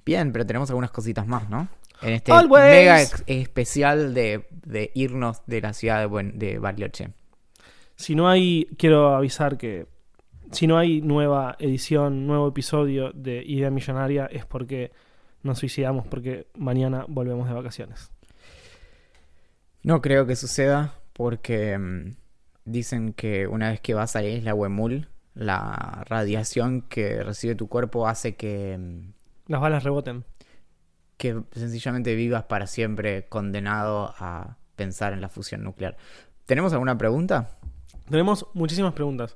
Bien, 0.03 0.31
pero 0.31 0.47
tenemos 0.47 0.69
algunas 0.71 0.89
cositas 0.89 1.27
más, 1.27 1.47
¿no? 1.47 1.67
En 2.01 2.13
este 2.13 2.31
Always. 2.31 2.63
mega 2.65 3.01
ex- 3.03 3.23
especial 3.27 4.15
de, 4.15 4.47
de 4.65 4.89
irnos 4.95 5.43
de 5.45 5.61
la 5.61 5.73
ciudad 5.73 6.09
de, 6.09 6.31
de 6.33 6.57
Bariloche. 6.57 7.09
Si 7.95 8.15
no 8.15 8.27
hay, 8.29 8.67
quiero 8.77 9.13
avisar 9.13 9.57
que 9.57 9.85
si 10.51 10.67
no 10.67 10.77
hay 10.77 11.01
nueva 11.01 11.55
edición, 11.59 12.25
nuevo 12.27 12.47
episodio 12.47 13.11
de 13.13 13.43
Idea 13.45 13.69
Millonaria 13.69 14.25
es 14.25 14.45
porque 14.45 14.91
nos 15.43 15.59
suicidamos, 15.59 16.07
porque 16.07 16.47
mañana 16.55 17.05
volvemos 17.07 17.47
de 17.47 17.53
vacaciones. 17.53 18.11
No 19.83 20.01
creo 20.01 20.25
que 20.25 20.35
suceda 20.35 20.93
porque 21.13 21.77
mm, 21.77 22.15
dicen 22.65 23.13
que 23.13 23.47
una 23.47 23.69
vez 23.69 23.79
que 23.79 23.93
vas 23.93 24.15
a 24.15 24.21
la 24.21 24.27
isla 24.29 24.53
Huemul, 24.53 25.07
la 25.33 26.03
radiación 26.07 26.81
que 26.81 27.23
recibe 27.23 27.55
tu 27.55 27.67
cuerpo 27.69 28.07
hace 28.07 28.35
que, 28.35 28.77
mm, 28.77 29.13
Las 29.51 29.61
balas 29.61 29.83
reboten. 29.83 30.25
que 31.17 31.41
sencillamente 31.51 32.15
vivas 32.15 32.43
para 32.43 32.65
siempre 32.67 33.25
condenado 33.27 34.13
a 34.19 34.57
pensar 34.75 35.13
en 35.13 35.21
la 35.21 35.29
fusión 35.29 35.63
nuclear. 35.63 35.97
¿Tenemos 36.45 36.71
alguna 36.73 36.97
pregunta? 36.97 37.57
Tenemos 38.09 38.47
muchísimas 38.53 38.93
preguntas, 38.93 39.35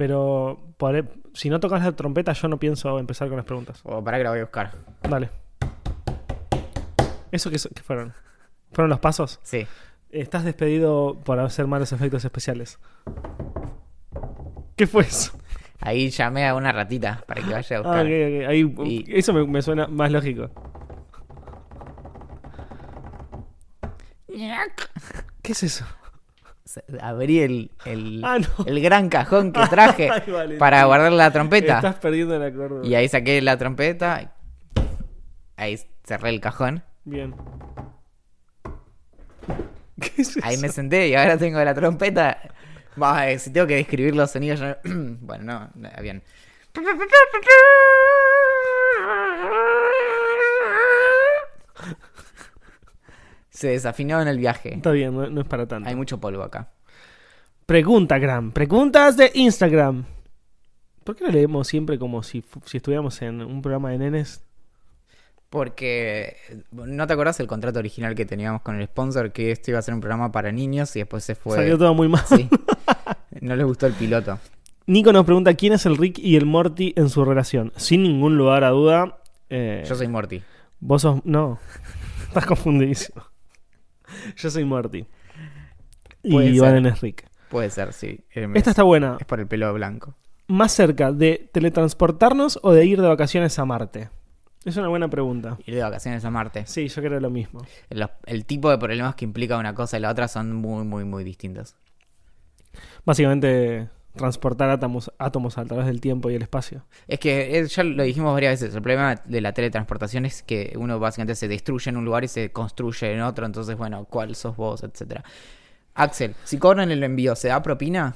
pero 0.00 0.58
por- 0.78 1.04
si 1.34 1.50
no 1.50 1.60
tocas 1.60 1.84
la 1.84 1.92
trompeta 1.92 2.32
yo 2.32 2.48
no 2.48 2.56
pienso 2.58 2.98
empezar 2.98 3.28
con 3.28 3.36
las 3.36 3.44
preguntas. 3.44 3.80
O 3.84 4.02
para 4.02 4.16
que 4.16 4.24
la 4.24 4.30
voy 4.30 4.38
a 4.38 4.44
buscar. 4.44 4.72
Dale. 5.02 5.28
¿Eso 7.30 7.50
qué, 7.50 7.58
fueron? 7.82 8.14
¿Fueron 8.72 8.88
los 8.88 8.98
pasos? 8.98 9.40
Sí. 9.42 9.66
Estás 10.08 10.44
despedido 10.44 11.18
por 11.22 11.38
hacer 11.38 11.66
malos 11.66 11.92
efectos 11.92 12.24
especiales. 12.24 12.78
¿Qué 14.74 14.86
fue 14.86 15.02
eso? 15.02 15.38
Ahí 15.80 16.08
llamé 16.08 16.48
a 16.48 16.54
una 16.54 16.72
ratita 16.72 17.22
para 17.26 17.42
que 17.42 17.52
vaya 17.52 17.76
a 17.76 17.80
Ah, 17.80 17.82
buscar. 17.82 18.06
ok, 18.06 18.12
ok. 18.12 18.48
Ahí, 18.48 18.74
Y- 19.06 19.18
Eso 19.18 19.34
me, 19.34 19.46
me 19.46 19.60
suena 19.60 19.86
más 19.86 20.10
lógico. 20.10 20.48
¿Qué 25.42 25.52
es 25.52 25.62
eso? 25.62 25.84
Abrí 27.00 27.40
el, 27.40 27.70
el, 27.84 28.20
Ah, 28.24 28.38
no. 28.38 28.64
el 28.66 28.80
gran 28.80 29.08
cajón 29.08 29.52
que 29.52 29.60
traje 29.70 30.10
Ay, 30.10 30.56
para 30.58 30.84
guardar 30.84 31.12
la 31.12 31.30
trompeta. 31.32 31.76
Estás 31.76 31.96
perdiendo. 31.96 32.82
Y 32.84 32.94
ahí 32.94 33.08
saqué 33.08 33.40
la 33.40 33.56
trompeta. 33.56 34.32
Ahí 35.56 35.78
cerré 36.04 36.30
el 36.30 36.40
cajón. 36.40 36.82
Bien. 37.04 37.34
¿Qué 40.00 40.22
es 40.22 40.36
eso? 40.36 40.40
Ahí 40.42 40.56
me 40.58 40.68
senté 40.68 41.08
y 41.08 41.14
ahora 41.14 41.36
tengo 41.36 41.62
la 41.62 41.74
trompeta. 41.74 42.38
Bah, 42.96 43.30
eh, 43.30 43.38
si 43.38 43.52
tengo 43.52 43.66
que 43.66 43.76
describir 43.76 44.16
los 44.16 44.30
sonidos, 44.30 44.60
yo- 44.60 44.76
bueno, 45.20 45.44
no, 45.44 45.88
no, 45.90 46.02
bien. 46.02 46.22
Se 53.50 53.68
desafinó 53.68 54.20
en 54.22 54.28
el 54.28 54.38
viaje. 54.38 54.74
Está 54.74 54.92
bien, 54.92 55.14
no, 55.14 55.28
no 55.28 55.40
es 55.40 55.46
para 55.46 55.66
tanto. 55.66 55.88
Hay 55.88 55.94
mucho 55.96 56.18
polvo 56.20 56.42
acá. 56.42 56.70
Pregunta, 57.66 58.18
Gram. 58.18 58.52
Preguntas 58.52 59.16
de 59.16 59.30
Instagram. 59.34 60.04
¿Por 61.04 61.16
qué 61.16 61.24
lo 61.24 61.30
leemos 61.30 61.66
siempre 61.68 61.98
como 61.98 62.22
si, 62.22 62.44
si 62.64 62.76
estuviéramos 62.76 63.20
en 63.22 63.42
un 63.42 63.60
programa 63.62 63.90
de 63.90 63.98
nenes? 63.98 64.44
Porque, 65.48 66.36
¿no 66.70 67.06
te 67.08 67.12
acordás 67.12 67.40
el 67.40 67.48
contrato 67.48 67.80
original 67.80 68.14
que 68.14 68.24
teníamos 68.24 68.62
con 68.62 68.76
el 68.80 68.86
sponsor? 68.86 69.32
Que 69.32 69.50
esto 69.50 69.72
iba 69.72 69.80
a 69.80 69.82
ser 69.82 69.94
un 69.94 70.00
programa 70.00 70.30
para 70.30 70.52
niños 70.52 70.94
y 70.94 71.00
después 71.00 71.24
se 71.24 71.34
fue. 71.34 71.56
Salió 71.56 71.76
todo 71.76 71.94
muy 71.94 72.08
mal. 72.08 72.24
Sí. 72.26 72.48
No 73.40 73.56
les 73.56 73.64
gustó 73.64 73.86
el 73.86 73.94
piloto. 73.94 74.38
Nico 74.86 75.12
nos 75.12 75.24
pregunta 75.24 75.54
quién 75.54 75.72
es 75.72 75.86
el 75.86 75.96
Rick 75.96 76.18
y 76.18 76.36
el 76.36 76.44
Morty 76.46 76.92
en 76.96 77.08
su 77.08 77.24
relación. 77.24 77.72
Sin 77.76 78.02
ningún 78.02 78.36
lugar 78.36 78.64
a 78.64 78.70
duda. 78.70 79.18
eh, 79.48 79.82
Yo 79.88 79.94
soy 79.94 80.08
Morty. 80.08 80.42
Vos 80.80 81.02
sos. 81.02 81.20
No. 81.24 81.58
Estás 82.28 82.44
confundidísimo. 82.44 83.22
Yo 84.36 84.50
soy 84.50 84.64
Morty. 84.64 85.06
Puede 86.22 86.48
Y 86.50 86.54
ser. 86.54 86.62
Valen 86.62 86.86
es 86.86 87.00
Rick. 87.00 87.28
Puede 87.48 87.70
ser, 87.70 87.92
sí. 87.92 88.20
Eh, 88.34 88.48
Esta 88.54 88.70
está 88.70 88.82
buena. 88.82 89.16
Es 89.18 89.26
por 89.26 89.40
el 89.40 89.46
pelo 89.46 89.72
blanco. 89.74 90.14
¿Más 90.48 90.72
cerca 90.72 91.12
de 91.12 91.48
teletransportarnos 91.52 92.58
o 92.62 92.72
de 92.72 92.84
ir 92.84 93.00
de 93.00 93.08
vacaciones 93.08 93.58
a 93.58 93.64
Marte? 93.64 94.08
Es 94.64 94.76
una 94.76 94.88
buena 94.88 95.08
pregunta. 95.08 95.56
Ir 95.64 95.74
de 95.74 95.82
vacaciones 95.82 96.24
a 96.24 96.30
Marte. 96.30 96.66
Sí, 96.66 96.88
yo 96.88 97.02
creo 97.02 97.18
lo 97.20 97.30
mismo. 97.30 97.64
Los- 97.88 98.10
el 98.26 98.44
tipo 98.44 98.68
de 98.70 98.78
problemas 98.78 99.14
que 99.14 99.24
implica 99.24 99.56
una 99.56 99.74
cosa 99.74 99.96
y 99.96 100.00
la 100.00 100.10
otra 100.10 100.28
son 100.28 100.52
muy, 100.54 100.84
muy, 100.84 101.04
muy 101.04 101.24
distintos. 101.24 101.74
Básicamente, 103.04 103.88
transportar 104.16 104.70
átomos, 104.70 105.12
átomos 105.18 105.56
a 105.58 105.64
través 105.64 105.86
del 105.86 106.00
tiempo 106.00 106.30
y 106.30 106.34
el 106.34 106.42
espacio. 106.42 106.84
Es 107.06 107.18
que 107.20 107.58
eh, 107.58 107.66
ya 107.66 107.84
lo 107.84 108.02
dijimos 108.02 108.32
varias 108.32 108.60
veces. 108.60 108.74
El 108.74 108.82
problema 108.82 109.14
de 109.24 109.40
la 109.40 109.52
teletransportación 109.52 110.26
es 110.26 110.42
que 110.42 110.74
uno 110.76 110.98
básicamente 110.98 111.34
se 111.34 111.48
destruye 111.48 111.88
en 111.90 111.96
un 111.96 112.04
lugar 112.04 112.24
y 112.24 112.28
se 112.28 112.50
construye 112.52 113.12
en 113.12 113.20
otro. 113.22 113.46
Entonces, 113.46 113.76
bueno, 113.76 114.04
¿cuál 114.04 114.34
sos 114.34 114.56
vos? 114.56 114.82
Etcétera. 114.82 115.22
Axel, 115.94 116.34
si 116.44 116.58
cobran 116.58 116.90
el 116.90 117.02
envío, 117.02 117.34
¿se 117.36 117.48
da 117.48 117.62
propina? 117.62 118.14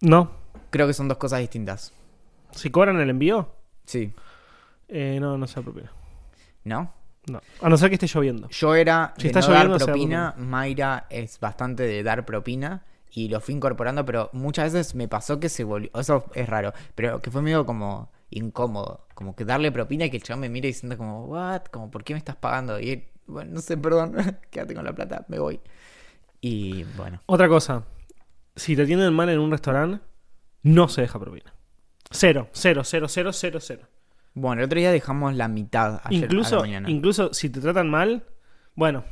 No. 0.00 0.30
Creo 0.70 0.86
que 0.86 0.94
son 0.94 1.08
dos 1.08 1.18
cosas 1.18 1.40
distintas. 1.40 1.92
Si 2.52 2.70
cobran 2.70 2.98
el 3.00 3.10
envío, 3.10 3.54
Sí. 3.84 4.12
eh, 4.88 5.18
no, 5.20 5.38
no 5.38 5.46
se 5.46 5.60
apropia. 5.60 5.90
¿No? 6.64 6.92
No. 7.26 7.40
A 7.60 7.68
no 7.68 7.76
ser 7.76 7.88
que 7.88 7.94
esté 7.94 8.06
lloviendo. 8.06 8.48
Yo 8.48 8.74
era 8.74 9.14
Si 9.16 9.22
de 9.24 9.28
está 9.28 9.40
no 9.40 9.46
lloviendo, 9.48 9.70
dar 9.72 9.80
se 9.80 9.86
da 9.86 9.92
propina. 9.92 10.34
Mayra 10.38 11.06
es 11.08 11.38
bastante 11.38 11.84
de 11.84 12.02
dar 12.02 12.24
propina. 12.26 12.84
Y 13.14 13.28
lo 13.28 13.40
fui 13.40 13.54
incorporando, 13.54 14.06
pero 14.06 14.30
muchas 14.32 14.72
veces 14.72 14.94
me 14.94 15.06
pasó 15.06 15.38
que 15.38 15.50
se 15.50 15.64
volvió. 15.64 15.90
Eso 15.94 16.24
es 16.34 16.48
raro. 16.48 16.72
Pero 16.94 17.20
que 17.20 17.30
fue 17.30 17.42
medio 17.42 17.66
como 17.66 18.10
incómodo. 18.30 19.06
Como 19.14 19.36
que 19.36 19.44
darle 19.44 19.70
propina 19.70 20.06
y 20.06 20.10
que 20.10 20.16
el 20.16 20.22
chabón 20.22 20.40
me 20.40 20.48
mire 20.48 20.68
diciendo 20.68 20.96
como, 20.96 21.26
¿what? 21.26 21.64
Como, 21.70 21.90
¿por 21.90 22.04
qué 22.04 22.14
me 22.14 22.18
estás 22.18 22.36
pagando? 22.36 22.80
Y 22.80 22.90
él, 22.90 23.04
bueno, 23.26 23.52
no 23.52 23.60
sé, 23.60 23.76
perdón. 23.76 24.14
Quédate 24.50 24.74
con 24.74 24.84
la 24.84 24.94
plata, 24.94 25.26
me 25.28 25.38
voy. 25.38 25.60
Y 26.40 26.84
bueno. 26.96 27.20
Otra 27.26 27.48
cosa. 27.48 27.84
Si 28.56 28.74
te 28.74 28.82
atienden 28.82 29.12
mal 29.12 29.28
en 29.28 29.38
un 29.38 29.50
restaurante, 29.50 30.02
no 30.62 30.88
se 30.88 31.02
deja 31.02 31.18
propina. 31.20 31.52
Cero, 32.10 32.48
cero, 32.52 32.82
cero, 32.84 33.08
cero, 33.08 33.32
cero, 33.32 33.58
cero. 33.60 33.88
Bueno, 34.34 34.62
el 34.62 34.66
otro 34.66 34.78
día 34.78 34.90
dejamos 34.90 35.34
la 35.34 35.48
mitad 35.48 36.00
ayer 36.04 36.04
a 36.04 36.10
la 36.10 36.16
Incluso, 36.26 36.60
mañana. 36.60 36.90
incluso 36.90 37.34
si 37.34 37.50
te 37.50 37.60
tratan 37.60 37.90
mal, 37.90 38.24
bueno, 38.74 39.04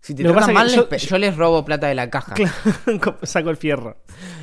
si 0.00 0.14
te 0.14 0.22
tratan 0.24 0.54
mal, 0.54 0.66
les 0.66 0.76
yo- 0.76 0.88
yo- 0.88 0.96
yo 0.96 1.18
les 1.18 1.36
robo 1.36 1.64
plata 1.64 1.86
de 1.88 1.94
la 1.94 2.08
caja. 2.10 2.34
Claro, 2.34 3.18
saco 3.22 3.50
el 3.50 3.56
fierro. 3.56 3.96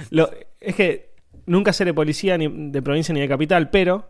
Lo- 0.10 0.30
es 0.60 0.76
que 0.76 1.14
nunca 1.45 1.74
seré 1.74 1.93
policía 1.93 2.38
ni 2.38 2.47
de 2.72 2.82
provincia 2.82 3.14
ni 3.14 3.20
de 3.22 3.28
capital, 3.28 3.70
pero 3.70 4.10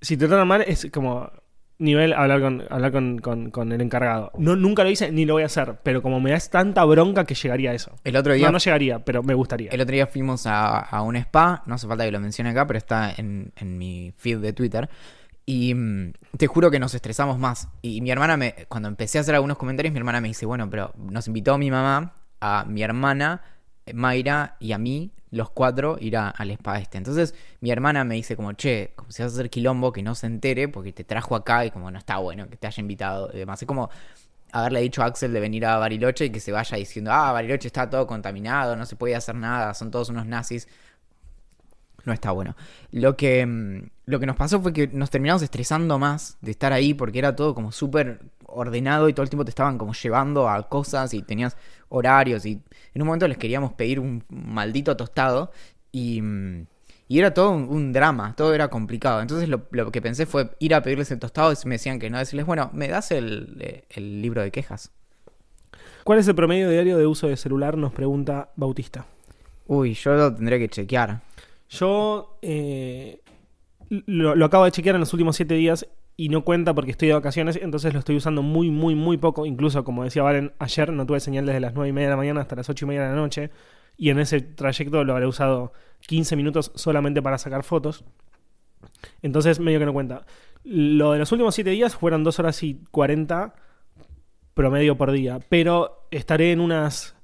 si 0.00 0.16
te 0.16 0.26
tratan 0.28 0.46
mal 0.48 0.62
es 0.62 0.88
como 0.92 1.30
nivel 1.78 2.12
hablar 2.12 2.40
con, 2.40 2.62
hablar 2.70 2.92
con, 2.92 3.18
con- 3.18 3.50
con 3.50 3.72
el 3.72 3.80
encargado. 3.80 4.30
No, 4.38 4.54
nunca 4.54 4.84
lo 4.84 4.90
hice 4.90 5.10
ni 5.10 5.24
lo 5.24 5.34
voy 5.34 5.42
a 5.42 5.46
hacer, 5.46 5.78
pero 5.82 6.02
como 6.02 6.20
me 6.20 6.30
das 6.30 6.48
tanta 6.50 6.84
bronca 6.84 7.24
que 7.24 7.34
llegaría 7.34 7.72
a 7.72 7.74
eso. 7.74 7.96
El 8.04 8.16
otro 8.16 8.32
día 8.32 8.46
No, 8.46 8.52
no 8.52 8.58
llegaría, 8.58 9.04
pero 9.04 9.22
me 9.22 9.34
gustaría. 9.34 9.70
El 9.70 9.80
otro 9.80 9.92
día 9.92 10.06
fuimos 10.06 10.46
a, 10.46 10.78
a 10.78 11.02
un 11.02 11.16
spa, 11.16 11.62
no 11.66 11.74
hace 11.74 11.88
falta 11.88 12.04
que 12.04 12.12
lo 12.12 12.20
mencione 12.20 12.50
acá, 12.50 12.66
pero 12.66 12.78
está 12.78 13.12
en, 13.16 13.52
en 13.56 13.76
mi 13.76 14.12
feed 14.16 14.38
de 14.38 14.52
Twitter. 14.52 14.88
Y 15.46 15.74
mm, 15.74 16.12
te 16.38 16.46
juro 16.46 16.70
que 16.70 16.78
nos 16.78 16.94
estresamos 16.94 17.38
más. 17.38 17.68
Y 17.82 18.00
mi 18.00 18.10
hermana, 18.10 18.36
me, 18.36 18.54
cuando 18.68 18.88
empecé 18.88 19.18
a 19.18 19.20
hacer 19.20 19.34
algunos 19.34 19.58
comentarios, 19.58 19.92
mi 19.92 19.98
hermana 19.98 20.20
me 20.20 20.28
dice, 20.28 20.46
bueno, 20.46 20.68
pero 20.70 20.92
nos 20.96 21.26
invitó 21.26 21.58
mi 21.58 21.70
mamá, 21.70 22.14
a 22.40 22.64
mi 22.66 22.82
hermana, 22.82 23.42
Mayra 23.92 24.56
y 24.60 24.72
a 24.72 24.78
mí, 24.78 25.12
los 25.30 25.50
cuatro, 25.50 25.98
ir 26.00 26.16
al 26.16 26.50
spa 26.52 26.78
este. 26.78 26.96
Entonces 26.96 27.34
mi 27.60 27.70
hermana 27.70 28.04
me 28.04 28.14
dice 28.14 28.36
como, 28.36 28.52
che, 28.52 28.92
como 28.96 29.10
si 29.10 29.22
vas 29.22 29.32
a 29.32 29.34
hacer 29.34 29.50
quilombo, 29.50 29.92
que 29.92 30.02
no 30.02 30.14
se 30.14 30.26
entere, 30.26 30.68
porque 30.68 30.92
te 30.92 31.04
trajo 31.04 31.36
acá 31.36 31.66
y 31.66 31.70
como 31.70 31.90
no 31.90 31.98
está 31.98 32.18
bueno 32.18 32.48
que 32.48 32.56
te 32.56 32.66
haya 32.66 32.80
invitado 32.80 33.30
y 33.32 33.38
demás. 33.38 33.60
Es 33.60 33.68
como 33.68 33.90
haberle 34.52 34.80
dicho 34.80 35.02
a 35.02 35.06
Axel 35.06 35.32
de 35.32 35.40
venir 35.40 35.66
a 35.66 35.76
Bariloche 35.78 36.26
y 36.26 36.30
que 36.30 36.40
se 36.40 36.52
vaya 36.52 36.76
diciendo, 36.76 37.12
ah, 37.12 37.32
Bariloche 37.32 37.66
está 37.66 37.90
todo 37.90 38.06
contaminado, 38.06 38.76
no 38.76 38.86
se 38.86 38.96
puede 38.96 39.16
hacer 39.16 39.34
nada, 39.34 39.74
son 39.74 39.90
todos 39.90 40.08
unos 40.08 40.26
nazis. 40.26 40.68
No 42.04 42.12
está 42.12 42.30
bueno. 42.32 42.56
Lo 42.90 43.16
que, 43.16 43.44
mm, 43.46 43.90
lo 44.06 44.20
que 44.20 44.26
nos 44.26 44.36
pasó 44.36 44.60
fue 44.60 44.72
que 44.72 44.88
nos 44.88 45.10
terminamos 45.10 45.42
estresando 45.42 45.98
más 45.98 46.36
de 46.40 46.50
estar 46.50 46.72
ahí 46.72 46.94
porque 46.94 47.18
era 47.18 47.34
todo 47.34 47.54
como 47.54 47.72
súper 47.72 48.20
ordenado 48.46 49.08
y 49.08 49.14
todo 49.14 49.22
el 49.24 49.30
tiempo 49.30 49.44
te 49.44 49.50
estaban 49.50 49.78
como 49.78 49.94
llevando 49.94 50.48
a 50.48 50.68
cosas 50.68 51.14
y 51.14 51.22
tenías 51.22 51.56
horarios 51.88 52.46
y 52.46 52.60
en 52.94 53.02
un 53.02 53.06
momento 53.06 53.26
les 53.26 53.38
queríamos 53.38 53.72
pedir 53.72 53.98
un 54.00 54.22
maldito 54.28 54.96
tostado 54.96 55.50
y, 55.92 56.20
mm, 56.20 56.66
y 57.08 57.18
era 57.18 57.34
todo 57.34 57.50
un, 57.50 57.68
un 57.68 57.92
drama, 57.92 58.34
todo 58.36 58.54
era 58.54 58.68
complicado. 58.68 59.20
Entonces 59.20 59.48
lo, 59.48 59.66
lo 59.70 59.90
que 59.90 60.02
pensé 60.02 60.26
fue 60.26 60.50
ir 60.58 60.74
a 60.74 60.82
pedirles 60.82 61.10
el 61.10 61.18
tostado 61.18 61.52
y 61.52 61.56
me 61.66 61.76
decían 61.76 61.98
que 61.98 62.10
no, 62.10 62.18
decirles, 62.18 62.46
bueno, 62.46 62.70
¿me 62.72 62.88
das 62.88 63.10
el, 63.10 63.56
eh, 63.60 63.84
el 63.90 64.22
libro 64.22 64.42
de 64.42 64.50
quejas? 64.50 64.90
¿Cuál 66.04 66.18
es 66.18 66.28
el 66.28 66.34
promedio 66.34 66.68
diario 66.68 66.98
de 66.98 67.06
uso 67.06 67.28
de 67.28 67.36
celular? 67.36 67.78
Nos 67.78 67.92
pregunta 67.92 68.50
Bautista. 68.56 69.06
Uy, 69.66 69.94
yo 69.94 70.14
lo 70.14 70.34
tendré 70.34 70.58
que 70.58 70.68
chequear. 70.68 71.22
Yo 71.68 72.38
eh, 72.42 73.20
lo, 73.88 74.44
acabo 74.44 74.64
de 74.64 74.70
chequear 74.70 74.96
en 74.96 75.00
los 75.00 75.12
últimos 75.12 75.36
siete 75.36 75.54
días 75.54 75.86
y 76.16 76.28
no 76.28 76.44
cuenta 76.44 76.74
porque 76.74 76.92
estoy 76.92 77.08
de 77.08 77.14
vacaciones, 77.14 77.58
entonces 77.60 77.92
lo 77.92 77.98
estoy 77.98 78.16
usando 78.16 78.42
muy, 78.42 78.70
muy, 78.70 78.94
muy 78.94 79.16
poco. 79.16 79.46
Incluso, 79.46 79.84
como 79.84 80.04
decía 80.04 80.22
Valen, 80.22 80.52
ayer 80.58 80.92
no 80.92 81.06
tuve 81.06 81.20
señal 81.20 81.46
desde 81.46 81.60
las 81.60 81.74
nueve 81.74 81.88
y 81.88 81.92
media 81.92 82.08
de 82.08 82.12
la 82.12 82.16
mañana 82.16 82.40
hasta 82.40 82.56
las 82.56 82.68
ocho 82.68 82.84
y 82.84 82.88
media 82.88 83.02
de 83.02 83.08
la 83.08 83.16
noche. 83.16 83.50
Y 83.96 84.10
en 84.10 84.18
ese 84.18 84.40
trayecto 84.40 85.04
lo 85.04 85.12
habré 85.12 85.26
usado 85.26 85.72
15 86.06 86.36
minutos 86.36 86.72
solamente 86.74 87.22
para 87.22 87.38
sacar 87.38 87.64
fotos. 87.64 88.04
Entonces, 89.22 89.60
medio 89.60 89.78
que 89.78 89.86
no 89.86 89.92
cuenta. 89.92 90.26
Lo 90.62 91.12
de 91.12 91.18
los 91.18 91.32
últimos 91.32 91.54
siete 91.54 91.70
días 91.70 91.96
fueron 91.96 92.24
dos 92.24 92.38
horas 92.38 92.62
y 92.62 92.80
40 92.90 93.54
promedio 94.54 94.96
por 94.96 95.10
día. 95.12 95.40
Pero 95.48 96.06
estaré 96.10 96.52
en 96.52 96.60
unas 96.60 97.16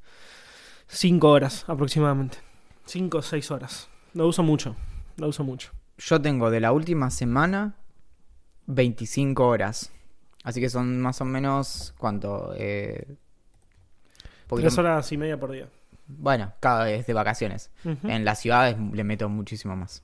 5 0.88 1.28
horas 1.28 1.64
aproximadamente. 1.68 2.38
5 2.86 3.18
o 3.18 3.22
6 3.22 3.50
horas. 3.50 3.89
Lo 4.14 4.26
uso 4.28 4.42
mucho. 4.42 4.74
Lo 5.16 5.28
uso 5.28 5.44
mucho. 5.44 5.70
Yo 5.98 6.20
tengo 6.20 6.50
de 6.50 6.60
la 6.60 6.72
última 6.72 7.10
semana 7.10 7.74
25 8.66 9.46
horas. 9.46 9.92
Así 10.44 10.60
que 10.60 10.70
son 10.70 11.00
más 11.00 11.20
o 11.20 11.24
menos, 11.24 11.94
¿cuánto? 11.98 12.52
Eh, 12.56 13.16
Tres 14.48 14.78
horas 14.78 15.10
y 15.12 15.16
media 15.16 15.38
por 15.38 15.52
día. 15.52 15.68
Bueno, 16.08 16.52
cada 16.58 16.84
vez 16.84 17.06
de 17.06 17.12
vacaciones. 17.12 17.70
En 17.84 18.24
las 18.24 18.40
ciudades 18.40 18.76
le 18.92 19.04
meto 19.04 19.28
muchísimo 19.28 19.76
más. 19.76 20.02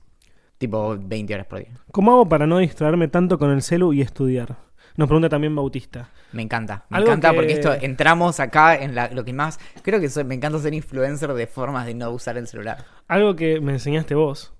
Tipo 0.57 0.97
20 0.97 1.33
horas 1.33 1.47
por 1.47 1.59
día. 1.59 1.71
¿Cómo 1.91 2.13
hago 2.13 2.29
para 2.29 2.47
no 2.47 2.59
distraerme 2.59 3.07
tanto 3.09 3.37
con 3.37 3.51
el 3.51 3.61
celu 3.61 3.91
y 3.93 4.01
estudiar? 4.01 4.57
Nos 4.97 5.07
pregunta 5.07 5.29
también 5.29 5.55
Bautista. 5.55 6.09
Me 6.33 6.41
encanta. 6.41 6.85
Me 6.89 6.97
Algo 6.97 7.09
encanta 7.09 7.29
que- 7.29 7.35
porque 7.35 7.53
esto 7.53 7.73
entramos 7.73 8.39
acá 8.39 8.75
en 8.75 8.95
la- 8.95 9.09
lo 9.09 9.23
que 9.23 9.31
más. 9.31 9.59
Creo 9.83 9.99
que 10.01 10.09
soy- 10.09 10.23
me 10.25 10.35
encanta 10.35 10.57
ser 10.59 10.73
influencer 10.73 11.31
de 11.33 11.47
formas 11.47 11.85
de 11.85 11.93
no 11.93 12.09
usar 12.11 12.37
el 12.37 12.47
celular. 12.47 12.83
Algo 13.07 13.35
que 13.35 13.61
me 13.61 13.73
enseñaste 13.73 14.15
vos, 14.15 14.53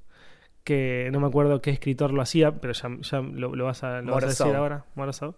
que 0.64 1.10
no 1.12 1.20
me 1.20 1.28
acuerdo 1.28 1.62
qué 1.62 1.72
escritor 1.72 2.14
lo 2.14 2.22
hacía, 2.22 2.52
pero 2.52 2.74
ya, 2.74 2.90
ya 3.02 3.22
lo, 3.22 3.56
lo 3.56 3.66
vas 3.66 3.84
a, 3.84 4.02
lo 4.02 4.14
vas 4.14 4.24
a 4.24 4.28
decir 4.28 4.56
ahora, 4.56 4.86
Morozov. 4.96 5.36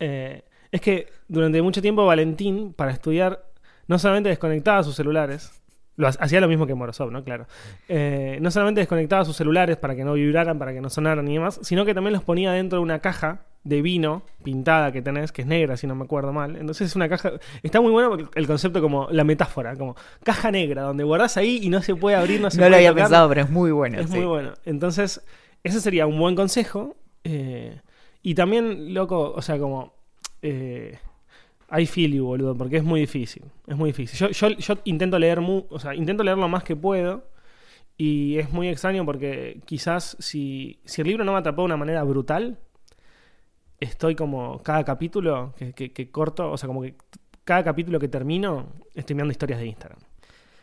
Eh, 0.00 0.42
es 0.72 0.80
que 0.80 1.08
durante 1.28 1.60
mucho 1.62 1.82
tiempo 1.82 2.06
Valentín, 2.06 2.72
para 2.72 2.90
estudiar, 2.92 3.44
no 3.86 3.98
solamente 3.98 4.28
desconectaba 4.30 4.82
sus 4.82 4.94
celulares, 4.96 5.60
lo 5.96 6.06
hacía 6.08 6.40
lo 6.40 6.48
mismo 6.48 6.66
que 6.66 6.74
Morozov, 6.74 7.10
¿no? 7.10 7.24
Claro. 7.24 7.46
Eh, 7.88 8.38
no 8.40 8.50
solamente 8.50 8.80
desconectaba 8.80 9.24
sus 9.24 9.36
celulares 9.36 9.76
para 9.76 9.94
que 9.96 10.04
no 10.04 10.12
vibraran, 10.14 10.58
para 10.58 10.72
que 10.72 10.80
no 10.80 10.88
sonaran 10.88 11.26
y 11.28 11.34
demás, 11.34 11.58
sino 11.62 11.84
que 11.84 11.92
también 11.92 12.12
los 12.14 12.22
ponía 12.22 12.52
dentro 12.52 12.78
de 12.78 12.82
una 12.84 13.00
caja 13.00 13.40
de 13.64 13.82
vino 13.82 14.22
pintada 14.42 14.92
que 14.92 15.02
tenés, 15.02 15.30
que 15.32 15.42
es 15.42 15.48
negra, 15.48 15.76
si 15.76 15.86
no 15.86 15.94
me 15.94 16.04
acuerdo 16.04 16.32
mal. 16.32 16.56
Entonces 16.56 16.88
es 16.88 16.96
una 16.96 17.08
caja... 17.08 17.32
Está 17.62 17.80
muy 17.80 17.90
bueno 17.92 18.16
el 18.34 18.46
concepto 18.46 18.80
como 18.80 19.08
la 19.10 19.24
metáfora, 19.24 19.76
como 19.76 19.94
caja 20.22 20.50
negra, 20.50 20.82
donde 20.82 21.04
guardás 21.04 21.36
ahí 21.36 21.60
y 21.62 21.68
no 21.68 21.82
se 21.82 21.94
puede 21.94 22.16
abrir, 22.16 22.40
no 22.40 22.50
se 22.50 22.56
No 22.56 22.62
puede 22.62 22.70
lo 22.70 22.76
había 22.76 22.90
tocar. 22.90 23.04
pensado, 23.04 23.28
pero 23.28 23.40
es 23.42 23.50
muy 23.50 23.70
bueno. 23.72 23.98
Es 24.00 24.08
sí. 24.10 24.16
muy 24.16 24.24
bueno. 24.26 24.54
Entonces, 24.64 25.20
ese 25.62 25.80
sería 25.80 26.06
un 26.06 26.18
buen 26.18 26.34
consejo. 26.34 26.96
eh, 27.24 27.80
y 28.22 28.34
también, 28.34 28.94
loco, 28.94 29.32
o 29.34 29.42
sea, 29.42 29.58
como... 29.58 29.92
Eh, 30.42 30.98
I 31.70 31.84
feel 31.84 32.12
you, 32.14 32.24
boludo, 32.24 32.56
porque 32.56 32.78
es 32.78 32.84
muy 32.84 33.00
difícil. 33.00 33.42
Es 33.66 33.76
muy 33.76 33.90
difícil. 33.90 34.18
Yo, 34.18 34.30
yo, 34.30 34.56
yo 34.56 34.74
intento 34.84 35.18
leer, 35.18 35.40
mu 35.42 35.64
o 35.68 35.78
sea, 35.78 35.94
intento 35.94 36.24
leer 36.24 36.38
lo 36.38 36.48
más 36.48 36.64
que 36.64 36.74
puedo. 36.74 37.24
Y 37.98 38.38
es 38.38 38.50
muy 38.52 38.68
extraño 38.68 39.04
porque 39.04 39.60
quizás 39.66 40.16
si, 40.20 40.78
si 40.84 41.02
el 41.02 41.08
libro 41.08 41.24
no 41.24 41.32
me 41.32 41.38
atrapó 41.38 41.62
de 41.62 41.66
una 41.66 41.76
manera 41.76 42.02
brutal, 42.04 42.58
estoy 43.80 44.14
como 44.14 44.60
cada 44.62 44.84
capítulo 44.84 45.54
que, 45.56 45.72
que- 45.72 45.92
que 45.92 46.10
corto, 46.10 46.50
o 46.50 46.56
sea, 46.58 46.66
como 46.66 46.82
que 46.82 46.96
cada 47.44 47.64
capítulo 47.64 47.98
que 48.00 48.08
termino, 48.08 48.66
estoy 48.94 49.14
mirando 49.14 49.32
historias 49.32 49.60
de 49.60 49.66
Instagram. 49.66 50.00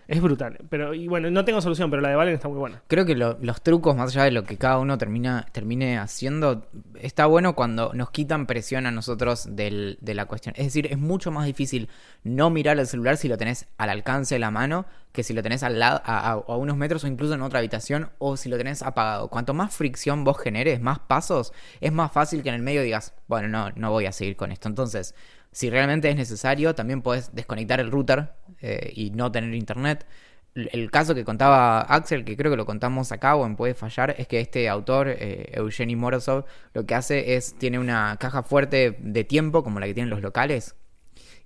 Es 0.08 0.22
brutal. 0.22 0.58
Pero, 0.70 0.94
y 0.94 1.08
bueno, 1.08 1.32
no 1.32 1.44
tengo 1.46 1.62
solución, 1.62 1.90
pero 1.90 2.02
la 2.02 2.10
de 2.10 2.16
Valen 2.16 2.34
está 2.36 2.48
muy 2.48 2.58
buena. 2.60 2.82
Creo 2.88 3.06
que 3.06 3.16
lo- 3.16 3.38
los 3.42 3.62
trucos, 3.62 3.96
más 3.96 4.12
allá 4.12 4.26
de 4.26 4.32
lo 4.32 4.44
que 4.44 4.58
cada 4.58 4.78
uno 4.78 4.98
termina, 4.98 5.48
termine 5.52 5.98
haciendo, 5.98 6.68
está 7.00 7.26
bueno 7.26 7.56
cuando 7.56 7.92
nos 7.94 8.12
quitan 8.12 8.46
presión 8.46 8.86
a 8.86 8.92
nosotros 8.92 9.56
del- 9.56 9.98
de 10.02 10.14
la 10.14 10.26
cuestión. 10.26 10.54
Es 10.58 10.66
decir, 10.66 10.88
es 10.92 10.98
mucho 11.00 11.32
más 11.32 11.46
difícil 11.46 11.90
no 12.24 12.50
mirar 12.50 12.78
el 12.80 12.86
celular 12.88 13.18
si 13.18 13.28
lo 13.28 13.38
tenés 13.38 13.68
al 13.78 13.90
alcance 13.90 14.36
de 14.36 14.40
la 14.40 14.52
mano 14.52 14.86
que 15.12 15.24
si 15.24 15.34
lo 15.34 15.42
tenés 15.42 15.64
al 15.64 15.80
lado, 15.80 16.02
a, 16.04 16.20
a- 16.30 16.32
a 16.34 16.58
unos 16.58 16.76
metros 16.76 17.04
o 17.06 17.08
incluso 17.08 17.34
en 17.36 17.42
otra 17.42 17.60
habitación 17.60 18.10
o 18.20 18.36
si 18.36 18.50
lo 18.50 18.58
tenés 18.58 18.84
apagado. 18.84 19.30
Cuanto 19.30 19.54
más 19.54 19.74
fricción 19.74 20.26
vos 20.26 20.38
generes, 20.38 20.82
más 20.82 21.00
pasos, 21.00 21.54
es 21.80 21.94
más 21.94 22.12
fácil 22.12 22.44
que 22.44 22.50
en 22.50 22.56
el 22.56 22.62
medio 22.62 22.82
digas, 22.84 23.14
bueno, 23.28 23.48
no, 23.48 23.72
no 23.78 23.92
voy 23.92 24.08
a 24.08 24.12
seguir 24.12 24.36
con 24.36 24.52
esto. 24.52 24.68
Entonces, 24.68 25.16
si 25.56 25.70
realmente 25.70 26.10
es 26.10 26.18
necesario, 26.18 26.76
también 26.76 27.02
podés 27.02 27.34
desconectar 27.34 27.80
el 27.80 27.90
router 27.90 28.34
eh, 28.60 28.92
y 28.94 29.12
no 29.12 29.32
tener 29.32 29.54
internet. 29.54 30.06
El 30.54 30.92
caso 30.92 31.16
que 31.16 31.24
contaba 31.24 31.80
Axel, 31.80 32.26
que 32.26 32.36
creo 32.36 32.52
que 32.52 32.58
lo 32.58 32.66
contamos 32.66 33.14
acá 33.14 33.38
o 33.38 33.46
en 33.46 33.56
Puede 33.56 33.74
Fallar, 33.74 34.16
es 34.18 34.28
que 34.28 34.42
este 34.42 34.68
autor, 34.68 35.08
eh, 35.08 35.96
Morozov, 35.96 36.44
lo 36.74 36.86
que 36.86 36.94
hace 36.94 37.38
es, 37.38 37.58
tiene 37.58 37.80
una 37.80 38.18
caja 38.20 38.44
fuerte 38.44 38.98
de 39.00 39.24
tiempo, 39.24 39.64
como 39.64 39.80
la 39.80 39.86
que 39.86 39.94
tienen 39.94 40.10
los 40.10 40.22
locales, 40.22 40.76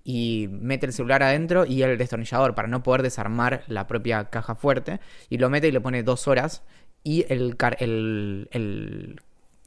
y 0.03 0.47
mete 0.49 0.87
el 0.87 0.93
celular 0.93 1.21
adentro 1.21 1.67
y 1.67 1.83
el 1.83 1.95
destornillador 1.99 2.55
para 2.55 2.67
no 2.67 2.81
poder 2.81 3.03
desarmar 3.03 3.63
la 3.67 3.85
propia 3.85 4.31
caja 4.31 4.55
fuerte, 4.55 4.99
y 5.29 5.37
lo 5.37 5.51
mete 5.51 5.67
y 5.67 5.71
le 5.71 5.81
pone 5.81 6.01
dos 6.01 6.27
horas, 6.27 6.63
y 7.03 7.27
el, 7.29 7.55
el, 7.77 8.49
el 8.49 9.21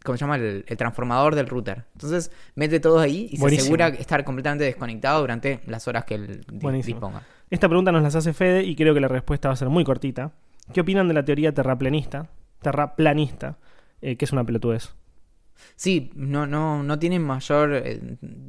¿cómo 0.05 0.17
se 0.17 0.23
llama? 0.25 0.37
El, 0.37 0.65
el 0.67 0.77
transformador 0.77 1.35
del 1.35 1.47
router. 1.47 1.85
Entonces 1.95 2.31
mete 2.55 2.81
todo 2.81 2.99
ahí 2.99 3.29
y 3.31 3.39
Buenísimo. 3.39 3.49
se 3.77 3.83
asegura 3.83 3.89
estar 3.89 4.25
completamente 4.25 4.65
desconectado 4.65 5.21
durante 5.21 5.61
las 5.67 5.87
horas 5.89 6.05
que 6.05 6.15
él 6.17 6.45
disponga. 6.85 7.23
Esta 7.51 7.69
pregunta 7.69 7.93
nos 7.93 8.03
las 8.03 8.15
hace 8.15 8.33
Fede 8.33 8.63
y 8.65 8.75
creo 8.77 8.95
que 8.95 9.01
la 9.01 9.09
respuesta 9.09 9.49
va 9.49 9.55
a 9.55 9.57
ser 9.57 9.69
muy 9.69 9.85
cortita. 9.85 10.33
¿Qué 10.73 10.81
opinan 10.81 11.09
de 11.09 11.15
la 11.15 11.25
teoría 11.25 11.53
terraplanista? 11.53 12.29
Terraplanista, 12.63 13.59
eh, 14.01 14.17
que 14.17 14.25
es 14.25 14.33
una 14.33 14.45
pelotudez. 14.45 14.95
Sí, 15.77 16.11
no, 16.15 16.47
no, 16.47 16.83
no 16.83 16.99
tiene 16.99 17.19
mayor 17.19 17.75
eh, 17.75 18.01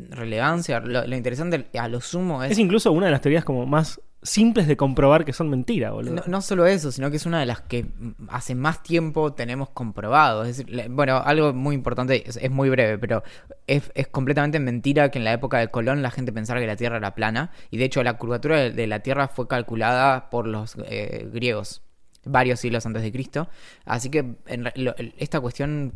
relevancia. 0.10 0.80
Lo, 0.80 1.06
lo 1.06 1.16
interesante 1.16 1.66
a 1.78 1.88
lo 1.88 2.02
sumo 2.02 2.44
es, 2.44 2.52
Es 2.52 2.60
incluso 2.60 2.92
una 2.92 3.08
de 3.08 3.12
las 3.12 3.22
teorías 3.22 3.44
como 3.44 3.66
más 3.66 4.00
simples 4.24 4.68
de 4.68 4.78
comprobar 4.78 5.26
que 5.26 5.34
son 5.34 5.50
mentira, 5.50 5.92
boludo. 5.92 6.24
no, 6.26 6.42
solo 6.42 6.66
eso, 6.66 6.92
sino 6.92 7.10
que 7.12 7.18
es 7.18 7.26
una 7.26 7.40
de 7.40 7.46
las 7.46 7.62
que 7.62 7.86
hace 8.30 8.56
más 8.56 8.82
tiempo 8.82 9.34
tenemos 9.34 9.70
comprobado. 9.70 10.44
Es 10.44 10.58
decir, 10.58 10.90
bueno, 10.90 11.18
algo 11.18 11.54
muy 11.54 11.76
importante, 11.76 12.24
es, 12.28 12.52
muy 12.52 12.70
breve, 12.70 12.98
pero 12.98 13.24
es, 13.68 13.92
completamente 14.12 14.60
mentira 14.60 15.12
que 15.12 15.20
en 15.20 15.26
la 15.26 15.34
época 15.34 15.60
de 15.60 15.70
Colón 15.70 16.02
la 16.02 16.12
gente 16.12 16.32
pensara 16.32 16.60
que 16.60 16.68
la 16.68 16.76
Tierra 16.76 16.98
era 16.98 17.16
plana. 17.16 17.52
Y 17.70 17.78
de 17.78 17.86
hecho 17.86 18.04
la 18.04 18.18
curvatura 18.18 18.70
de, 18.70 18.88
la 18.88 19.00
Tierra 19.00 19.28
fue 19.28 19.48
calculada 19.48 20.30
por 20.30 20.48
los 20.48 20.76
eh, 20.86 21.30
griegos 21.32 21.82
varios 22.26 22.62
siglos 22.62 22.86
antes 22.86 23.04
de 23.04 23.12
Cristo. 23.12 23.50
Así 23.86 24.10
que 24.10 24.36
en 24.48 24.72
esta 25.18 25.42
cuestión 25.42 25.94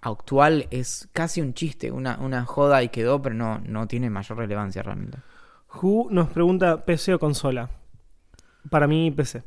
actual 0.00 0.66
es 0.70 1.08
casi 1.12 1.40
un 1.40 1.54
chiste, 1.54 1.90
una, 1.90 2.18
una 2.18 2.44
joda 2.44 2.82
y 2.82 2.88
quedó, 2.88 3.20
pero 3.20 3.34
no, 3.34 3.60
no 3.60 3.86
tiene 3.86 4.10
mayor 4.10 4.38
relevancia 4.38 4.82
realmente. 4.82 5.18
Who 5.74 6.08
nos 6.10 6.28
pregunta 6.30 6.84
PC 6.84 7.14
o 7.14 7.18
consola. 7.18 7.70
Para 8.70 8.86
mí, 8.86 9.10
PC. 9.10 9.42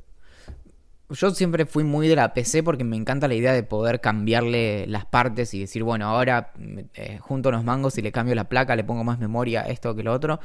yo 1.09 1.31
siempre 1.31 1.65
fui 1.65 1.83
muy 1.83 2.07
de 2.07 2.15
la 2.15 2.33
PC 2.33 2.63
porque 2.63 2.83
me 2.83 2.95
encanta 2.95 3.27
la 3.27 3.33
idea 3.33 3.53
de 3.53 3.63
poder 3.63 3.99
cambiarle 4.01 4.85
las 4.87 5.05
partes 5.05 5.53
y 5.53 5.59
decir, 5.59 5.83
bueno, 5.83 6.07
ahora 6.07 6.53
eh, 6.93 7.17
junto 7.19 7.49
unos 7.49 7.63
mangos 7.63 7.97
y 7.97 8.01
le 8.01 8.11
cambio 8.11 8.35
la 8.35 8.49
placa, 8.49 8.75
le 8.75 8.83
pongo 8.83 9.03
más 9.03 9.19
memoria, 9.19 9.61
esto 9.61 9.95
que 9.95 10.03
lo 10.03 10.13
otro. 10.13 10.39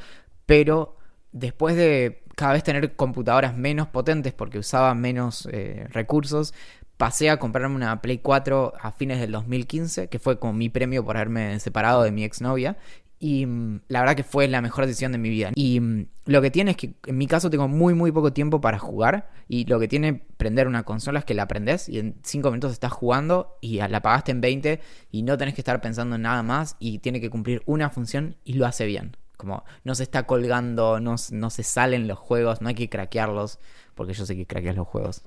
Pero 0.45 0.97
después 1.31 1.75
de 1.75 2.23
cada 2.35 2.53
vez 2.53 2.63
tener 2.63 2.95
computadoras 2.95 3.55
menos 3.55 3.87
potentes 3.87 4.33
porque 4.33 4.59
usaba 4.59 4.93
menos 4.93 5.47
eh, 5.51 5.87
recursos, 5.89 6.53
pasé 6.97 7.29
a 7.29 7.37
comprarme 7.37 7.75
una 7.75 8.01
Play 8.01 8.19
4 8.19 8.73
a 8.79 8.91
fines 8.91 9.19
del 9.19 9.31
2015, 9.31 10.07
que 10.09 10.19
fue 10.19 10.39
como 10.39 10.53
mi 10.53 10.69
premio 10.69 11.05
por 11.05 11.17
haberme 11.17 11.59
separado 11.59 12.03
de 12.03 12.11
mi 12.11 12.23
exnovia. 12.23 12.77
Y 13.19 13.45
mm, 13.45 13.81
la 13.87 14.01
verdad 14.01 14.15
que 14.15 14.23
fue 14.23 14.47
la 14.47 14.61
mejor 14.61 14.85
decisión 14.85 15.11
de 15.11 15.17
mi 15.17 15.29
vida. 15.29 15.51
Y 15.55 15.79
mm, 15.79 16.07
lo 16.25 16.41
que 16.41 16.51
tiene 16.51 16.71
es 16.71 16.77
que 16.77 16.93
en 17.05 17.17
mi 17.17 17.27
caso 17.27 17.49
tengo 17.49 17.67
muy 17.67 17.93
muy 17.93 18.11
poco 18.11 18.33
tiempo 18.33 18.61
para 18.61 18.79
jugar. 18.79 19.29
Y 19.47 19.65
lo 19.65 19.79
que 19.79 19.87
tiene 19.87 20.13
prender 20.13 20.67
una 20.67 20.83
consola 20.83 21.19
es 21.19 21.25
que 21.25 21.33
la 21.33 21.43
aprendes 21.43 21.89
y 21.89 21.99
en 21.99 22.15
5 22.23 22.49
minutos 22.51 22.73
estás 22.73 22.91
jugando 22.91 23.57
y 23.61 23.77
la 23.77 24.01
pagaste 24.01 24.31
en 24.31 24.41
20 24.41 24.81
y 25.11 25.23
no 25.23 25.37
tenés 25.37 25.55
que 25.55 25.61
estar 25.61 25.79
pensando 25.81 26.15
en 26.15 26.21
nada 26.21 26.43
más 26.43 26.75
y 26.79 26.99
tiene 26.99 27.21
que 27.21 27.29
cumplir 27.29 27.63
una 27.65 27.89
función 27.89 28.35
y 28.43 28.53
lo 28.53 28.65
hace 28.65 28.85
bien. 28.85 29.15
Como 29.37 29.63
no 29.83 29.93
se 29.93 30.03
está 30.03 30.23
colgando, 30.23 30.99
no, 30.99 31.15
no 31.31 31.49
se 31.49 31.63
salen 31.63 32.07
los 32.07 32.17
juegos, 32.17 32.61
no 32.61 32.69
hay 32.69 32.75
que 32.75 32.89
craquearlos, 32.89 33.59
porque 33.93 34.13
yo 34.13 34.25
sé 34.25 34.35
que 34.35 34.47
craqueas 34.47 34.75
los 34.75 34.87
juegos. 34.87 35.23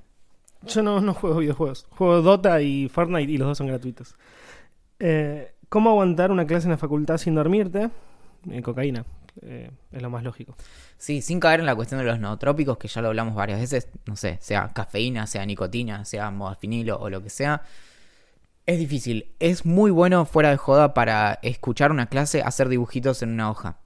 Yo 0.66 0.82
no, 0.82 1.00
no 1.00 1.14
juego 1.14 1.38
videojuegos. 1.38 1.86
Juego 1.90 2.20
Dota 2.20 2.60
y 2.60 2.88
Fortnite 2.88 3.30
y 3.30 3.38
los 3.38 3.48
dos 3.48 3.58
son 3.58 3.68
gratuitos. 3.68 4.14
Eh, 4.98 5.54
¿Cómo 5.70 5.90
aguantar 5.90 6.32
una 6.32 6.46
clase 6.46 6.66
en 6.66 6.72
la 6.72 6.78
facultad 6.78 7.16
sin 7.16 7.36
dormirte? 7.36 7.90
En 8.50 8.60
cocaína. 8.60 9.04
Eh, 9.42 9.70
es 9.92 10.02
lo 10.02 10.10
más 10.10 10.24
lógico. 10.24 10.56
Sí, 10.98 11.22
sin 11.22 11.38
caer 11.38 11.60
en 11.60 11.66
la 11.66 11.76
cuestión 11.76 12.00
de 12.00 12.06
los 12.06 12.18
nootrópicos, 12.18 12.76
que 12.76 12.88
ya 12.88 13.00
lo 13.00 13.06
hablamos 13.06 13.36
varias 13.36 13.60
veces, 13.60 13.88
no 14.04 14.16
sé, 14.16 14.38
sea 14.40 14.68
cafeína, 14.74 15.28
sea 15.28 15.46
nicotina, 15.46 16.04
sea 16.04 16.32
modafinilo 16.32 16.98
o 16.98 17.08
lo 17.08 17.22
que 17.22 17.30
sea. 17.30 17.62
Es 18.66 18.80
difícil. 18.80 19.32
Es 19.38 19.64
muy 19.64 19.92
bueno 19.92 20.26
fuera 20.26 20.50
de 20.50 20.56
joda 20.56 20.92
para 20.92 21.38
escuchar 21.42 21.92
una 21.92 22.06
clase 22.06 22.42
hacer 22.42 22.68
dibujitos 22.68 23.22
en 23.22 23.30
una 23.30 23.48
hoja. 23.48 23.78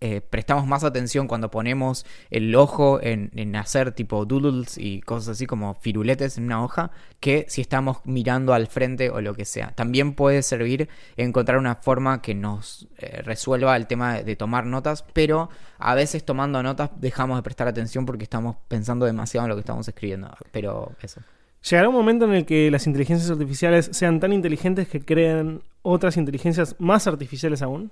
Eh, 0.00 0.20
prestamos 0.20 0.66
más 0.66 0.84
atención 0.84 1.28
cuando 1.28 1.50
ponemos 1.50 2.04
el 2.28 2.54
ojo 2.56 2.98
en, 3.00 3.56
hacer 3.56 3.92
tipo 3.92 4.26
doodles 4.26 4.76
y 4.76 5.00
cosas 5.00 5.30
así 5.30 5.46
como 5.46 5.74
firuletes 5.74 6.36
en 6.36 6.44
una 6.44 6.62
hoja 6.62 6.90
que 7.20 7.46
si 7.48 7.62
estamos 7.62 7.98
mirando 8.04 8.52
al 8.52 8.66
frente 8.66 9.08
o 9.08 9.20
lo 9.20 9.34
que 9.34 9.44
sea. 9.44 9.72
También 9.74 10.14
puede 10.14 10.42
servir 10.42 10.88
encontrar 11.16 11.58
una 11.58 11.76
forma 11.76 12.20
que 12.20 12.34
nos 12.34 12.86
eh, 12.98 13.22
resuelva 13.22 13.76
el 13.76 13.86
tema 13.86 14.20
de, 14.20 14.36
tomar 14.36 14.66
notas, 14.66 15.04
pero 15.14 15.48
a 15.78 15.94
veces 15.94 16.24
tomando 16.24 16.62
notas 16.62 16.90
dejamos 17.00 17.38
de 17.38 17.42
prestar 17.42 17.68
atención 17.68 18.04
porque 18.04 18.24
estamos 18.24 18.56
pensando 18.68 19.06
demasiado 19.06 19.46
en 19.46 19.50
lo 19.50 19.56
que 19.56 19.60
estamos 19.60 19.88
escribiendo. 19.88 20.36
Pero 20.52 20.92
eso. 21.00 21.22
¿Llegará 21.70 21.88
un 21.88 21.94
momento 21.94 22.26
en 22.26 22.32
el 22.34 22.44
que 22.44 22.70
las 22.70 22.86
inteligencias 22.86 23.30
artificiales 23.30 23.88
sean 23.92 24.20
tan 24.20 24.34
inteligentes 24.34 24.86
que 24.86 25.02
creen 25.02 25.62
otras 25.80 26.18
inteligencias 26.18 26.76
más 26.78 27.06
artificiales 27.06 27.62
aún? 27.62 27.90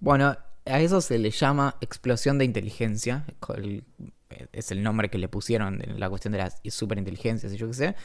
Bueno, 0.00 0.36
a 0.68 0.80
eso 0.80 1.00
se 1.00 1.18
le 1.18 1.30
llama 1.30 1.76
explosión 1.80 2.38
de 2.38 2.44
inteligencia. 2.44 3.24
es 4.52 4.70
el 4.70 4.82
nombre 4.82 5.08
que 5.08 5.18
le 5.18 5.28
pusieron 5.28 5.82
en 5.82 5.98
la 5.98 6.08
cuestión 6.08 6.32
de 6.32 6.38
las 6.38 6.60
superinteligencias 6.68 7.52
y 7.52 7.56
yo 7.56 7.68
qué 7.68 7.74
sé. 7.74 7.96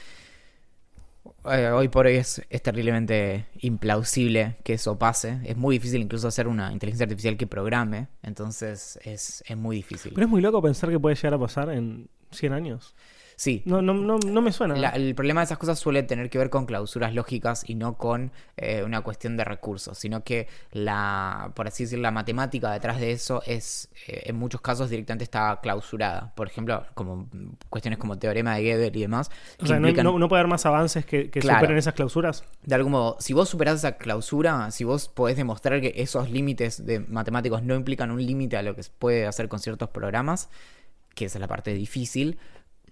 Eh, 1.45 1.69
hoy 1.69 1.87
por 1.87 2.05
hoy 2.05 2.15
es, 2.15 2.41
terriblemente 2.61 3.47
implausible 3.59 4.57
que 4.63 4.73
eso 4.73 4.97
pase. 4.97 5.39
Es 5.45 5.57
muy 5.57 5.75
difícil 5.75 6.01
incluso 6.01 6.27
hacer 6.27 6.47
una 6.47 6.71
inteligencia 6.71 7.05
artificial 7.05 7.37
que 7.37 7.47
programe. 7.47 8.07
Entonces 8.21 8.99
es, 9.03 9.43
es 9.47 9.57
muy 9.57 9.77
difícil. 9.77 10.13
Pero 10.13 10.25
es 10.25 10.29
muy 10.29 10.41
loco 10.41 10.61
pensar 10.61 10.89
que 10.89 10.99
puede 10.99 11.15
llegar 11.15 11.35
a 11.35 11.39
pasar 11.39 11.69
en 11.69 12.09
100 12.31 12.53
años. 12.53 12.95
Sí. 13.43 13.61
No, 13.65 13.81
no, 13.81 13.93
no, 13.93 14.19
no 14.19 14.41
me 14.41 14.53
suena. 14.53 14.91
el 14.91 15.15
problema 15.15 15.41
de 15.41 15.45
esas 15.45 15.57
cosas 15.57 15.77
suele 15.77 16.01
tener 16.03 16.29
que 16.29 16.37
ver 16.37 16.49
con 16.49 16.65
clausuras 16.65 17.13
lógicas 17.13 17.65
y 17.67 17.75
no 17.75 17.97
con 17.97 18.31
eh, 18.55 18.83
una 18.85 19.01
cuestión 19.01 19.35
de 19.35 19.43
recursos, 19.43 19.97
sino 19.97 20.23
que 20.23 20.47
la, 20.71 21.51
por 21.53 21.67
así 21.67 21.83
decir, 21.83 21.99
la 21.99 22.11
matemática 22.11 22.71
detrás 22.71 23.01
de 23.01 23.11
eso 23.11 23.43
es, 23.45 23.89
eh, 24.07 24.21
en 24.27 24.37
muchos 24.37 24.61
casos 24.61 24.89
directamente 24.89 25.25
está 25.25 25.59
clausurada. 25.61 26.33
Por 26.35 26.47
ejemplo, 26.47 26.85
como 26.93 27.27
cuestiones 27.67 27.99
como 27.99 28.17
teorema 28.17 28.55
de 28.55 28.63
Gödel 28.63 28.95
y 28.95 29.01
demás. 29.01 29.29
O 29.61 29.65
sea, 29.65 29.77
no, 29.77 30.29
puede 30.29 30.39
haber 30.39 30.47
más 30.49 30.65
avances 30.65 31.05
que, 31.05 31.29
superen 31.41 31.75
esas 31.75 31.95
clausuras. 31.95 32.45
De 32.63 32.75
algún 32.75 32.93
modo, 32.93 33.17
si 33.19 33.33
vos 33.33 33.49
superás 33.49 33.75
esa 33.75 33.97
clausura, 33.97 34.71
si 34.71 34.85
vos 34.85 35.09
podés 35.09 35.35
demostrar 35.35 35.81
que 35.81 35.91
esos 35.97 36.29
límites 36.29 36.85
de 36.85 36.99
matemáticos 37.01 37.61
no 37.61 37.75
implican 37.75 38.09
un 38.09 38.25
límite 38.25 38.55
a 38.55 38.61
lo 38.61 38.73
que 38.73 38.83
se 38.83 38.91
puede 38.97 39.27
hacer 39.27 39.49
con 39.49 39.59
ciertos 39.59 39.89
programas, 39.89 40.47
que 41.13 41.25
esa 41.25 41.39
es 41.39 41.41
la 41.41 41.49
parte 41.49 41.73
difícil, 41.73 42.39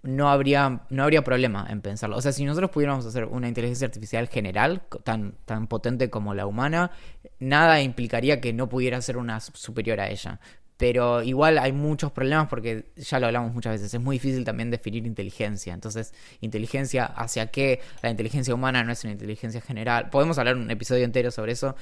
no 0.04 0.30
habría, 0.30 0.82
no 0.90 1.04
habría 1.04 1.24
problema 1.24 1.68
en 1.70 1.82
pensarlo. 1.82 2.18
O 2.18 2.22
sea, 2.22 2.32
si 2.32 2.44
nosotros 2.44 2.72
pudiéramos 2.72 3.06
hacer 3.06 3.26
una 3.26 3.48
inteligencia 3.48 3.86
artificial 3.86 4.28
general, 4.28 4.84
tan, 5.04 5.36
tan 5.46 5.68
potente 5.68 6.10
como 6.10 6.34
la 6.34 6.48
humana, 6.48 6.92
nada 7.40 7.82
implicaría 7.82 8.42
que 8.42 8.54
no 8.54 8.68
pudiera 8.70 9.02
ser 9.02 9.18
una 9.18 9.40
superior 9.40 10.00
a 10.00 10.10
ella. 10.10 10.40
Pero 10.78 11.22
igual 11.22 11.60
hay 11.60 11.74
muchos 11.74 12.12
problemas 12.12 12.48
porque 12.48 12.88
ya 12.96 13.20
lo 13.20 13.28
hablamos 13.28 13.54
muchas 13.54 13.74
veces. 13.74 13.94
Es 13.94 14.02
muy 14.02 14.16
difícil 14.16 14.44
también 14.44 14.72
definir 14.72 15.06
inteligencia. 15.06 15.76
Entonces, 15.76 16.12
inteligencia 16.40 17.06
hacia 17.06 17.52
qué? 17.52 17.82
La 18.02 18.10
inteligencia 18.10 18.56
humana 18.56 18.84
no 18.84 18.92
es 18.92 19.04
una 19.04 19.14
inteligencia 19.14 19.62
general. 19.62 20.10
Podemos 20.10 20.40
hablar 20.40 20.56
un 20.56 20.72
episodio 20.72 21.06
entero 21.06 21.30
sobre 21.30 21.52
eso. 21.52 21.76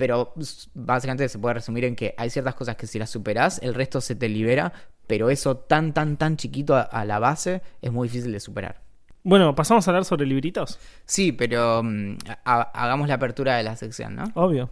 Pero 0.00 0.32
básicamente 0.72 1.28
se 1.28 1.38
puede 1.38 1.52
resumir 1.56 1.84
en 1.84 1.94
que 1.94 2.14
hay 2.16 2.30
ciertas 2.30 2.54
cosas 2.54 2.76
que 2.76 2.86
si 2.86 2.98
las 2.98 3.10
superás, 3.10 3.60
el 3.62 3.74
resto 3.74 4.00
se 4.00 4.14
te 4.14 4.30
libera, 4.30 4.72
pero 5.06 5.28
eso 5.28 5.58
tan, 5.58 5.92
tan, 5.92 6.16
tan 6.16 6.38
chiquito 6.38 6.74
a, 6.74 7.04
la 7.04 7.18
base 7.18 7.60
es 7.82 7.92
muy 7.92 8.08
difícil 8.08 8.32
de 8.32 8.40
superar. 8.40 8.80
Bueno, 9.24 9.54
pasamos 9.54 9.86
a 9.86 9.90
hablar 9.90 10.06
sobre 10.06 10.24
libritos. 10.24 10.78
Sí, 11.04 11.32
pero 11.32 11.82
mm, 11.84 12.16
hagamos 12.44 13.08
la 13.08 13.16
apertura 13.16 13.58
de 13.58 13.62
la 13.62 13.76
sección, 13.76 14.16
¿no? 14.16 14.24
Obvio. 14.32 14.70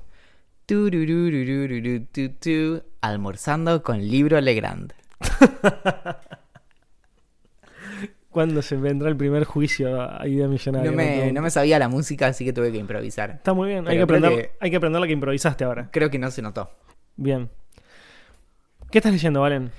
almorzando 3.02 3.82
con 3.82 3.98
libro 4.00 4.40
Legrand. 4.40 4.94
¿Cuándo 8.38 8.62
se 8.62 8.76
vendrá 8.76 9.08
el 9.08 9.16
primer 9.16 9.42
juicio 9.42 10.00
a 10.00 10.24
idea 10.28 10.46
millonaria? 10.46 10.92
No 10.92 10.96
me, 10.96 11.32
no 11.32 11.42
me, 11.42 11.50
sabía 11.50 11.76
la 11.80 11.88
música, 11.88 12.28
así 12.28 12.44
que 12.44 12.52
tuve 12.52 12.70
que 12.70 12.78
improvisar. 12.78 13.30
Está 13.30 13.52
muy 13.52 13.70
bien, 13.70 13.88
hay 13.88 13.96
que, 13.96 14.02
aprender, 14.04 14.52
hay 14.60 14.70
que 14.70 14.76
aprender 14.76 15.00
la 15.00 15.08
que 15.08 15.12
improvisaste 15.12 15.64
ahora. 15.64 15.88
Creo 15.90 16.08
que 16.08 16.20
no 16.20 16.30
se 16.30 16.40
notó. 16.40 16.70
Bien. 17.16 17.50
¿Qué 18.92 18.98
estás 18.98 19.10
leyendo, 19.10 19.40
Valen? 19.40 19.72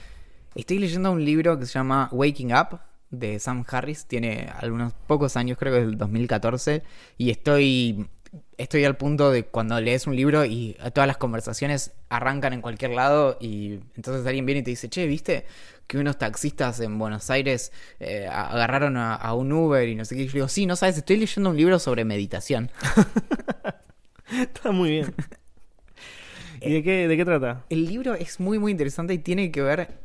Estoy 0.55 0.77
leyendo 0.77 1.09
un 1.09 1.23
libro 1.23 1.57
que 1.57 1.65
se 1.67 1.71
llama 1.71 2.09
Waking 2.11 2.51
Up 2.53 2.81
de 3.11 3.39
Sam 3.39 3.63
Harris. 3.65 4.05
Tiene 4.07 4.49
algunos 4.59 4.91
pocos 5.07 5.37
años, 5.37 5.57
creo 5.57 5.71
que 5.71 5.79
es 5.79 5.85
del 5.85 5.97
2014. 5.97 6.83
Y 7.17 7.29
estoy, 7.29 8.09
estoy 8.57 8.85
al 8.85 8.97
punto 8.97 9.31
de 9.31 9.45
cuando 9.45 9.79
lees 9.79 10.07
un 10.07 10.15
libro 10.15 10.45
y 10.45 10.77
todas 10.93 11.07
las 11.07 11.17
conversaciones 11.17 11.91
arrancan 12.09 12.53
en 12.53 12.61
cualquier 12.61 12.91
lado. 12.91 13.37
Y 13.39 13.79
entonces 13.95 14.25
alguien 14.25 14.45
viene 14.45 14.61
y 14.61 14.63
te 14.63 14.71
dice, 14.71 14.89
che, 14.89 15.05
¿viste? 15.07 15.45
que 15.89 15.97
unos 15.97 16.19
taxistas 16.19 16.79
en 16.81 16.99
Buenos 16.99 17.31
Aires 17.31 17.71
eh, 17.99 18.27
agarraron 18.31 18.95
a, 18.95 19.33
un 19.33 19.51
Uber 19.51 19.89
y 19.89 19.95
no 19.95 20.05
sé 20.05 20.15
qué. 20.15 20.21
Y 20.21 20.27
yo 20.27 20.33
digo, 20.33 20.47
sí, 20.47 20.67
no 20.67 20.75
sabes, 20.75 20.99
estoy 20.99 21.17
leyendo 21.17 21.49
un 21.49 21.57
libro 21.57 21.79
sobre 21.79 22.05
meditación. 22.05 22.69
Está 24.31 24.71
muy 24.71 24.91
bien. 24.91 25.15
¿Y 26.61 26.73
de 26.73 26.83
qué, 26.83 27.07
de 27.07 27.17
qué 27.17 27.25
trata? 27.25 27.65
El 27.71 27.87
libro 27.87 28.13
es 28.13 28.39
muy, 28.39 28.59
muy 28.59 28.71
interesante 28.71 29.15
y 29.15 29.17
tiene 29.17 29.51
que 29.51 29.63
ver 29.63 29.97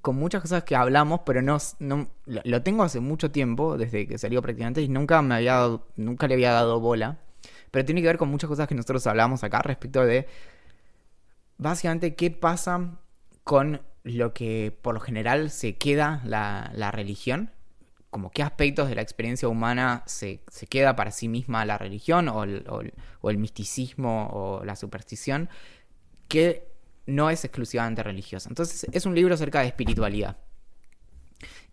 con 0.00 0.14
muchas 0.14 0.42
cosas 0.42 0.62
que 0.62 0.76
hablamos, 0.76 1.22
pero 1.26 1.42
no, 1.42 1.58
no 1.80 2.08
lo 2.24 2.62
tengo 2.62 2.84
hace 2.84 3.00
mucho 3.00 3.32
tiempo, 3.32 3.76
desde 3.76 4.06
que 4.06 4.18
salió 4.18 4.42
prácticamente, 4.42 4.80
y 4.80 4.88
nunca 4.88 5.20
me 5.22 5.34
había 5.34 5.54
dado, 5.54 5.88
nunca 5.96 6.28
le 6.28 6.34
había 6.34 6.52
dado 6.52 6.78
bola. 6.78 7.18
Pero 7.72 7.84
tiene 7.84 8.00
que 8.02 8.06
ver 8.06 8.18
con 8.18 8.28
muchas 8.28 8.46
cosas 8.46 8.68
que 8.68 8.76
nosotros 8.76 9.04
hablamos 9.08 9.42
acá 9.42 9.60
respecto 9.62 10.04
de 10.04 10.28
básicamente 11.58 12.14
qué 12.14 12.30
pasa 12.30 13.00
con 13.42 13.82
lo 14.04 14.32
que 14.32 14.76
por 14.82 14.94
lo 14.94 15.00
general 15.00 15.50
se 15.50 15.76
queda 15.76 16.22
la, 16.24 16.70
la 16.74 16.92
religión, 16.92 17.50
como 18.10 18.30
qué 18.30 18.42
aspectos 18.42 18.88
de 18.88 18.94
la 18.94 19.02
experiencia 19.02 19.48
humana 19.48 20.04
se, 20.06 20.44
se 20.48 20.66
queda 20.66 20.94
para 20.94 21.10
sí 21.10 21.28
misma 21.28 21.64
la 21.64 21.78
religión 21.78 22.28
o 22.28 22.44
el, 22.44 22.64
o 22.68 23.30
el 23.30 23.38
misticismo 23.38 24.28
o 24.32 24.64
la 24.64 24.76
superstición, 24.76 25.48
que 26.28 26.68
no 27.06 27.30
es 27.30 27.44
exclusivamente 27.44 28.02
religiosa. 28.02 28.48
Entonces 28.48 28.86
es 28.92 29.06
un 29.06 29.14
libro 29.14 29.34
acerca 29.34 29.60
de 29.60 29.68
espiritualidad. 29.68 30.36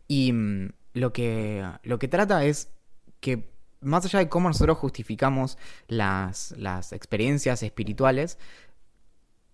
Y 0.08 0.34
mm, 0.34 0.72
lo, 0.94 1.14
que, 1.14 1.66
lo 1.84 2.00
que 2.00 2.08
trata 2.08 2.44
es 2.46 2.72
que 3.20 3.52
más 3.82 4.06
allá 4.06 4.20
de 4.20 4.30
cómo 4.30 4.50
nosotros 4.50 4.78
justificamos 4.78 5.58
las, 5.88 6.54
las 6.58 6.94
experiencias 6.94 7.64
espirituales, 7.64 8.38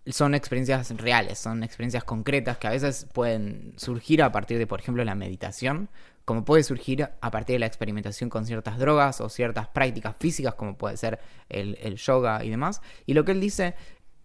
son 0.06 0.34
experiencias 0.34 0.90
reales, 0.96 1.38
son 1.38 1.62
experiencias 1.64 2.04
concretas 2.04 2.58
que 2.58 2.68
a 2.68 2.70
veces 2.70 3.06
pueden 3.12 3.74
surgir 3.76 4.22
a 4.22 4.30
partir 4.30 4.58
de, 4.58 4.66
por 4.66 4.80
ejemplo, 4.80 5.04
la 5.04 5.14
meditación, 5.14 5.88
como 6.24 6.44
puede 6.44 6.62
surgir 6.62 7.08
a 7.20 7.30
partir 7.30 7.54
de 7.54 7.60
la 7.60 7.66
experimentación 7.66 8.30
con 8.30 8.46
ciertas 8.46 8.78
drogas 8.78 9.20
o 9.20 9.28
ciertas 9.28 9.68
prácticas 9.68 10.16
físicas, 10.16 10.54
como 10.54 10.76
puede 10.76 10.96
ser 10.96 11.18
el, 11.48 11.76
el 11.80 11.96
yoga 11.96 12.44
y 12.44 12.50
demás. 12.50 12.82
Y 13.04 13.14
lo 13.14 13.24
que 13.24 13.32
él 13.32 13.40
dice 13.40 13.74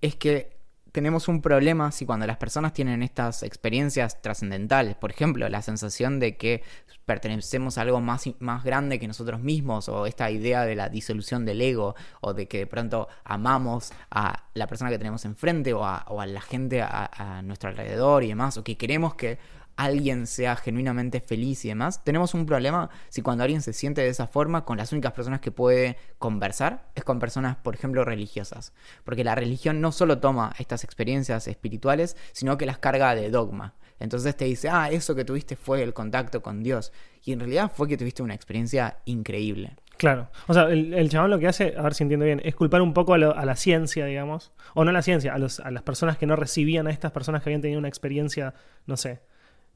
es 0.02 0.16
que 0.16 0.61
tenemos 0.92 1.28
un 1.28 1.42
problema 1.42 1.92
si 1.92 2.06
cuando 2.06 2.28
las 2.28 2.38
personas 2.38 2.74
tienen 2.74 3.04
estas 3.04 3.44
experiencias 3.44 4.22
trascendentales, 4.22 4.96
por 4.96 5.12
ejemplo, 5.12 5.48
la 5.50 5.62
sensación 5.62 6.20
de 6.20 6.38
que 6.38 6.64
pertenecemos 7.06 7.78
a 7.78 7.82
algo 7.82 8.02
más, 8.02 8.30
más 8.40 8.64
grande 8.64 9.00
que 9.00 9.08
nosotros 9.08 9.42
mismos, 9.42 9.90
o 9.90 10.06
esta 10.06 10.30
idea 10.30 10.66
de 10.66 10.76
la 10.76 10.90
disolución 10.90 11.46
del 11.46 11.62
ego, 11.62 11.96
o 12.22 12.34
de 12.34 12.48
que 12.48 12.60
de 12.60 12.68
pronto 12.68 13.08
amamos 13.24 13.92
a 14.10 14.44
la 14.54 14.68
persona 14.68 14.90
que 14.90 14.98
tenemos 14.98 15.26
enfrente, 15.26 15.74
o 15.74 15.86
a, 15.86 16.26
la 16.26 16.42
gente 16.42 16.82
a 16.82 17.42
nuestro 17.44 17.70
alrededor 17.70 18.24
y 18.24 18.28
demás, 18.28 18.58
o 18.58 18.64
que 18.64 18.78
queremos 18.78 19.16
que 19.16 19.40
alguien 19.76 20.28
sea 20.28 20.56
genuinamente 20.56 21.22
feliz 21.22 21.66
y 21.66 21.70
demás, 21.70 22.04
tenemos 22.04 22.34
un 22.34 22.46
problema 22.46 22.90
si 23.10 23.22
cuando 23.22 23.44
alguien 23.44 23.62
se 23.62 23.74
siente 23.74 24.02
de 24.02 24.10
esa 24.10 24.28
forma, 24.28 24.66
con 24.66 24.78
las 24.78 24.92
únicas 24.92 25.14
personas 25.14 25.40
que 25.40 25.52
puede 25.52 25.98
conversar 26.20 26.90
es 26.96 27.04
con 27.04 27.20
personas, 27.20 27.58
por 27.58 27.76
ejemplo, 27.76 28.06
religiosas. 28.06 28.74
Porque 29.04 29.24
la 29.24 29.36
religión 29.36 29.82
no 29.82 29.92
solo 29.92 30.20
toma 30.20 30.54
estas 30.60 30.84
experiencias 30.84 31.48
espirituales, 31.48 32.16
sino 32.32 32.58
que 32.58 32.66
las 32.66 32.78
carga 32.78 33.16
de 33.16 33.30
dogma. 33.30 33.76
Entonces 34.00 34.36
te 34.36 34.46
dice, 34.46 34.70
ah, 34.70 34.90
eso 34.90 35.14
que 35.14 35.26
tuviste 35.26 35.56
fue 35.56 35.84
el 35.84 35.94
contacto 35.94 36.42
con 36.42 36.64
Dios. 36.64 36.92
Y 37.24 37.34
en 37.34 37.40
realidad 37.40 37.72
fue 37.74 37.88
que 37.88 37.98
tuviste 37.98 38.24
una 38.24 38.34
experiencia 38.34 38.98
increíble. 39.06 39.76
Claro. 39.98 40.32
O 40.48 40.54
sea, 40.56 40.64
el, 40.64 41.10
chabón 41.10 41.30
lo 41.30 41.38
que 41.38 41.48
hace, 41.48 41.76
a 41.78 41.84
ver 41.84 41.94
si 41.94 42.02
entiendo 42.02 42.26
bien, 42.26 42.42
es 42.44 42.56
culpar 42.56 42.82
un 42.82 42.96
poco 42.96 43.14
a, 43.14 43.20
la 43.20 43.56
ciencia, 43.56 44.06
digamos. 44.06 44.52
O 44.74 44.84
no 44.84 44.90
a 44.90 44.94
la 44.94 45.04
ciencia, 45.04 45.34
a, 45.34 45.36
a 45.36 45.72
las 45.72 45.84
personas 45.84 46.18
que 46.18 46.26
no 46.26 46.36
recibían 46.36 46.88
a 46.88 46.90
estas 46.90 47.12
personas 47.12 47.44
que 47.44 47.50
habían 47.50 47.62
tenido 47.62 47.78
una 47.78 47.88
experiencia, 47.88 48.56
no 48.88 48.98
sé, 48.98 49.22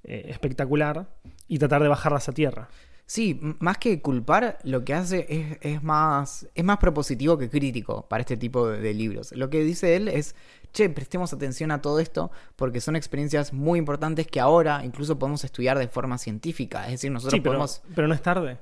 eh, 0.08 0.26
espectacular 0.30 1.08
y 1.48 1.60
tratar 1.60 1.82
de 1.82 1.90
bajarlas 1.90 2.30
a 2.30 2.32
tierra. 2.32 2.70
Sí, 3.08 3.40
más 3.60 3.78
que 3.78 4.02
culpar, 4.02 4.58
lo 4.64 4.84
que 4.84 4.96
hace 4.96 5.58
es, 5.62 5.84
más, 5.84 6.48
es 6.56 6.64
más 6.64 6.78
propositivo 6.78 7.38
que 7.38 7.50
crítico 7.50 8.08
para 8.08 8.22
este 8.22 8.36
tipo 8.36 8.68
de, 8.68 8.94
libros. 8.96 9.32
Lo 9.34 9.52
que 9.52 9.64
dice 9.64 9.96
él 9.96 10.08
es, 10.08 10.36
che, 10.74 10.90
prestemos 10.90 11.32
atención 11.32 11.70
a 11.70 11.82
todo 11.82 12.00
esto 12.00 12.32
porque 12.56 12.82
son 12.82 12.96
experiencias 12.96 13.54
muy 13.54 13.78
importantes 13.78 14.26
que 14.26 14.40
ahora 14.40 14.84
incluso 14.84 15.20
podemos 15.20 15.44
estudiar 15.44 15.78
de 15.78 15.88
forma 15.88 16.18
científica. 16.18 16.86
Es 16.86 16.94
decir, 16.94 17.12
nosotros 17.12 17.42
podemos... 17.42 17.84
Pero 17.94 18.08
no 18.08 18.16
es 18.16 18.24
tarde. 18.24 18.58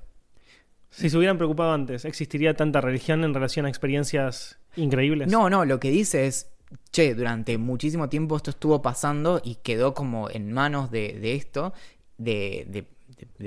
Si 0.89 1.10
se 1.10 1.18
hubieran 1.18 1.38
preocupado 1.38 1.74
antes, 1.74 2.06
¿existiría 2.06 2.54
tanta 2.54 2.82
religión 2.82 3.24
en 3.24 3.34
relación 3.34 3.66
a 3.66 3.70
experiencias 3.70 4.60
increíbles? 4.76 5.30
No, 5.30 5.50
no, 5.50 5.66
lo 5.66 5.80
que 5.80 5.89
dice 5.89 6.28
es, 6.28 6.53
che, 6.92 7.16
durante 7.16 7.58
muchísimo 7.58 8.10
tiempo 8.10 8.36
esto 8.36 8.52
estuvo 8.52 8.82
pasando 8.82 9.42
y 9.44 9.56
quedó 9.56 9.94
como 9.94 10.30
en 10.30 10.52
manos 10.52 10.92
de, 10.92 11.36
esto, 11.36 11.74
de, 12.18 12.86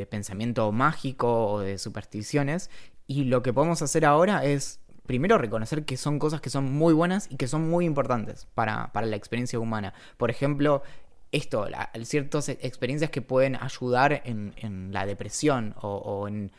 pensamiento 0.08 0.70
mágico 0.72 1.48
o 1.48 1.60
de 1.60 1.78
supersticiones. 1.78 2.70
Y 3.06 3.24
lo 3.24 3.42
que 3.42 3.52
podemos 3.52 3.82
hacer 3.82 4.04
ahora 4.04 4.44
es 4.44 4.80
primero 5.06 5.38
reconocer 5.38 5.84
que 5.84 5.96
son 5.96 6.18
cosas 6.18 6.40
que 6.40 6.50
son 6.50 6.72
muy 6.72 6.92
buenas 6.92 7.28
y 7.30 7.36
que 7.36 7.46
son 7.46 7.68
muy 7.68 7.84
importantes 7.84 8.48
para, 8.54 8.90
la 8.92 9.16
experiencia 9.16 9.58
humana. 9.58 9.94
Por 10.16 10.30
ejemplo, 10.30 10.82
esto, 11.30 11.66
ciertas 12.02 12.48
experiencias 12.48 13.10
que 13.10 13.22
pueden 13.22 13.56
ayudar 13.56 14.22
en, 14.24 14.92
la 14.92 15.06
depresión 15.06 15.74
o 15.80 16.26
en 16.26 16.50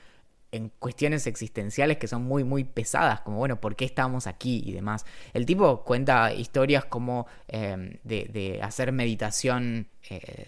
en 0.51 0.69
cuestiones 0.79 1.27
existenciales 1.27 1.97
que 1.97 2.07
son 2.07 2.23
muy, 2.23 2.43
muy 2.43 2.63
pesadas, 2.63 3.21
como, 3.21 3.37
bueno, 3.37 3.59
¿por 3.59 3.75
qué 3.75 3.85
estamos 3.85 4.27
aquí 4.27 4.63
y 4.65 4.71
demás? 4.71 5.05
El 5.33 5.45
tipo 5.45 5.83
cuenta 5.83 6.33
historias 6.33 6.85
como 6.85 7.27
em, 7.47 7.97
de, 8.03 8.59
hacer 8.63 8.91
meditación 8.93 9.87
eh, 10.09 10.47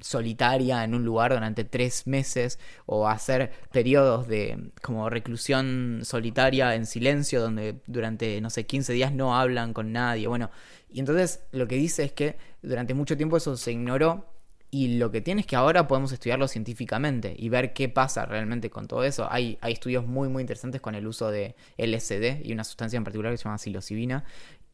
solitaria 0.00 0.84
en 0.84 0.94
un 0.94 1.04
lugar 1.04 1.32
durante 1.32 1.64
tres 1.64 2.06
meses 2.06 2.58
o 2.84 3.08
hacer 3.08 3.52
periodos 3.72 4.28
de 4.28 4.70
como 4.82 5.08
reclusión 5.08 6.00
solitaria 6.02 6.74
en 6.74 6.84
silencio 6.84 7.40
donde 7.40 7.80
durante, 7.86 8.40
no 8.42 8.50
sé, 8.50 8.66
15 8.66 8.92
días 8.92 9.12
no 9.12 9.34
hablan 9.34 9.72
con 9.72 9.92
nadie. 9.92 10.26
Bueno, 10.28 10.50
y 10.90 11.00
entonces 11.00 11.42
lo 11.52 11.66
que 11.66 11.76
dice 11.76 12.04
es 12.04 12.12
que 12.12 12.36
durante 12.60 12.92
mucho 12.92 13.16
tiempo 13.16 13.38
eso 13.38 13.56
se 13.56 13.72
ignoró 13.72 14.31
y 14.74 14.96
lo 14.96 15.10
que 15.10 15.20
tiene 15.20 15.42
es 15.42 15.46
que 15.46 15.54
ahora 15.54 15.86
podemos 15.86 16.12
estudiarlo 16.12 16.48
científicamente 16.48 17.36
y 17.38 17.50
ver 17.50 17.74
qué 17.74 17.90
pasa 17.90 18.24
realmente 18.24 18.70
con 18.70 18.88
todo 18.88 19.04
eso. 19.04 19.28
Hay, 19.30 19.58
hay 19.60 19.74
estudios 19.74 20.06
muy, 20.06 20.30
muy 20.30 20.40
interesantes 20.40 20.80
con 20.80 20.94
el 20.94 21.06
uso 21.06 21.30
de 21.30 21.54
LSD 21.76 22.40
y 22.42 22.54
una 22.54 22.64
sustancia 22.64 22.96
en 22.96 23.04
particular 23.04 23.30
que 23.32 23.36
se 23.36 23.44
llama 23.44 23.58
psilocibina. 23.58 24.24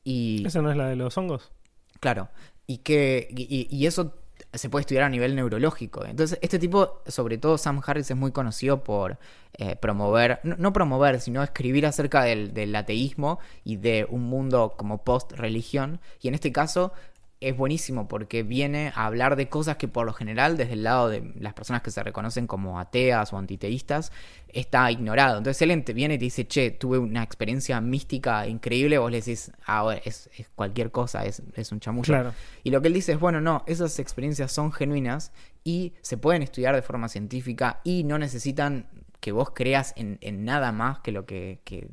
Y... 0.05 0.47
¿Esa 0.47 0.63
no 0.63 0.71
es 0.71 0.77
la 0.77 0.87
de 0.87 0.95
los 0.95 1.19
hongos? 1.19 1.51
Claro. 1.99 2.29
Y, 2.69 2.79
que, 2.79 3.27
y, 3.33 3.87
eso 3.87 4.15
se 4.53 4.71
puede 4.71 4.83
estudiar 4.83 5.03
a 5.03 5.09
nivel 5.09 5.35
neurológico. 5.35 6.05
Entonces, 6.05 6.39
este 6.43 6.61
tipo, 6.61 7.03
sobre 7.09 7.37
todo 7.37 7.59
Sam 7.59 7.83
Harris, 7.85 8.09
es 8.09 8.17
muy 8.17 8.31
conocido 8.31 8.85
por 8.85 9.19
eh, 9.55 9.75
promover, 9.75 10.39
no, 10.45 10.73
promover, 10.73 11.21
sino 11.21 11.43
escribir 11.43 11.87
acerca 11.87 12.23
del, 12.23 12.55
del, 12.55 12.77
ateísmo 12.77 13.41
y 13.65 13.79
de 13.79 14.07
un 14.09 14.23
mundo 14.23 14.75
como 14.77 15.03
post-religión. 15.03 15.99
Y 16.21 16.29
en 16.29 16.35
este 16.35 16.53
caso, 16.53 16.93
es 17.41 17.57
buenísimo 17.57 18.09
porque 18.09 18.43
viene 18.43 18.93
a 18.95 19.07
hablar 19.07 19.37
de 19.37 19.49
cosas 19.49 19.77
que 19.77 19.87
por 19.87 20.07
lo 20.07 20.13
general 20.13 20.57
desde 20.57 20.73
el 20.73 20.83
lado 20.83 21.09
de 21.09 21.33
las 21.39 21.55
personas 21.55 21.83
que 21.83 21.91
se 21.91 22.03
reconocen 22.03 22.47
como 22.47 22.81
ateas 22.81 23.33
o 23.33 23.39
antiteístas 23.39 24.11
está 24.49 24.91
ignorado. 24.91 25.39
Entonces 25.39 25.63
él 25.63 25.85
viene 25.95 26.15
y 26.15 26.19
te 26.19 26.25
dice, 26.25 26.47
che, 26.49 26.71
tuve 26.73 26.99
una 26.99 27.23
experiencia 27.23 27.81
mística 27.81 28.47
increíble, 28.47 28.99
vos 28.99 29.11
le 29.11 29.19
decís, 29.19 29.53
ah, 29.67 29.97
es, 30.05 30.31
cualquier 30.57 30.91
cosa, 30.91 31.25
es, 31.25 31.41
un 31.71 31.81
chamullo. 31.81 32.33
Y 32.65 32.71
lo 32.71 32.83
que 32.83 32.89
él 32.89 32.95
dice 32.95 33.13
es, 33.13 33.21
bueno, 33.21 33.41
no, 33.41 33.63
esas 33.67 33.99
experiencias 33.99 34.51
son 34.51 34.73
genuinas 34.73 35.33
y 35.63 35.93
se 36.01 36.17
pueden 36.17 36.43
estudiar 36.43 36.75
de 36.75 36.83
forma 36.83 37.09
científica 37.09 37.81
y 37.85 38.03
no 38.05 38.19
necesitan 38.19 38.89
que 39.21 39.33
vos 39.33 39.51
creas 39.51 39.95
en, 39.97 40.19
nada 40.45 40.73
más 40.73 41.01
que 41.01 41.13
lo 41.13 41.27
que 41.27 41.61
que 41.65 41.89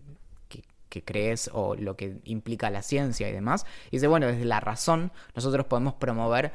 crees 1.03 1.49
o 1.53 1.75
lo 1.75 1.95
que 1.95 2.19
implica 2.23 2.69
la 2.69 2.81
ciencia 2.81 3.29
y 3.29 3.33
demás. 3.33 3.65
Y 3.87 3.97
dice, 3.97 4.07
bueno, 4.07 4.27
desde 4.27 4.45
la 4.45 4.59
razón 4.59 5.11
nosotros 5.35 5.65
podemos 5.65 5.95
promover 5.95 6.53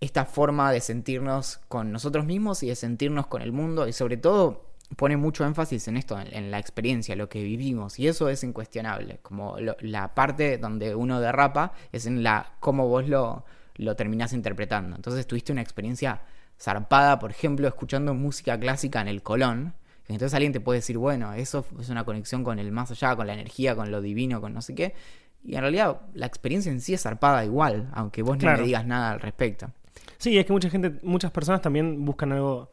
esta 0.00 0.24
forma 0.24 0.70
de 0.72 0.80
sentirnos 0.80 1.58
con 1.68 1.92
nosotros 1.92 2.24
mismos 2.24 2.62
y 2.62 2.68
de 2.68 2.76
sentirnos 2.76 3.26
con 3.26 3.42
el 3.42 3.52
mundo 3.52 3.88
y 3.88 3.92
sobre 3.92 4.16
todo 4.16 4.68
pone 4.96 5.16
mucho 5.16 5.44
énfasis 5.44 5.88
en 5.88 5.96
esto, 5.96 6.18
en, 6.18 6.50
la 6.50 6.58
experiencia, 6.58 7.14
lo 7.14 7.28
que 7.28 7.42
vivimos 7.42 7.98
y 7.98 8.08
eso 8.08 8.28
es 8.28 8.42
incuestionable. 8.44 9.18
Como 9.22 9.56
la 9.80 10.14
parte 10.14 10.58
donde 10.58 10.94
uno 10.94 11.20
derrapa 11.20 11.72
es 11.92 12.06
en 12.06 12.22
la 12.22 12.52
cómo 12.60 12.88
vos 12.88 13.08
lo, 13.08 13.44
lo 13.74 13.96
terminás 13.96 14.32
interpretando. 14.32 14.96
Entonces 14.96 15.26
tuviste 15.26 15.52
una 15.52 15.62
experiencia 15.62 16.22
zarpada, 16.58 17.18
por 17.18 17.30
ejemplo, 17.30 17.68
escuchando 17.68 18.14
música 18.14 18.58
clásica 18.58 19.00
en 19.00 19.08
el 19.08 19.22
Colón 19.22 19.74
entonces 20.14 20.34
alguien 20.34 20.52
te 20.52 20.60
puede 20.60 20.78
decir, 20.78 20.96
bueno, 20.96 21.34
eso 21.34 21.66
es 21.78 21.90
una 21.90 22.04
conexión 22.04 22.42
con 22.42 22.58
el 22.58 22.72
más 22.72 22.90
allá, 22.90 23.14
con 23.14 23.26
la 23.26 23.34
energía, 23.34 23.76
con 23.76 23.90
lo 23.90 24.00
divino, 24.00 24.40
con 24.40 24.54
no 24.54 24.62
sé 24.62 24.74
qué. 24.74 24.94
Y 25.44 25.54
en 25.54 25.60
realidad 25.60 26.00
la 26.14 26.26
experiencia 26.26 26.72
en 26.72 26.80
sí 26.80 26.94
es 26.94 27.02
zarpada 27.02 27.44
igual, 27.44 27.90
aunque 27.92 28.22
vos 28.22 28.38
no 28.42 28.50
me 28.50 28.62
digas 28.62 28.86
nada 28.86 29.12
al 29.12 29.20
respecto. 29.20 29.70
Sí, 30.16 30.36
es 30.38 30.46
que 30.46 30.52
mucha 30.52 30.70
gente, 30.70 30.98
muchas 31.02 31.30
personas 31.30 31.60
también 31.60 32.04
buscan 32.04 32.32
algo, 32.32 32.70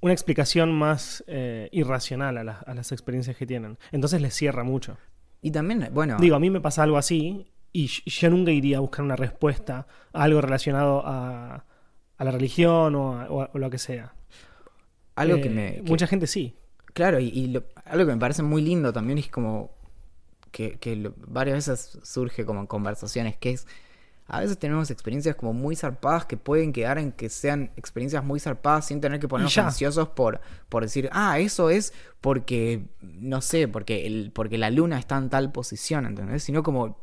una 0.00 0.12
explicación 0.12 0.72
más 0.72 1.22
eh, 1.28 1.68
irracional 1.70 2.36
a, 2.48 2.58
a, 2.66 2.74
las 2.74 2.90
experiencias 2.90 3.36
que 3.36 3.46
tienen. 3.46 3.78
Entonces 3.92 4.20
les 4.20 4.34
cierra 4.34 4.64
mucho. 4.64 4.98
Y 5.40 5.52
también, 5.52 5.88
bueno... 5.92 6.16
Digo, 6.18 6.34
a 6.34 6.40
mí 6.40 6.50
me 6.50 6.60
pasa 6.60 6.82
algo 6.82 6.98
así 6.98 7.46
y 7.72 7.86
yo 7.86 8.30
nunca 8.30 8.50
iría 8.50 8.78
a 8.78 8.80
buscar 8.80 9.04
una 9.04 9.16
respuesta 9.16 9.86
a 10.12 10.22
algo 10.24 10.40
relacionado 10.40 11.06
a, 11.06 11.64
a 12.16 12.24
la 12.24 12.30
religión 12.32 12.96
o, 12.96 13.48
o 13.52 13.58
lo 13.58 13.70
que 13.70 13.78
sea. 13.78 14.17
Algo 15.18 15.40
que 15.40 15.50
me. 15.50 15.68
Eh, 15.68 15.82
mucha 15.84 16.06
gente 16.06 16.26
sí. 16.26 16.54
Claro, 16.94 17.20
y, 17.20 17.62
algo 17.84 18.06
que 18.06 18.12
me 18.12 18.18
parece 18.18 18.42
muy 18.42 18.62
lindo 18.62 18.92
también 18.92 19.18
es 19.18 19.28
como. 19.28 19.70
Que, 20.50 21.12
varias 21.26 21.68
veces 21.68 21.98
surge 22.02 22.44
como 22.44 22.60
en 22.60 22.66
conversaciones, 22.66 23.36
que 23.36 23.50
es. 23.50 23.66
A 24.30 24.40
veces 24.40 24.58
tenemos 24.58 24.90
experiencias 24.90 25.36
como 25.36 25.54
muy 25.54 25.74
zarpadas 25.74 26.26
que 26.26 26.36
pueden 26.36 26.74
quedar 26.74 26.98
en 26.98 27.12
que 27.12 27.30
sean 27.30 27.70
experiencias 27.76 28.22
muy 28.22 28.38
zarpadas 28.38 28.86
sin 28.86 29.00
tener 29.00 29.20
que 29.20 29.28
ponernos 29.28 29.56
ansiosos 29.56 30.08
por, 30.08 30.42
por 30.68 30.82
decir, 30.82 31.08
ah, 31.12 31.38
eso 31.38 31.70
es 31.70 31.94
porque, 32.20 32.82
no 33.00 33.40
sé, 33.40 33.68
porque, 33.68 34.06
el, 34.06 34.30
porque 34.34 34.58
la 34.58 34.70
luna 34.70 34.98
está 34.98 35.16
en 35.16 35.30
tal 35.30 35.50
posición, 35.50 36.04
¿entendés? 36.04 36.42
Sino 36.42 36.62
como 36.62 36.98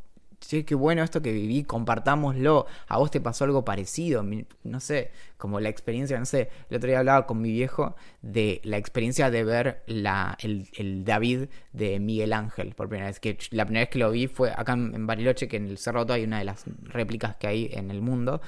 che, 0.48 0.66
qué 0.66 0.76
bueno 0.76 1.04
esto 1.04 1.22
que 1.22 1.32
viví, 1.32 1.64
compartámoslo. 1.64 2.66
A 2.88 2.98
vos 2.98 3.12
te 3.12 3.22
pasó 3.22 3.44
algo 3.46 3.66
parecido, 3.66 4.24
no 4.64 4.80
sé, 4.80 5.12
como 5.38 5.60
la 5.60 5.70
experiencia, 5.70 6.18
no 6.20 6.26
sé, 6.26 6.50
el 6.70 6.78
otro 6.78 6.88
día 6.88 7.00
hablaba 7.00 7.26
con 7.26 7.42
mi 7.42 7.52
viejo 7.52 7.96
de 8.22 8.62
la 8.64 8.78
experiencia 8.78 9.30
de 9.30 9.44
ver 9.44 9.84
la, 9.88 10.38
el, 10.42 11.04
David 11.06 11.50
de 11.74 12.00
Miguel 12.00 12.34
Ángel 12.34 12.74
por 12.76 12.90
primera 12.90 13.08
vez. 13.08 13.20
Que 13.20 13.38
la 13.52 13.66
primera 13.66 13.84
vez 13.84 13.90
que 13.90 14.00
lo 14.00 14.12
vi 14.12 14.28
fue 14.28 14.52
acá 14.52 14.74
en 14.74 15.08
Bariloche, 15.08 15.48
que 15.48 15.58
en 15.58 15.68
el 15.68 15.78
Cerro 15.78 16.06
hay 16.10 16.24
una 16.24 16.40
de 16.40 16.46
las 16.46 16.66
réplicas 16.84 17.36
que 17.36 17.48
hay 17.48 17.70
en 17.72 17.92
el 17.92 18.02
mundo. 18.02 18.42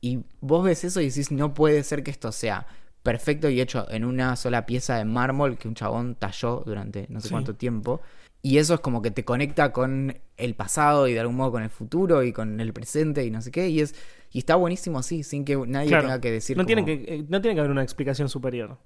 Y 0.00 0.24
vos 0.40 0.64
ves 0.64 0.84
eso 0.84 1.00
y 1.00 1.08
decís, 1.08 1.30
no 1.30 1.54
puede 1.54 1.82
ser 1.84 2.02
que 2.02 2.10
esto 2.10 2.32
sea 2.32 2.66
perfecto 3.02 3.48
y 3.48 3.60
hecho 3.60 3.86
en 3.90 4.04
una 4.04 4.36
sola 4.36 4.66
pieza 4.66 4.96
de 4.96 5.04
mármol 5.04 5.58
que 5.58 5.68
un 5.68 5.74
chabón 5.74 6.14
talló 6.14 6.62
durante 6.64 7.06
no 7.08 7.20
sé 7.20 7.30
cuánto 7.30 7.54
tiempo. 7.54 8.00
Y 8.42 8.58
eso 8.58 8.74
es 8.74 8.80
como 8.80 9.02
que 9.02 9.12
te 9.12 9.24
conecta 9.24 9.72
con 9.72 10.18
el 10.36 10.54
pasado 10.54 11.06
y 11.06 11.14
de 11.14 11.20
algún 11.20 11.36
modo 11.36 11.52
con 11.52 11.62
el 11.62 11.70
futuro 11.70 12.24
y 12.24 12.32
con 12.32 12.60
el 12.60 12.72
presente 12.72 13.24
y 13.24 13.30
no 13.30 13.40
sé 13.40 13.52
qué. 13.52 13.68
Y 13.68 13.80
es 13.80 13.94
y 14.32 14.38
está 14.38 14.56
buenísimo 14.56 14.98
así, 14.98 15.22
sin 15.22 15.44
que 15.44 15.56
nadie 15.56 15.90
tenga 15.90 16.20
que 16.20 16.30
decir. 16.30 16.56
No, 16.56 16.64
tiene 16.64 16.84
que, 16.84 17.04
eh, 17.06 17.24
no 17.28 17.40
tiene 17.40 17.54
que 17.54 17.60
haber 17.60 17.70
una 17.70 17.82
explicación 17.82 18.28
superior. 18.28 18.78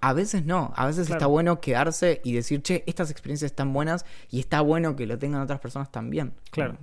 A 0.00 0.12
veces 0.12 0.44
no, 0.44 0.72
a 0.76 0.86
veces 0.86 1.08
está 1.08 1.26
bueno 1.26 1.60
quedarse 1.60 2.20
y 2.24 2.32
decir, 2.32 2.60
che, 2.62 2.82
estas 2.86 3.10
experiencias 3.10 3.52
están 3.52 3.72
buenas 3.72 4.04
y 4.30 4.40
está 4.40 4.60
bueno 4.60 4.96
que 4.96 5.06
lo 5.06 5.18
tengan 5.18 5.40
otras 5.40 5.60
personas 5.60 5.90
también. 5.90 6.34
Claro. 6.50 6.76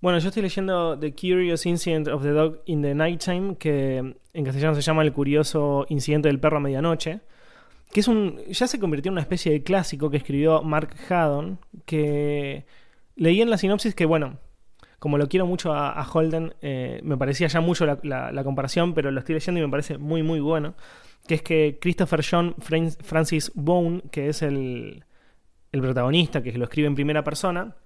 Bueno, 0.00 0.18
yo 0.18 0.28
estoy 0.28 0.42
leyendo 0.42 0.98
The 0.98 1.12
Curious 1.12 1.64
Incident 1.64 2.08
of 2.08 2.22
the 2.22 2.30
Dog 2.30 2.60
in 2.66 2.82
the 2.82 2.94
Nighttime, 2.94 3.56
que 3.56 4.16
en 4.32 4.44
castellano 4.44 4.74
se 4.74 4.82
llama 4.82 5.02
El 5.02 5.12
curioso 5.12 5.86
incidente 5.88 6.28
del 6.28 6.38
perro 6.38 6.58
a 6.58 6.60
medianoche, 6.60 7.22
que 7.92 8.00
es 8.00 8.08
un 8.08 8.38
ya 8.48 8.66
se 8.66 8.78
convirtió 8.78 9.10
en 9.10 9.14
una 9.14 9.22
especie 9.22 9.52
de 9.52 9.62
clásico 9.62 10.10
que 10.10 10.16
escribió 10.18 10.62
Mark 10.62 10.94
Haddon, 11.08 11.58
que 11.84 12.66
leí 13.14 13.40
en 13.40 13.50
la 13.50 13.58
sinopsis 13.58 13.94
que, 13.94 14.04
bueno, 14.04 14.38
como 14.98 15.18
lo 15.18 15.28
quiero 15.28 15.46
mucho 15.46 15.72
a, 15.72 16.02
Holden, 16.10 16.54
eh, 16.62 17.00
me 17.02 17.16
parecía 17.16 17.48
ya 17.48 17.60
mucho 17.60 17.86
la, 17.86 18.44
comparación, 18.44 18.94
pero 18.94 19.10
lo 19.10 19.20
estoy 19.20 19.34
leyendo 19.34 19.60
y 19.60 19.64
me 19.64 19.70
parece 19.70 19.98
muy, 19.98 20.22
muy 20.22 20.40
bueno, 20.40 20.74
que 21.26 21.34
es 21.34 21.42
que 21.42 21.78
Christopher 21.80 22.24
John 22.28 22.54
Fran- 22.56 22.96
Francis 23.02 23.52
Bone, 23.54 24.02
que 24.10 24.28
es 24.28 24.42
el, 24.42 25.04
el 25.72 25.80
protagonista, 25.80 26.42
que 26.42 26.52
lo 26.52 26.64
escribe 26.64 26.88
en 26.88 26.94
primera 26.94 27.22
persona, 27.24 27.76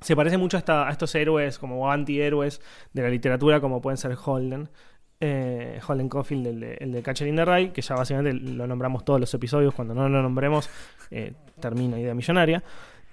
se 0.00 0.16
parece 0.16 0.36
mucho 0.36 0.58
a 0.66 0.88
estos 0.90 1.14
héroes 1.14 1.58
como 1.58 1.90
antihéroes 1.90 2.60
de 2.92 3.02
la 3.02 3.08
literatura, 3.08 3.60
como 3.60 3.80
pueden 3.80 3.96
ser 3.96 4.16
Holden. 4.22 4.68
Eh, 5.24 5.80
Holden 5.86 6.08
Caulfield, 6.08 6.46
el 6.46 6.60
de, 6.60 6.74
el 6.74 6.92
de 6.92 7.02
Catcher 7.02 7.26
in 7.28 7.36
the 7.36 7.44
Rye, 7.44 7.72
que 7.72 7.80
ya 7.82 7.94
básicamente 7.94 8.32
lo 8.38 8.66
nombramos 8.66 9.04
todos 9.04 9.18
los 9.20 9.32
episodios. 9.34 9.74
Cuando 9.74 9.94
no 9.94 10.08
lo 10.08 10.22
nombremos, 10.22 10.68
eh, 11.10 11.32
termina 11.60 11.98
Idea 11.98 12.14
Millonaria. 12.14 12.62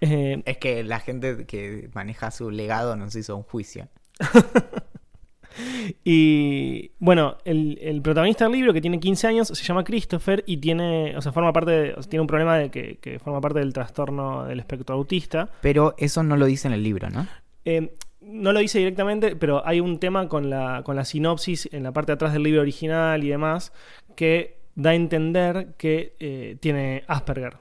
Eh, 0.02 0.42
Es 0.46 0.58
que 0.58 0.84
la 0.84 1.00
gente 1.00 1.46
que 1.46 1.90
maneja 1.94 2.32
su 2.32 2.50
legado 2.52 2.96
nos 2.96 3.16
hizo 3.16 3.38
un 3.38 3.44
juicio. 3.44 3.88
y 6.04 6.92
bueno, 7.00 7.38
el, 7.46 7.78
el 7.82 8.02
protagonista 8.02 8.46
del 8.46 8.54
libro, 8.54 8.74
que 8.74 8.82
tiene 8.82 9.00
15 9.00 9.28
años, 9.28 9.48
se 9.50 9.64
llama 9.64 9.84
Christopher 9.84 10.44
y 10.48 10.58
tiene, 10.58 11.16
o 11.18 11.22
sea, 11.22 11.32
forma 11.32 11.52
parte 11.54 11.72
de- 11.72 11.94
o 11.94 12.02
sea, 12.02 12.10
tiene 12.10 12.22
un 12.22 12.28
problema 12.28 12.58
de 12.58 12.70
que, 12.72 12.98
que 13.00 13.20
forma 13.20 13.42
parte 13.42 13.60
del 13.60 13.74
trastorno 13.74 14.46
del 14.46 14.60
espectro 14.60 14.96
autista. 14.96 15.50
Pero 15.62 15.94
eso 15.98 16.24
no 16.24 16.38
lo 16.38 16.46
dice 16.46 16.68
en 16.68 16.74
el 16.74 16.84
libro, 16.84 17.10
¿no? 17.10 17.28
Eh, 17.66 17.94
no 18.22 18.54
lo 18.54 18.60
dice 18.60 18.78
directamente, 18.80 19.36
pero 19.36 19.66
hay 19.66 19.80
un 19.80 20.00
tema 20.00 20.28
con 20.28 20.50
la, 20.50 20.82
con 20.84 20.96
la 20.96 21.06
sinopsis 21.06 21.70
en 21.72 21.84
la 21.84 21.92
parte 21.92 22.12
de 22.12 22.16
atrás 22.16 22.34
del 22.34 22.44
libro 22.44 22.62
original 22.62 23.24
y 23.24 23.30
demás 23.30 23.74
que 24.16 24.58
da 24.76 24.92
a 24.92 24.96
entender 24.96 25.74
que 25.78 26.16
eh, 26.20 26.58
tiene 26.60 27.04
Asperger. 27.08 27.58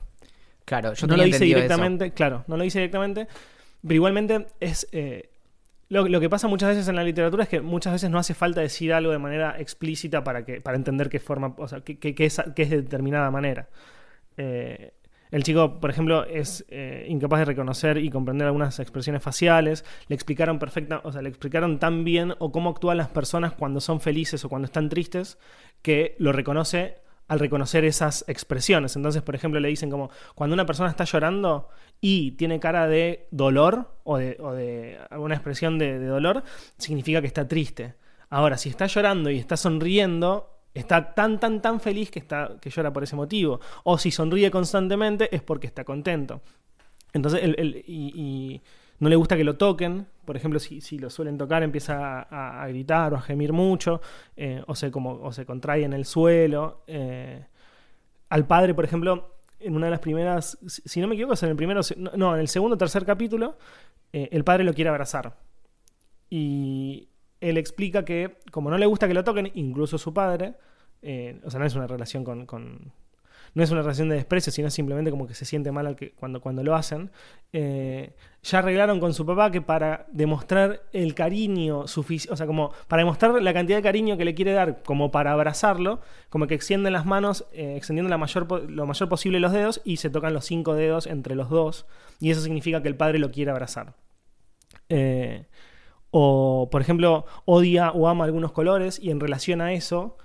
Claro, 0.65 0.93
yo 0.95 1.07
no 1.07 1.17
lo 1.17 1.25
eso. 1.25 1.45
directamente, 1.45 2.13
claro, 2.13 2.45
no 2.47 2.57
lo 2.57 2.63
dice 2.63 2.79
directamente, 2.79 3.27
pero 3.83 3.95
igualmente 3.95 4.47
es... 4.61 4.87
eh, 4.93 5.31
lo, 5.89 6.07
lo 6.07 6.21
que 6.21 6.31
pasa 6.31 6.47
muchas 6.47 6.69
veces 6.69 6.87
en 6.87 6.95
la 6.95 7.03
literatura 7.03 7.43
es 7.43 7.49
que 7.49 7.61
muchas 7.61 7.93
veces 7.95 8.11
no 8.11 8.19
hace 8.21 8.35
falta 8.35 8.61
decir 8.61 8.93
algo 8.93 9.11
de 9.11 9.19
manera 9.19 9.57
explícita 9.59 10.23
para, 10.23 10.45
que, 10.45 10.61
para 10.61 10.77
entender 10.77 11.09
qué 11.09 11.19
forma, 11.19 11.53
o 11.59 11.67
sea, 11.67 11.81
que, 11.81 11.99
que- 11.99 12.15
que 12.15 12.27
es, 12.27 12.41
que 12.55 12.63
es 12.63 12.71
de 12.71 12.83
determinada 12.83 13.29
manera. 13.33 13.69
Eh, 14.37 14.93
el 15.31 15.43
chico, 15.45 15.79
por 15.81 15.91
ejemplo, 15.91 16.25
es 16.25 16.65
eh, 16.69 17.07
incapaz 17.09 17.41
de 17.41 17.45
reconocer 17.45 17.99
y 17.99 18.11
comprender 18.11 18.47
algunas 18.47 18.79
expresiones 18.81 19.23
faciales. 19.23 19.85
Le 20.09 20.15
explicaron 20.15 20.59
perfecta, 20.59 21.01
o 21.05 21.13
sea, 21.13 21.23
le 21.23 21.29
explicaron 21.29 21.79
tan 21.79 22.05
bien 22.05 22.35
o 22.39 22.51
cómo 22.51 22.71
actúan 22.71 22.97
las 22.97 23.09
personas 23.09 23.53
cuando 23.53 23.81
son 23.81 24.01
felices 24.01 24.45
o 24.45 24.49
cuando 24.49 24.67
están 24.67 24.89
tristes 24.89 25.39
que 25.83 26.17
lo 26.19 26.33
reconoce 26.33 26.99
al 27.29 27.39
reconocer 27.39 27.85
esas 27.85 28.25
expresiones. 28.27 28.97
Entonces, 28.97 29.23
por 29.23 29.37
ejemplo, 29.37 29.61
le 29.61 29.69
dicen 29.69 29.89
como 29.89 30.11
cuando 30.35 30.55
una 30.55 30.67
persona 30.67 30.91
está 30.91 31.05
llorando 31.05 31.69
y 32.01 32.33
tiene 32.33 32.59
cara 32.59 32.89
de 32.89 33.29
dolor 33.31 33.95
o 34.03 34.17
de, 34.17 34.99
alguna 35.11 35.37
expresión 35.37 35.79
de 35.79 36.05
dolor, 36.05 36.43
significa 36.77 37.21
que 37.21 37.29
está 37.29 37.47
triste. 37.47 37.95
Ahora, 38.31 38.59
si 38.59 38.69
está 38.69 38.87
llorando 38.87 39.31
y 39.31 39.39
está 39.39 39.57
sonriendo, 39.57 40.60
está 40.75 41.15
tan, 41.15 41.41
tan, 41.41 41.61
tan 41.61 41.81
feliz 41.81 42.11
que, 42.11 42.19
está, 42.19 42.57
que 42.61 42.71
llora 42.71 42.93
por 42.93 43.03
ese 43.03 43.17
motivo. 43.17 43.61
O 43.85 43.99
si 43.99 44.11
sonríe 44.11 44.51
constantemente 44.51 45.35
es 45.35 45.43
porque 45.43 45.67
está 45.67 45.85
contento. 45.85 46.43
Entonces, 47.13 47.43
y, 47.87 48.61
no 48.99 49.09
le 49.09 49.17
gusta 49.17 49.37
que 49.37 49.45
lo 49.45 49.57
toquen. 49.57 50.07
Por 50.25 50.37
ejemplo, 50.37 50.61
si, 50.61 50.81
si 50.81 50.99
lo 50.99 51.09
suelen 51.09 51.39
tocar, 51.39 51.63
empieza 51.63 52.27
a, 52.31 52.67
gritar 52.69 53.15
o 53.15 53.17
a 53.17 53.21
gemir 53.23 53.53
mucho, 53.53 54.01
eh, 54.37 54.63
o, 54.67 54.75
se 54.75 54.91
como, 54.91 55.21
o 55.23 55.33
se 55.33 55.47
contrae 55.47 55.85
en 55.85 55.93
el 55.93 56.05
suelo. 56.05 56.83
eh. 56.87 57.47
Al 58.29 58.47
padre, 58.47 58.75
por 58.75 58.85
ejemplo, 58.85 59.35
en 59.61 59.77
una 59.77 59.87
de 59.87 59.91
las 59.91 60.01
primeras, 60.01 60.59
si 60.67 61.01
no 61.01 61.07
me 61.07 61.15
equivoco, 61.15 61.35
es 61.35 61.43
en 61.43 61.51
el 61.51 61.57
primero, 61.57 61.81
no, 62.17 62.35
en 62.35 62.41
el 62.41 62.49
segundo 62.49 62.77
tercer 62.77 63.05
capítulo, 63.05 63.59
eh, 64.13 64.29
el 64.33 64.43
padre 64.45 64.65
lo 64.65 64.73
quiere 64.73 64.89
abrazar. 64.91 65.37
Y 66.31 67.10
él 67.41 67.57
explica 67.57 68.05
que, 68.05 68.39
como 68.51 68.71
no 68.71 68.79
le 68.79 68.87
gusta 68.87 69.09
que 69.09 69.15
lo 69.15 69.25
toquen, 69.25 69.51
incluso 69.55 69.99
su 69.99 70.13
padre, 70.13 70.55
eh, 71.03 71.41
o 71.45 71.51
sea, 71.51 71.61
no 71.61 71.67
es 71.67 71.75
una 71.75 71.87
relación 71.87 72.25
con, 72.25 72.47
no 73.55 73.63
es 73.63 73.71
una 73.71 73.83
relación 73.83 74.09
de 74.09 74.17
desprecio, 74.17 74.53
sino 74.53 74.71
simplemente 74.71 75.11
como 75.11 75.27
que 75.27 75.35
se 75.35 75.45
siente 75.45 75.73
mal 75.73 75.87
al 75.87 75.97
que, 75.97 76.13
cuando, 76.13 76.41
cuando 76.41 76.63
lo 76.63 76.75
hacen. 76.75 77.11
eh, 77.53 78.15
ya 78.43 78.61
arreglaron 78.61 79.01
con 79.01 79.13
su 79.13 79.27
papá 79.27 79.51
que 79.51 79.61
para 79.61 80.07
demostrar 80.13 80.83
el 80.93 81.15
cariño 81.15 81.87
suficiente, 81.89 82.33
o 82.33 82.37
sea, 82.37 82.47
como 82.47 82.73
para 82.89 83.01
demostrar 83.01 83.43
la 83.43 83.53
cantidad 83.53 83.79
de 83.79 83.83
cariño 83.83 84.17
que 84.17 84.25
le 84.25 84.35
quiere 84.35 84.53
dar, 84.53 84.83
como 84.83 85.11
para 85.11 85.33
abrazarlo, 85.33 86.01
como 86.29 86.47
que 86.47 86.55
extienden 86.55 86.93
las 86.93 87.07
manos, 87.07 87.47
eh, 87.53 87.75
extendiendo 87.77 88.11
lo 88.11 88.87
mayor 88.87 89.09
posible 89.09 89.41
los 89.41 89.53
dedos 89.53 89.81
y 89.85 89.97
se 89.97 90.11
tocan 90.11 90.33
los 90.33 90.45
cinco 90.45 90.75
dedos 90.75 91.07
entre 91.07 91.35
los 91.35 91.51
dos, 91.51 91.87
y 92.19 92.31
eso 92.31 92.41
significa 92.41 92.83
que 92.83 92.89
el 92.89 92.97
padre 92.97 93.19
lo 93.19 93.31
quiere 93.31 93.51
abrazar. 93.51 93.95
Eh, 94.89 95.47
o, 96.11 96.69
por 96.71 96.81
ejemplo, 96.81 97.25
odia 97.45 97.91
o 97.93 98.09
ama 98.09 98.25
algunos 98.25 98.53
colores 98.53 98.99
y 99.01 99.11
en 99.11 99.21
relación 99.21 99.61
a 99.61 99.73
eso 99.73 100.17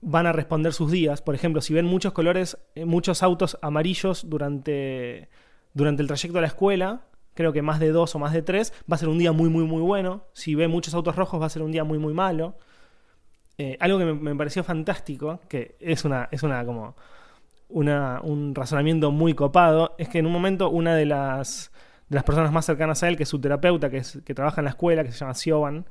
van 0.00 0.26
a 0.26 0.32
responder 0.32 0.72
sus 0.72 0.90
días. 0.90 1.22
Por 1.22 1.34
ejemplo, 1.34 1.60
si 1.60 1.74
ven 1.74 1.86
muchos 1.86 2.12
colores, 2.12 2.58
eh, 2.74 2.84
muchos 2.84 3.22
autos 3.22 3.58
amarillos 3.62 4.28
durante, 4.28 5.28
durante 5.74 6.02
el 6.02 6.08
trayecto 6.08 6.38
a 6.38 6.40
la 6.40 6.46
escuela, 6.46 7.02
creo 7.34 7.52
que 7.52 7.62
más 7.62 7.80
de 7.80 7.90
dos 7.90 8.14
o 8.14 8.18
más 8.18 8.32
de 8.32 8.42
tres, 8.42 8.72
va 8.90 8.96
a 8.96 8.98
ser 8.98 9.08
un 9.08 9.18
día 9.18 9.32
muy, 9.32 9.48
muy, 9.50 9.64
muy 9.64 9.82
bueno. 9.82 10.24
Si 10.32 10.54
ve 10.54 10.68
muchos 10.68 10.94
autos 10.94 11.16
rojos, 11.16 11.40
va 11.40 11.46
a 11.46 11.50
ser 11.50 11.62
un 11.62 11.72
día 11.72 11.84
muy, 11.84 11.98
muy 11.98 12.14
malo. 12.14 12.56
Eh, 13.58 13.76
algo 13.80 13.98
que 13.98 14.04
me, 14.04 14.14
me 14.14 14.36
pareció 14.36 14.64
fantástico, 14.64 15.40
que 15.48 15.76
es 15.80 16.04
una, 16.04 16.28
es 16.30 16.42
una 16.42 16.64
como 16.64 16.94
una, 17.68 18.20
un 18.22 18.54
razonamiento 18.54 19.10
muy 19.10 19.34
copado, 19.34 19.94
es 19.98 20.08
que 20.08 20.18
en 20.18 20.26
un 20.26 20.32
momento 20.32 20.70
una 20.70 20.94
de 20.94 21.06
las, 21.06 21.72
de 22.08 22.14
las 22.14 22.24
personas 22.24 22.52
más 22.52 22.64
cercanas 22.64 23.02
a 23.02 23.08
él, 23.08 23.16
que 23.16 23.24
es 23.24 23.28
su 23.28 23.40
terapeuta, 23.40 23.90
que, 23.90 23.98
es, 23.98 24.20
que 24.24 24.34
trabaja 24.34 24.60
en 24.60 24.66
la 24.66 24.70
escuela, 24.70 25.02
que 25.04 25.12
se 25.12 25.18
llama 25.18 25.34
Siobhan, 25.34 25.86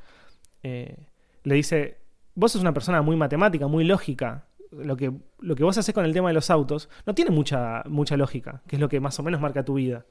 eh, 0.64 1.08
le 1.44 1.56
dice, 1.56 1.98
vos 2.34 2.52
sos 2.52 2.62
una 2.62 2.74
persona 2.74 3.02
muy 3.02 3.16
matemática, 3.16 3.68
muy 3.68 3.84
lógica. 3.84 4.48
Lo 4.72 4.98
que, 4.98 5.12
lo 5.40 5.56
que 5.56 5.64
vos 5.64 5.78
haces 5.78 5.94
con 5.94 6.06
el 6.06 6.14
tema 6.14 6.30
de 6.30 6.34
los 6.34 6.50
autos 6.50 6.90
no 7.06 7.14
tiene 7.14 7.32
mucha, 7.32 7.84
mucha 7.88 8.18
lógica, 8.18 8.62
que 8.68 8.76
es 8.76 8.80
lo 8.80 8.90
que 8.90 9.00
más 9.00 9.20
o 9.20 9.24
menos 9.24 9.40
marca 9.40 9.64
tu 9.64 9.76
vida. 9.76 10.06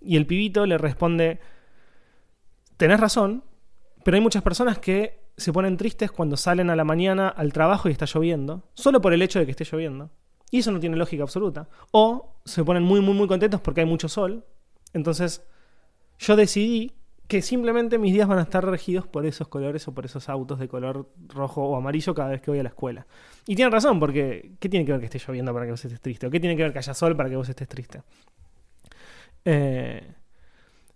Y 0.00 0.16
el 0.16 0.26
pibito 0.26 0.66
le 0.66 0.76
responde, 0.76 1.40
tenés 2.76 3.00
razón, 3.00 3.44
pero 4.04 4.16
hay 4.16 4.20
muchas 4.20 4.42
personas 4.42 4.78
que 4.78 5.22
se 5.36 5.52
ponen 5.52 5.76
tristes 5.76 6.10
cuando 6.10 6.36
salen 6.36 6.70
a 6.70 6.76
la 6.76 6.84
mañana 6.84 7.28
al 7.28 7.52
trabajo 7.52 7.88
y 7.88 7.92
está 7.92 8.06
lloviendo, 8.06 8.64
solo 8.74 9.00
por 9.00 9.12
el 9.12 9.22
hecho 9.22 9.38
de 9.38 9.46
que 9.46 9.52
esté 9.52 9.64
lloviendo. 9.64 10.10
Y 10.50 10.58
eso 10.58 10.70
no 10.70 10.80
tiene 10.80 10.96
lógica 10.96 11.22
absoluta. 11.22 11.68
O 11.92 12.36
se 12.44 12.62
ponen 12.62 12.82
muy, 12.82 13.00
muy, 13.00 13.14
muy 13.14 13.26
contentos 13.26 13.60
porque 13.60 13.80
hay 13.80 13.86
mucho 13.86 14.08
sol. 14.08 14.44
Entonces, 14.92 15.42
yo 16.18 16.36
decidí 16.36 16.92
que 17.28 17.40
simplemente 17.40 17.98
mis 17.98 18.12
días 18.12 18.28
van 18.28 18.38
a 18.38 18.42
estar 18.42 18.64
regidos 18.64 19.06
por 19.06 19.24
esos 19.24 19.48
colores 19.48 19.88
o 19.88 19.94
por 19.94 20.04
esos 20.04 20.28
autos 20.28 20.58
de 20.58 20.68
color 20.68 21.08
rojo 21.28 21.62
o 21.64 21.76
amarillo 21.76 22.14
cada 22.14 22.28
vez 22.30 22.42
que 22.42 22.50
voy 22.50 22.60
a 22.60 22.62
la 22.62 22.68
escuela. 22.68 23.06
Y 23.46 23.56
tiene 23.56 23.70
razón, 23.70 23.98
porque 23.98 24.52
¿qué 24.60 24.68
tiene 24.68 24.84
que 24.84 24.92
ver 24.92 25.00
que 25.00 25.06
esté 25.06 25.18
lloviendo 25.18 25.52
para 25.54 25.64
que 25.64 25.70
vos 25.70 25.84
estés 25.84 26.00
triste? 26.00 26.26
¿O 26.26 26.30
qué 26.30 26.40
tiene 26.40 26.56
que 26.56 26.62
ver 26.62 26.72
que 26.72 26.78
haya 26.80 26.92
sol 26.94 27.16
para 27.16 27.30
que 27.30 27.36
vos 27.36 27.48
estés 27.48 27.68
triste? 27.68 28.02
Eh, 29.44 30.12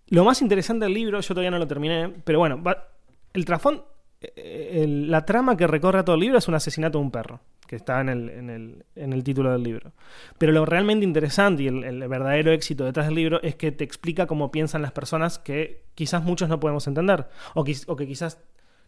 lo 0.09 0.23
más 0.23 0.41
interesante 0.41 0.85
del 0.85 0.93
libro, 0.93 1.19
yo 1.19 1.27
todavía 1.33 1.51
no 1.51 1.57
lo 1.59 1.67
terminé, 1.67 2.09
pero 2.23 2.39
bueno, 2.39 2.61
va- 2.61 2.87
el 3.33 3.43
trasfondo, 3.45 3.87
el- 4.35 5.11
la 5.11 5.25
trama 5.25 5.57
que 5.57 5.67
recorre 5.67 6.03
todo 6.03 6.15
el 6.15 6.21
libro 6.21 6.37
es 6.37 6.47
un 6.47 6.55
asesinato 6.55 6.97
de 6.97 7.03
un 7.05 7.11
perro, 7.11 7.39
que 7.67 7.75
está 7.75 8.01
en 8.01 8.09
el, 8.09 8.29
en 8.29 8.49
el- 8.49 8.85
en 8.95 9.13
el 9.13 9.23
título 9.23 9.51
del 9.51 9.63
libro. 9.63 9.91
Pero 10.37 10.51
lo 10.51 10.65
realmente 10.65 11.05
interesante 11.05 11.63
y 11.63 11.67
el, 11.67 11.83
el 11.83 12.07
verdadero 12.07 12.51
éxito 12.51 12.85
detrás 12.85 13.07
del 13.07 13.15
libro 13.15 13.41
es 13.43 13.55
que 13.55 13.71
te 13.71 13.83
explica 13.83 14.25
cómo 14.25 14.51
piensan 14.51 14.81
las 14.81 14.91
personas 14.91 15.37
que 15.39 15.83
quizás 15.95 16.23
muchos 16.23 16.49
no 16.49 16.59
podemos 16.59 16.87
entender, 16.87 17.27
o, 17.53 17.63
quiz- 17.63 17.85
o 17.87 17.95
que 17.95 18.07
quizás 18.07 18.39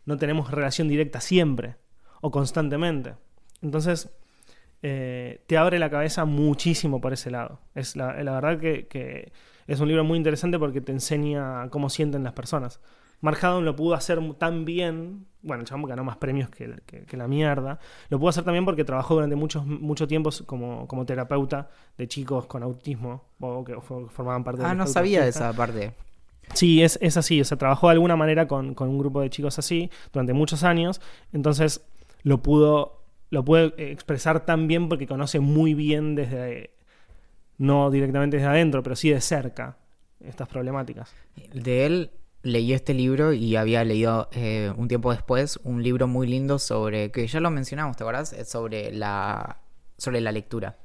no 0.05 0.17
tenemos 0.17 0.49
relación 0.51 0.87
directa 0.87 1.21
siempre, 1.21 1.75
o 2.21 2.31
constantemente. 2.31 3.13
Entonces, 3.61 4.09
eh, 4.81 5.43
te 5.47 5.57
abre 5.57 5.77
la 5.77 5.89
cabeza 5.89 6.25
muchísimo 6.25 7.01
por 7.01 7.13
ese 7.13 7.29
lado. 7.31 7.59
Es 7.75 7.95
la, 7.95 8.23
la 8.23 8.31
verdad 8.31 8.59
que, 8.59 8.87
que 8.87 9.31
es 9.67 9.79
un 9.79 9.89
libro 9.89 10.03
muy 10.05 10.17
interesante 10.17 10.57
porque 10.57 10.81
te 10.81 10.91
enseña 10.93 11.69
cómo 11.69 11.89
sienten 11.89 12.23
las 12.23 12.33
personas. 12.33 12.79
Mark 13.21 13.37
Haddon 13.41 13.65
lo 13.65 13.75
pudo 13.75 13.95
hacer 13.95 14.19
tan 14.35 14.63
bien, 14.65 15.25
bueno, 15.41 15.61
el 15.61 15.67
chabón 15.67 15.85
ganó 15.85 16.03
más 16.03 16.17
premios 16.17 16.49
que, 16.49 16.73
que- 16.85 17.03
que 17.05 17.17
la 17.17 17.27
mierda, 17.27 17.79
lo 18.09 18.17
pudo 18.19 18.29
hacer 18.29 18.43
también 18.43 18.65
porque 18.65 18.83
trabajó 18.85 19.15
durante 19.15 19.35
muchos, 19.35 19.65
mucho 19.65 20.07
tiempo 20.07 20.29
como, 20.45 20.87
como 20.87 21.05
terapeuta 21.05 21.69
de 21.97 22.07
chicos 22.07 22.45
con 22.45 22.63
autismo, 22.63 23.23
o 23.39 23.63
que 23.63 23.75
fo- 23.75 24.07
formaban 24.09 24.43
parte 24.43 24.61
Ah, 24.63 24.69
del 24.69 24.77
no 24.77 24.83
espectro 24.83 25.01
sabía 25.01 25.23
de 25.23 25.29
esa 25.29 25.51
parte. 25.53 25.93
Sí, 26.53 26.81
es, 26.81 26.97
es 27.01 27.15
así. 27.15 27.39
O 27.41 27.45
sea, 27.45 27.57
trabajó 27.57 27.87
de 27.89 27.93
alguna 27.93 28.15
manera 28.15 28.47
con, 28.47 28.73
con 28.73 28.89
un 28.89 28.97
grupo 28.97 29.21
de 29.21 29.29
chicos 29.29 29.59
así 29.59 29.91
durante 30.11 30.33
muchos 30.33 30.63
años. 30.63 30.99
Entonces 31.31 31.85
lo 32.23 32.41
pudo, 32.41 33.03
lo 33.29 33.45
puede 33.45 33.91
expresar 33.91 34.45
tan 34.45 34.67
bien 34.67 34.89
porque 34.89 35.05
conoce 35.05 35.39
muy 35.39 35.73
bien 35.75 36.15
desde, 36.15 36.71
no 37.57 37.91
directamente 37.91 38.37
desde 38.37 38.49
adentro, 38.49 38.81
pero 38.81 38.95
sí 38.95 39.09
de 39.11 39.21
cerca 39.21 39.77
estas 40.21 40.47
problemáticas. 40.47 41.13
De 41.53 41.85
él 41.85 42.11
leí 42.41 42.73
este 42.73 42.93
libro 42.93 43.33
y 43.33 43.55
había 43.55 43.83
leído 43.83 44.29
eh, 44.31 44.71
un 44.77 44.87
tiempo 44.87 45.11
después 45.11 45.59
un 45.63 45.83
libro 45.83 46.07
muy 46.07 46.27
lindo 46.27 46.59
sobre, 46.59 47.11
que 47.11 47.27
ya 47.27 47.39
lo 47.39 47.51
mencionamos, 47.51 47.97
¿te? 47.97 48.33
Es 48.33 48.49
sobre 48.49 48.91
la, 48.91 49.59
sobre 49.97 50.21
la 50.21 50.31
lectura. 50.31 50.77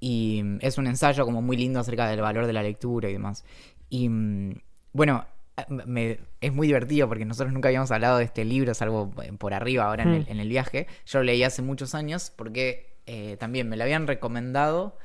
Y 0.00 0.42
mm, 0.44 0.58
es 0.60 0.78
un 0.78 0.86
ensayo 0.86 1.24
como 1.24 1.42
muy 1.42 1.56
lindo 1.56 1.80
acerca 1.80 2.08
del 2.08 2.20
valor 2.20 2.46
de 2.46 2.52
la 2.52 2.62
lectura 2.62 3.08
y 3.08 3.12
demás. 3.12 3.44
Y 3.88 4.08
mm, 4.08 4.60
bueno, 4.92 5.26
me, 5.68 6.20
es 6.40 6.52
muy 6.52 6.68
divertido 6.68 7.08
porque 7.08 7.24
nosotros 7.24 7.52
nunca 7.52 7.68
habíamos 7.68 7.90
hablado 7.90 8.18
de 8.18 8.24
este 8.24 8.44
libro, 8.44 8.72
salvo 8.74 9.10
por 9.38 9.54
arriba 9.54 9.86
ahora 9.86 10.04
en, 10.04 10.10
el, 10.10 10.22
Mm. 10.22 10.30
en 10.30 10.40
el 10.40 10.48
viaje. 10.48 10.86
Yo 11.06 11.18
lo 11.18 11.24
leí 11.24 11.42
hace 11.42 11.62
muchos 11.62 11.94
años 11.94 12.32
porque 12.34 12.98
eh, 13.06 13.36
también 13.38 13.68
me 13.68 13.76
lo 13.76 13.82
habían 13.82 14.06
recomendado 14.06 14.96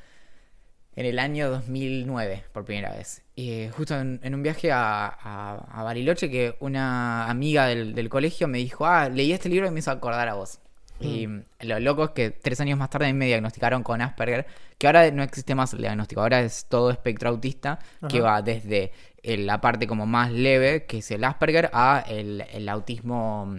en 0.96 1.06
el 1.06 1.20
año 1.20 1.50
2009 1.50 2.44
por 2.52 2.66
primera 2.66 2.92
vez. 2.92 3.22
Y 3.36 3.52
eh, 3.52 3.72
justo 3.76 4.00
en, 4.00 4.20
en 4.24 4.36
un 4.36 4.44
viaje 4.44 4.72
a, 4.72 5.08
a- 5.08 5.80
a 5.80 5.84
Bariloche 5.84 6.30
que 6.30 6.56
una 6.60 7.30
amiga 7.30 7.66
del, 7.68 7.96
del 7.96 8.10
colegio 8.10 8.48
me 8.48 8.58
dijo, 8.60 8.86
ah, 8.86 9.10
leí 9.10 9.32
este 9.34 9.50
libro 9.50 9.68
y 9.68 9.72
me 9.72 9.80
hizo 9.80 9.92
acordar 9.92 10.28
a 10.30 10.36
vos. 10.36 10.60
Y 11.02 11.28
lo 11.60 11.80
loco 11.82 12.06
es 12.06 12.10
que 12.12 12.30
tres 12.32 12.62
años 12.62 12.78
más 12.80 12.90
tarde 12.90 13.12
me 13.12 13.26
diagnosticaron 13.26 13.84
con 13.84 14.00
Asperger, 14.02 14.46
que 14.78 14.88
ahora 14.88 15.12
no 15.12 15.22
existe 15.24 15.54
más 15.54 15.74
el 15.74 15.80
diagnóstico, 15.82 16.22
ahora 16.22 16.40
es 16.42 16.66
todo 16.70 16.92
espectro 16.92 17.28
autista, 17.30 17.80
que 18.08 18.22
va 18.22 18.42
desde 18.42 18.94
eh, 19.22 19.38
la 19.38 19.60
parte 19.60 19.86
como 19.86 20.06
más 20.06 20.32
leve, 20.32 20.86
que 20.86 21.00
es 21.00 21.12
el 21.12 21.24
Asperger, 21.26 21.70
a 21.74 22.06
el, 22.08 22.46
el 22.54 22.70
autismo... 22.70 23.54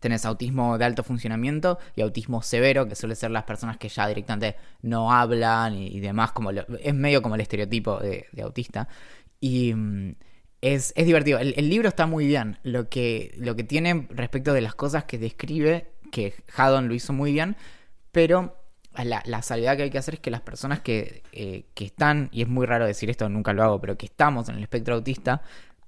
Tenés 0.00 0.24
autismo 0.24 0.78
de 0.78 0.84
alto 0.84 1.02
funcionamiento 1.02 1.78
y 1.94 2.02
autismo 2.02 2.42
severo, 2.42 2.88
que 2.88 2.94
suele 2.94 3.14
ser 3.14 3.30
las 3.30 3.44
personas 3.44 3.76
que 3.76 3.88
ya 3.88 4.06
directamente 4.06 4.56
no 4.82 5.12
hablan 5.12 5.74
y, 5.74 6.00
demás, 6.00 6.32
como 6.32 6.50
es 6.50 6.94
medio 6.94 7.22
como 7.22 7.34
el 7.34 7.40
estereotipo 7.40 7.98
de, 7.98 8.26
autista. 8.42 8.88
Y 9.40 9.74
mm, 9.74 10.14
es, 10.60 10.92
es 10.96 11.06
divertido. 11.06 11.38
El, 11.38 11.54
el 11.56 11.68
libro 11.68 11.88
está 11.88 12.06
muy 12.06 12.26
bien. 12.26 12.58
Lo 12.62 12.88
que, 12.88 13.34
lo 13.36 13.56
que 13.56 13.64
tiene 13.64 14.06
respecto 14.10 14.52
de 14.52 14.60
las 14.60 14.74
cosas 14.74 15.04
que 15.04 15.18
describe, 15.18 15.90
que 16.10 16.34
Haddon 16.56 16.88
lo 16.88 16.94
hizo 16.94 17.12
muy 17.12 17.32
bien, 17.32 17.56
pero 18.12 18.56
la, 19.04 19.22
la 19.26 19.42
salvedad 19.42 19.76
que 19.76 19.84
hay 19.84 19.90
que 19.90 19.98
hacer 19.98 20.14
es 20.14 20.20
que 20.20 20.30
las 20.30 20.40
personas 20.40 20.80
que, 20.80 21.22
eh, 21.32 21.66
que 21.74 21.84
están, 21.84 22.28
y 22.32 22.42
es 22.42 22.48
muy 22.48 22.66
raro 22.66 22.86
decir 22.86 23.10
esto, 23.10 23.28
nunca 23.28 23.52
lo 23.52 23.62
hago, 23.62 23.80
pero 23.80 23.96
que 23.96 24.06
estamos 24.06 24.48
en 24.48 24.56
el 24.56 24.62
espectro 24.62 24.94
autista, 24.94 25.42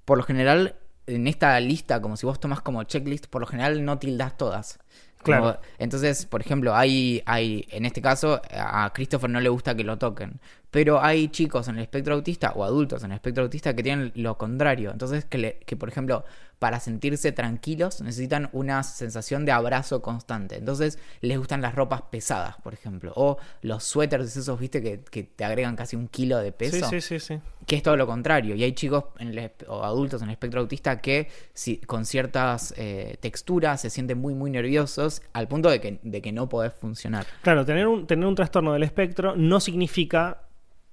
por 0.05 0.17
lo 0.17 0.23
general, 0.23 0.75
en 1.09 1.27
esta 1.27 1.59
lista, 1.59 2.01
como 2.01 2.15
si 2.17 2.25
vos 2.25 2.39
tomas 2.39 2.61
como 2.61 2.83
checklist, 2.83 3.27
por 3.27 3.41
lo 3.41 3.47
general 3.47 3.83
no 3.85 3.97
tildas 3.99 4.37
todas. 4.37 4.79
Como- 5.21 5.37
Claro. 5.41 5.59
entonces, 5.79 6.25
por 6.25 6.39
ejemplo, 6.39 6.73
hay, 6.75 7.21
hay, 7.25 7.65
en 7.71 7.85
este 7.85 8.01
caso, 8.01 8.41
a 8.51 8.89
Christopher 8.93 9.29
no 9.29 9.41
le 9.41 9.49
gusta 9.49 9.75
que 9.75 9.83
lo 9.83 9.97
toquen. 9.97 10.39
Pero 10.71 11.01
hay 11.03 11.27
chicos 11.29 11.67
en 11.67 11.75
el 11.75 11.81
espectro 11.81 12.13
autista 12.13 12.51
o 12.55 12.63
adultos 12.63 13.03
en 13.03 13.11
el 13.11 13.15
espectro 13.15 13.43
autista 13.43 13.75
que 13.75 13.83
tienen 13.83 14.11
lo 14.15 14.37
contrario. 14.37 14.91
Entonces, 14.91 15.25
que, 15.25 15.37
le- 15.37 15.59
que 15.65 15.75
por 15.75 15.89
ejemplo, 15.89 16.23
para 16.59 16.79
sentirse 16.81 17.31
tranquilos 17.31 18.01
necesitan 18.01 18.49
una 18.51 18.83
sensación 18.83 19.45
de 19.45 19.53
abrazo 19.53 20.01
constante. 20.01 20.57
Entonces, 20.57 20.99
les 21.21 21.37
gustan 21.37 21.61
las 21.61 21.73
ropas 21.73 22.01
pesadas, 22.11 22.57
por 22.61 22.73
ejemplo. 22.73 23.13
O 23.15 23.37
los 23.61 23.83
suéteres 23.85 24.35
esos, 24.35 24.59
viste, 24.59 24.81
que, 24.83 24.99
que 25.09 25.23
te 25.23 25.45
agregan 25.45 25.77
casi 25.77 25.95
un 25.95 26.07
kilo 26.09 26.37
de 26.37 26.51
peso 26.51 26.89
Sí, 26.89 26.99
sí, 26.99 27.19
sí, 27.19 27.19
sí. 27.19 27.39
que 27.65 27.77
es 27.77 27.83
todo 27.83 27.95
lo 27.95 28.05
contrario. 28.05 28.55
Y 28.55 28.63
hay 28.63 28.73
chicos 28.73 29.05
en 29.19 29.29
el 29.29 29.37
espe- 29.37 29.65
o 29.69 29.83
adultos 29.85 30.21
en 30.21 30.27
el 30.27 30.33
espectro 30.33 30.59
autista 30.59 30.99
que 30.99 31.29
si, 31.53 31.77
con 31.77 32.05
ciertas 32.05 32.73
eh, 32.77 33.15
texturas 33.21 33.79
se 33.79 33.89
sienten 33.89 34.19
muy, 34.19 34.33
muy 34.33 34.51
nerviosos 34.51 35.21
al 35.31 35.47
punto 35.47 35.69
de 35.69 35.79
que, 35.79 35.99
de 36.03 36.21
que 36.21 36.33
no 36.33 36.49
podés 36.49 36.73
funcionar. 36.73 37.25
Claro, 37.41 37.65
tener 37.65 37.87
un, 37.87 38.05
tener 38.05 38.25
un 38.25 38.35
trastorno 38.35 38.73
del 38.73 38.83
espectro 38.83 39.33
no 39.35 39.61
significa 39.61 40.41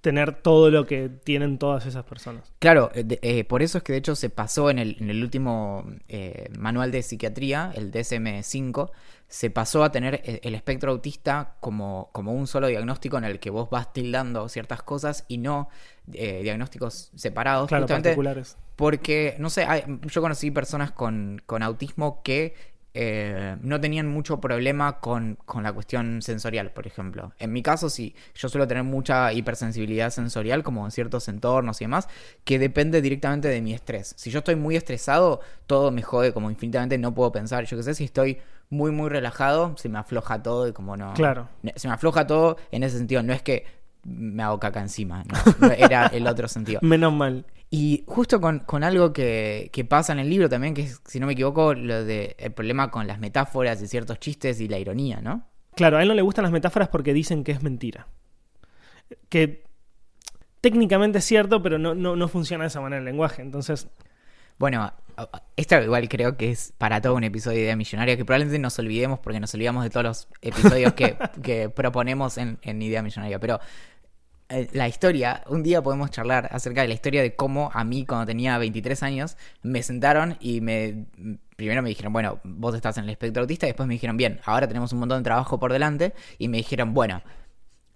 tener 0.07 0.41
todo 0.41 0.71
lo 0.71 0.87
que 0.87 1.09
tienen 1.09 1.59
todas 1.59 1.85
esas 1.85 2.05
personas. 2.05 2.53
Claro, 2.61 2.93
eh, 2.95 3.03
de- 3.03 3.19
eh, 3.23 3.43
por 3.43 3.61
eso 3.61 3.79
es 3.79 3.83
que 3.83 3.91
de 3.93 3.99
hecho 3.99 4.15
se 4.15 4.31
pasó 4.31 4.71
en 4.71 4.79
el, 4.79 4.97
en 5.01 5.11
el 5.11 5.21
último 5.21 5.85
eh, 6.07 6.49
manual 6.57 6.93
de 6.93 7.03
psiquiatría, 7.03 7.73
el 7.75 7.91
DSM-5, 7.91 8.93
se 9.27 9.51
pasó 9.51 9.83
a 9.83 9.91
tener 9.91 10.23
el 10.25 10.55
espectro 10.55 10.93
autista 10.93 11.57
como, 11.59 12.11
como 12.13 12.33
un 12.33 12.47
solo 12.47 12.69
diagnóstico 12.69 13.19
en 13.19 13.25
el 13.25 13.41
que 13.41 13.51
vos 13.51 13.69
vas 13.69 13.93
tildando 13.93 14.49
ciertas 14.49 14.85
cosas 14.85 15.25
y 15.27 15.39
no 15.39 15.69
eh, 16.13 16.43
diagnósticos 16.45 17.11
separados. 17.17 17.67
Claro, 17.69 17.89
particulares. 17.89 18.57
Porque, 18.77 19.35
no 19.41 19.51
sé, 19.51 19.65
hay- 19.65 19.83
yo 20.03 20.21
conocí 20.23 20.53
personas 20.53 20.93
con, 20.93 21.43
con 21.47 21.65
autismo 21.65 22.23
que 22.23 22.55
eh, 22.99 23.57
no 23.61 23.79
tenían 23.79 24.07
mucho 24.09 24.41
problema 24.41 25.01
con, 25.01 25.37
con 25.45 25.63
la 25.63 25.73
cuestión 25.75 26.23
sensorial, 26.23 26.71
por 26.71 26.87
ejemplo. 26.87 27.33
En 27.39 27.53
mi 27.53 27.63
caso, 27.63 27.91
sí, 27.91 28.15
yo 28.35 28.49
suelo 28.49 28.67
tener 28.67 28.85
mucha 28.85 29.35
hipersensibilidad 29.35 30.09
sensorial, 30.09 30.63
como 30.63 30.83
en 30.87 30.91
ciertos 30.91 31.29
entornos 31.29 31.79
y 31.83 31.85
demás, 31.85 32.09
que 32.45 32.59
depende 32.59 33.03
directamente 33.03 33.49
de 33.49 33.61
mi 33.61 33.75
estrés. 33.75 34.15
Si 34.17 34.31
yo 34.31 34.39
estoy 34.39 34.57
muy 34.57 34.77
estresado, 34.77 35.41
todo 35.67 35.91
me 35.91 36.01
jode, 36.01 36.33
como 36.33 36.51
infinitamente 36.51 36.97
no 36.97 37.13
puedo 37.13 37.31
pensar. 37.33 37.67
Yo 37.67 37.77
qué 37.77 37.83
sé, 37.83 37.95
si 37.95 38.05
estoy 38.05 38.39
muy, 38.71 38.93
muy 38.93 39.11
relajado, 39.11 39.77
se 39.77 39.91
me 39.91 39.99
afloja 39.99 40.43
todo 40.43 40.67
y 40.67 40.73
como 40.73 40.97
no... 40.97 41.13
Claro. 41.13 41.49
Se 41.75 41.89
me 41.89 41.95
afloja 41.95 42.27
todo 42.27 42.57
en 42.71 42.83
ese 42.83 42.97
sentido, 42.97 43.23
no 43.23 43.35
es 43.35 43.43
que 43.43 43.67
me 44.05 44.43
hago 44.43 44.59
caca 44.59 44.81
encima, 44.81 45.23
no, 45.61 45.71
era 45.71 46.07
el 46.07 46.27
otro 46.27 46.49
sentido. 46.49 46.81
Menos 46.83 47.13
mal. 47.13 47.45
Y 47.69 48.05
justo 48.07 48.41
con, 48.41 48.61
con 48.61 48.85
algo 48.85 49.13
que, 49.13 49.71
que 49.73 49.85
pasa 49.85 50.13
en 50.13 50.21
el 50.21 50.31
libro 50.31 50.49
también, 50.49 50.73
que 50.75 50.83
es, 50.83 51.01
si 51.05 51.19
no 51.19 51.27
me 51.27 51.33
equivoco, 51.33 51.75
lo 51.75 52.05
de 52.05 52.37
el 52.39 52.53
problema 52.53 52.91
con 52.91 53.07
las 53.07 53.19
metáforas 53.19 53.83
y 53.83 53.89
ciertos 53.89 54.21
chistes 54.21 54.61
y 54.61 54.69
la 54.69 54.79
ironía, 54.79 55.21
¿no? 55.21 55.49
Claro, 55.75 55.99
a 55.99 56.03
él 56.03 56.09
no 56.09 56.15
le 56.15 56.23
gustan 56.23 56.45
las 56.45 56.53
metáforas 56.53 56.89
porque 56.89 57.13
dicen 57.13 57.45
que 57.45 57.53
es 57.53 57.63
mentira. 57.63 58.07
Que 59.29 59.65
técnicamente 60.61 61.19
es 61.19 61.25
cierto, 61.25 61.63
pero 61.63 61.79
no, 61.79 61.95
no, 61.95 62.17
no 62.17 62.29
funciona 62.29 62.65
de 62.65 62.69
esa 62.69 62.81
manera 62.81 62.99
el 63.01 63.05
lenguaje. 63.05 63.43
Entonces, 63.43 63.89
Bueno, 64.59 64.93
esto 65.57 65.81
igual 65.83 66.09
creo 66.09 66.37
que 66.37 66.51
es 66.51 66.73
para 66.79 67.01
todo 67.01 67.15
un 67.15 67.25
episodio 67.25 67.59
de 67.59 67.65
Idea 67.65 67.77
Millonaria, 67.77 68.17
que 68.17 68.25
probablemente 68.25 68.59
nos 68.59 68.79
olvidemos 68.79 69.19
porque 69.19 69.41
nos 69.41 69.53
olvidamos 69.55 69.85
de 69.85 69.91
todos 69.91 70.05
los 70.05 70.29
episodios 70.43 70.93
que, 70.95 71.17
que 71.43 71.69
proponemos 71.69 72.39
en, 72.39 72.59
en 72.63 72.81
Idea 72.83 73.03
Millonaria. 73.03 73.39
Pero 73.39 73.61
la 74.49 74.89
historia, 74.89 75.43
un 75.49 75.63
día 75.63 75.83
podemos 75.83 76.11
charlar 76.11 76.49
acerca 76.53 76.83
de 76.83 76.89
la 76.89 76.95
historia 76.95 77.23
de 77.23 77.35
cómo 77.35 77.71
a 77.75 77.85
mí 77.85 78.07
cuando 78.07 78.27
tenía 78.27 78.59
23 78.59 79.03
años 79.03 79.37
me 79.63 79.83
sentaron 79.83 80.37
y 80.41 80.61
me 80.61 81.07
primero 81.57 81.83
me 81.83 81.89
dijeron, 81.89 82.13
bueno, 82.13 82.39
vos 82.45 82.75
estás 82.75 82.99
en 82.99 83.05
el 83.05 83.11
espectro 83.11 83.43
autista 83.43 83.67
y 83.67 83.71
después 83.71 83.87
me 83.89 83.95
dijeron, 83.95 84.17
bien, 84.17 84.41
ahora 84.45 84.69
tenemos 84.69 84.93
un 84.93 85.01
montón 85.01 85.19
de 85.19 85.25
trabajo 85.25 85.59
por 85.59 85.73
delante 85.73 86.15
y 86.39 86.49
me 86.49 86.59
dijeron, 86.59 86.95
bueno, 86.95 87.23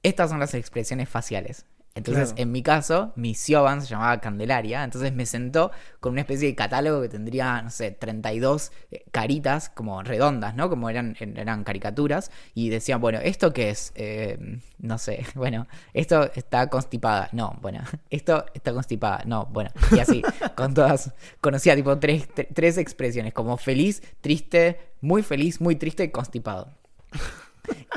estas 0.03 0.30
son 0.30 0.40
las 0.40 0.55
expresiones 0.55 1.09
faciales. 1.09 1.66
Entonces, 1.97 2.28
Claro. 2.28 2.43
en 2.43 2.53
mi 2.53 2.62
caso, 2.62 3.12
mi 3.16 3.34
Siobhan 3.34 3.82
se 3.82 3.88
llamaba 3.88 4.20
Candelaria, 4.20 4.84
entonces 4.84 5.12
me 5.12 5.26
sentó 5.26 5.72
con 5.99 6.12
una 6.12 6.20
especie 6.20 6.47
de 6.47 6.55
catálogo 6.55 7.03
que 7.03 7.09
tendría, 7.09 7.61
no 7.62 7.70
sé, 7.70 7.91
32 7.91 8.70
eh, 8.93 9.05
caritas 9.11 9.70
como 9.70 10.01
redondas, 10.05 10.55
¿no? 10.55 10.70
Como 10.70 10.88
eran, 10.88 11.16
eran 11.18 11.64
caricaturas, 11.64 12.30
y 12.55 12.68
decían, 12.68 13.01
bueno, 13.01 13.18
¿esto 13.18 13.53
qué 13.53 13.70
es? 13.70 13.93
Eh, 13.97 14.61
no 14.78 14.99
sé, 14.99 15.26
bueno, 15.34 15.66
esto 15.93 16.30
está 16.36 16.68
constipada, 16.70 17.28
no, 17.32 17.59
bueno, 17.61 17.80
esto 18.11 18.47
está 18.55 18.72
constipada, 18.72 19.22
no, 19.26 19.47
bueno, 19.47 19.70
y 19.91 19.99
así, 19.99 20.22
con 20.55 20.74
todas, 20.74 21.12
conocía 21.41 21.74
tipo 21.74 21.99
tres, 21.99 22.28
tre- 22.32 22.47
tres 22.55 22.78
expresiones, 22.78 23.32
como 23.34 23.57
feliz, 23.57 24.01
triste, 24.20 24.93
muy 25.01 25.22
feliz, 25.24 25.61
muy 25.61 25.74
triste 25.74 26.05
y 26.05 26.11
constipado. 26.11 26.68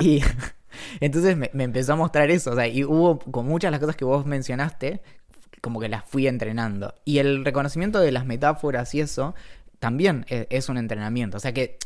Y 0.00 0.20
entonces 1.00 1.36
me, 1.36 1.50
empezó 1.54 1.94
a 1.94 1.96
mostrar 1.96 2.30
eso, 2.30 2.52
o 2.52 2.54
sea, 2.54 2.66
y 2.66 2.84
hubo 2.84 3.18
con 3.18 3.46
muchas 3.46 3.68
de 3.68 3.72
las 3.72 3.80
cosas 3.80 3.96
que 3.96 4.04
vos 4.04 4.26
mencionaste, 4.26 5.02
como 5.60 5.80
que 5.80 5.88
las 5.88 6.04
fui 6.04 6.26
entrenando. 6.26 6.94
Y 7.04 7.18
el 7.18 7.44
reconocimiento 7.44 7.98
de 8.00 8.12
las 8.12 8.26
metáforas 8.26 8.94
y 8.94 9.00
eso 9.00 9.34
también 9.78 10.24
e- 10.28 10.46
es 10.50 10.68
un 10.68 10.78
entrenamiento. 10.78 11.36
O 11.36 11.40
sea 11.40 11.52
que 11.52 11.78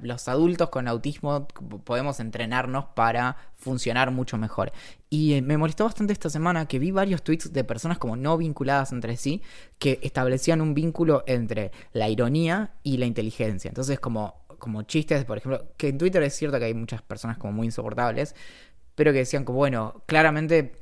los 0.00 0.28
adultos 0.28 0.70
con 0.70 0.88
autismo 0.88 1.48
podemos 1.84 2.20
entrenarnos 2.20 2.86
para 2.94 3.36
funcionar 3.56 4.10
mucho 4.10 4.38
mejor. 4.38 4.72
Y 5.10 5.34
eh, 5.34 5.42
me 5.42 5.56
molestó 5.56 5.84
bastante 5.84 6.12
esta 6.12 6.30
semana 6.30 6.66
que 6.66 6.78
vi 6.78 6.90
varios 6.90 7.22
tweets 7.22 7.52
de 7.52 7.64
personas 7.64 7.98
como 7.98 8.16
no 8.16 8.36
vinculadas 8.36 8.92
entre 8.92 9.16
sí 9.16 9.42
que 9.78 9.98
establecían 10.02 10.60
un 10.60 10.74
vínculo 10.74 11.24
entre 11.26 11.72
la 11.92 12.08
ironía 12.08 12.72
y 12.82 12.96
la 12.96 13.06
inteligencia. 13.06 13.68
Entonces 13.68 14.00
como, 14.00 14.43
como 14.64 14.82
chistes, 14.82 15.26
por 15.26 15.36
ejemplo, 15.36 15.68
que 15.76 15.88
en 15.88 15.98
Twitter 15.98 16.22
es 16.22 16.34
cierto 16.34 16.58
que 16.58 16.64
hay 16.64 16.74
muchas 16.74 17.02
personas 17.02 17.36
como 17.36 17.52
muy 17.52 17.66
insoportables, 17.66 18.34
pero 18.94 19.12
que 19.12 19.18
decían 19.18 19.44
como, 19.44 19.58
bueno, 19.58 20.02
claramente 20.06 20.72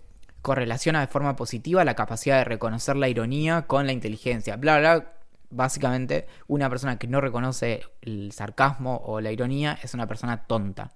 correlaciona 0.41 1.01
de 1.01 1.09
forma 1.09 1.35
positiva 1.35 1.85
la 1.85 1.95
capacidad 1.97 2.39
de 2.39 2.45
reconocer 2.45 2.95
la 2.95 3.09
ironía 3.09 3.63
con 3.63 3.87
la 3.87 3.93
inteligencia. 3.93 4.57
Bla, 4.57 4.79
bla, 4.79 4.95
bla. 4.99 5.13
Básicamente, 5.51 6.27
una 6.47 6.71
persona 6.71 6.99
que 6.99 7.09
no 7.09 7.21
reconoce 7.21 7.83
el 8.01 8.31
sarcasmo 8.33 9.03
o 9.05 9.21
la 9.21 9.33
ironía 9.33 9.79
es 9.83 9.95
una 9.95 10.07
persona 10.07 10.45
tonta. 10.47 10.93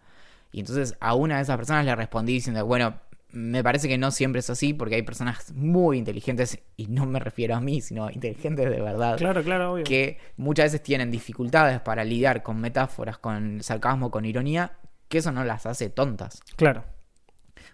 Y 0.53 0.61
entonces 0.61 0.97
a 1.01 1.14
una 1.14 1.37
de 1.37 1.43
esas 1.43 1.57
personas 1.57 1.84
le 1.84 1.95
respondí 1.97 2.34
diciendo, 2.34 2.64
bueno, 2.64 3.01
me 3.32 3.62
parece 3.62 3.88
que 3.88 3.98
no 3.98 4.10
siempre 4.10 4.38
es 4.40 4.48
así 4.50 4.72
porque 4.72 4.94
hay 4.94 5.02
personas 5.02 5.52
muy 5.54 5.98
inteligentes, 5.98 6.58
y 6.76 6.86
no 6.86 7.06
me 7.06 7.18
refiero 7.18 7.54
a 7.56 7.60
mí, 7.60 7.80
sino 7.80 8.10
inteligentes 8.10 8.70
de 8.70 8.80
verdad, 8.80 9.16
claro, 9.18 9.42
claro, 9.42 9.72
obvio. 9.72 9.84
que 9.84 10.18
muchas 10.36 10.66
veces 10.66 10.82
tienen 10.82 11.10
dificultades 11.10 11.80
para 11.80 12.04
lidiar 12.04 12.42
con 12.42 12.60
metáforas, 12.60 13.18
con 13.18 13.62
sarcasmo, 13.62 14.10
con 14.10 14.24
ironía, 14.24 14.72
que 15.08 15.18
eso 15.18 15.32
no 15.32 15.44
las 15.44 15.66
hace 15.66 15.90
tontas. 15.90 16.40
Claro. 16.56 16.84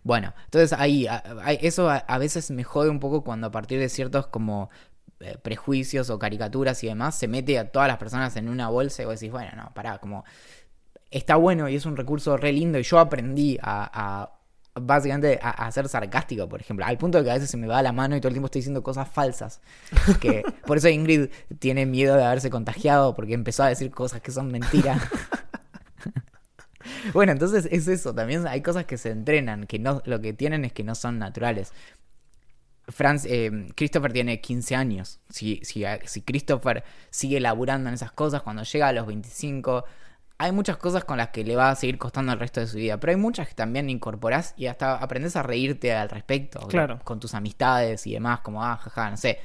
Bueno, 0.05 0.35
entonces 0.47 0.73
ahí, 0.73 1.07
a- 1.07 1.23
a- 1.45 1.53
eso 1.53 1.89
a, 1.89 1.97
a 1.99 2.19
veces 2.19 2.51
me 2.51 2.65
jode 2.65 2.91
un 2.91 2.99
poco 2.99 3.23
cuando 3.23 3.47
a 3.47 3.51
partir 3.51 3.79
de 3.79 3.89
ciertos 3.89 4.27
como 4.27 4.69
eh, 5.21 5.37
prejuicios 5.41 6.11
o 6.11 6.19
caricaturas 6.19 6.83
y 6.83 6.89
demás, 6.89 7.17
se 7.17 7.29
mete 7.29 7.59
a 7.59 7.71
todas 7.71 7.87
las 7.89 7.99
personas 7.99 8.35
en 8.37 8.49
una 8.49 8.69
bolsa 8.69 9.03
y 9.03 9.05
vos 9.07 9.21
decís, 9.21 9.31
bueno, 9.31 9.53
no, 9.57 9.73
pará, 9.75 9.99
como 9.99 10.25
está 11.11 11.37
bueno 11.37 11.69
y 11.69 11.77
es 11.77 11.87
un 11.87 11.97
recurso 11.97 12.37
re 12.37 12.53
lindo 12.53 12.79
y 12.79 12.83
yo 12.83 12.99
aprendí 12.99 13.59
a, 13.63 13.89
a 13.93 14.39
básicamente 14.75 15.39
a, 15.43 15.51
a, 15.51 15.71
ser 15.71 15.89
sarcástico, 15.89 16.49
por 16.49 16.61
ejemplo, 16.61 16.85
al 16.87 16.97
punto 16.97 17.19
de 17.19 17.25
que 17.25 17.31
a 17.31 17.35
veces 17.35 17.51
se 17.51 17.57
me 17.57 17.67
va 17.67 17.83
la 17.83 17.93
mano 17.93 18.17
y 18.17 18.21
todo 18.21 18.29
el 18.29 18.35
tiempo 18.35 18.47
estoy 18.47 18.61
diciendo 18.61 18.83
cosas 18.83 19.09
falsas. 19.09 19.61
Que 20.21 20.43
por 20.67 20.79
eso 20.79 20.89
Ingrid 20.89 21.29
tiene 21.59 21.85
miedo 21.87 22.17
de 22.17 22.25
haberse 22.25 22.51
contagiado 22.51 23.15
porque 23.15 23.35
empezó 23.35 23.65
a 23.65 23.69
decir 23.69 23.91
cosas 23.91 24.21
que 24.23 24.31
son 24.31 24.51
mentiras. 24.51 25.03
bueno, 27.13 27.33
entonces 27.33 27.69
es 27.71 27.87
eso, 27.89 28.15
también 28.15 28.47
hay 28.47 28.63
cosas 28.63 28.87
que 28.87 28.97
se 28.97 29.11
entrenan, 29.11 29.67
que 29.67 29.79
no 29.79 30.03
lo 30.07 30.21
que 30.21 30.33
tienen 30.33 30.65
es 30.65 30.73
que 30.73 30.85
no 30.85 30.95
son 30.95 31.19
naturales. 31.19 31.73
Franz, 32.89 33.27
eh, 33.27 33.69
Christopher 33.77 34.13
tiene 34.13 34.41
15 34.41 34.75
años. 34.75 35.21
Si, 35.29 35.61
si, 35.63 35.85
si 36.05 36.23
Christopher 36.23 36.83
sigue 37.11 37.41
laburando 37.41 37.89
en 37.89 37.95
esas 37.95 38.11
cosas, 38.11 38.43
cuando 38.43 38.65
llega 38.65 38.89
a 38.89 38.93
los 38.93 39.07
25, 39.07 39.85
hay 40.43 40.51
muchas 40.51 40.77
cosas 40.77 41.05
con 41.05 41.19
las 41.19 41.29
que 41.29 41.45
le 41.45 41.55
va 41.55 41.71
a 41.71 41.77
seguir 41.77 41.99
costando 41.99 42.33
el 42.33 42.41
resto 42.41 42.59
de 42.59 42.67
su 42.67 42.77
vida, 42.77 42.99
pero 42.99 43.13
hay 43.13 43.17
muchas 43.17 43.47
que 43.49 43.55
también 43.55 43.89
incorporás 43.89 44.55
y 44.57 44.67
hasta 44.67 44.97
aprendes 44.97 45.37
a 45.37 45.43
reírte 45.45 45.95
al 45.95 46.09
respecto. 46.09 46.67
Claro. 46.67 46.99
Con 47.05 47.21
tus 47.21 47.35
amistades 47.35 48.07
y 48.09 48.13
demás, 48.15 48.41
como, 48.41 48.65
ah, 48.65 48.77
jaja, 48.77 49.11
no 49.11 49.17
sé. 49.17 49.39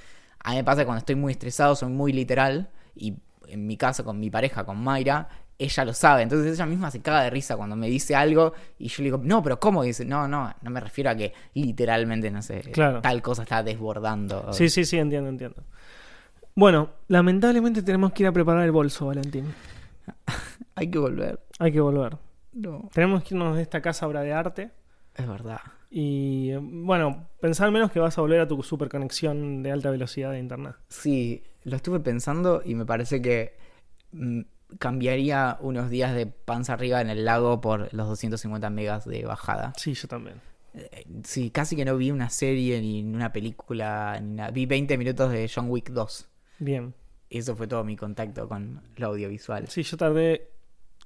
A 0.44 0.52
mí 0.52 0.56
me 0.58 0.64
pasa 0.64 0.82
que 0.82 0.86
cuando 0.86 1.00
estoy 1.00 1.16
muy 1.16 1.34
estresado, 1.34 1.76
soy 1.76 1.90
muy 1.90 2.14
literal 2.14 2.70
y 2.96 3.14
en 3.48 3.68
mi 3.68 3.78
caso 3.78 4.04
con 4.04 4.20
mi 4.20 4.32
pareja, 4.32 4.64
con 4.66 4.78
Mayra, 4.84 5.30
ella 5.60 5.86
lo 5.86 5.94
sabe. 5.94 6.24
Entonces 6.24 6.52
ella 6.54 6.66
misma 6.66 6.90
se 6.90 7.00
caga 7.00 7.22
de 7.22 7.30
risa 7.30 7.56
cuando 7.58 7.76
me 7.76 7.88
dice 7.88 8.16
algo 8.16 8.54
y 8.80 8.88
yo 8.88 8.96
le 9.00 9.04
digo, 9.06 9.20
no, 9.24 9.44
pero 9.44 9.60
¿cómo? 9.60 9.84
Y 9.84 9.88
dice, 9.88 10.04
no, 10.04 10.28
no, 10.28 10.52
no 10.62 10.70
me 10.72 10.80
refiero 10.80 11.12
a 11.12 11.16
que 11.16 11.32
literalmente, 11.54 12.32
no 12.32 12.42
sé, 12.42 12.62
Claro. 12.72 13.02
tal 13.02 13.22
cosa 13.22 13.44
está 13.44 13.62
desbordando. 13.62 14.52
Sí, 14.52 14.70
sí, 14.70 14.84
sí, 14.84 14.98
entiendo, 14.98 15.30
entiendo. 15.30 15.64
Bueno, 16.56 16.90
lamentablemente 17.08 17.84
tenemos 17.84 18.14
que 18.14 18.24
ir 18.24 18.28
a 18.28 18.32
preparar 18.32 18.64
el 18.64 18.72
bolso, 18.72 19.06
Valentín. 19.06 19.54
Hay 20.78 20.92
que 20.92 21.00
volver. 21.00 21.40
Hay 21.58 21.72
que 21.72 21.82
volver. 21.82 22.18
No. 22.54 22.90
Tenemos 22.94 23.24
que 23.24 23.34
irnos 23.34 23.56
de 23.56 23.64
esta 23.64 23.82
casa 23.82 24.08
obra 24.08 24.22
de 24.22 24.32
arte. 24.32 24.72
Es 25.16 25.28
verdad. 25.28 25.60
Y 25.90 26.54
bueno, 26.56 27.28
pensar 27.42 27.72
menos 27.72 27.92
que 27.92 28.00
vas 28.00 28.16
a 28.18 28.22
volver 28.22 28.42
a 28.42 28.48
tu 28.48 28.62
super 28.62 28.88
conexión 28.88 29.64
de 29.64 29.72
alta 29.72 29.90
velocidad 29.90 30.32
de 30.32 30.40
internet. 30.40 30.76
Sí, 30.90 31.44
lo 31.64 31.76
estuve 31.76 32.00
pensando 32.00 32.62
y 32.64 32.76
me 32.76 32.86
parece 32.86 33.22
que 33.24 33.58
mm, 34.12 34.42
cambiaría 34.78 35.58
unos 35.62 35.90
días 35.90 36.14
de 36.14 36.28
panza 36.28 36.74
arriba 36.74 37.02
en 37.02 37.10
el 37.10 37.26
lago 37.26 37.60
por 37.60 37.92
los 37.94 38.08
250 38.08 38.70
megas 38.70 39.06
de 39.06 39.26
bajada. 39.26 39.74
Sí, 39.78 39.96
yo 39.96 40.08
también. 40.08 40.40
Eh, 40.76 41.06
Sí, 41.24 41.50
casi 41.50 41.76
que 41.76 41.86
no 41.86 41.98
vi 41.98 42.12
una 42.12 42.30
serie 42.30 42.80
ni 42.82 43.02
una 43.04 43.34
película, 43.34 44.20
ni 44.22 44.36
nada. 44.36 44.52
Vi 44.52 44.68
20 44.68 44.96
minutos 44.98 45.32
de 45.32 45.50
John 45.54 45.72
Wick 45.72 45.90
2. 45.90 46.30
Bien. 46.60 46.94
Y 47.30 47.40
eso 47.40 47.56
fue 47.56 47.68
todo 47.68 47.84
mi 47.84 47.96
contacto 47.96 48.48
con 48.48 48.82
lo 48.96 49.08
audiovisual. 49.08 49.68
Sí, 49.68 49.84
yo 49.84 49.98
tardé 49.98 50.50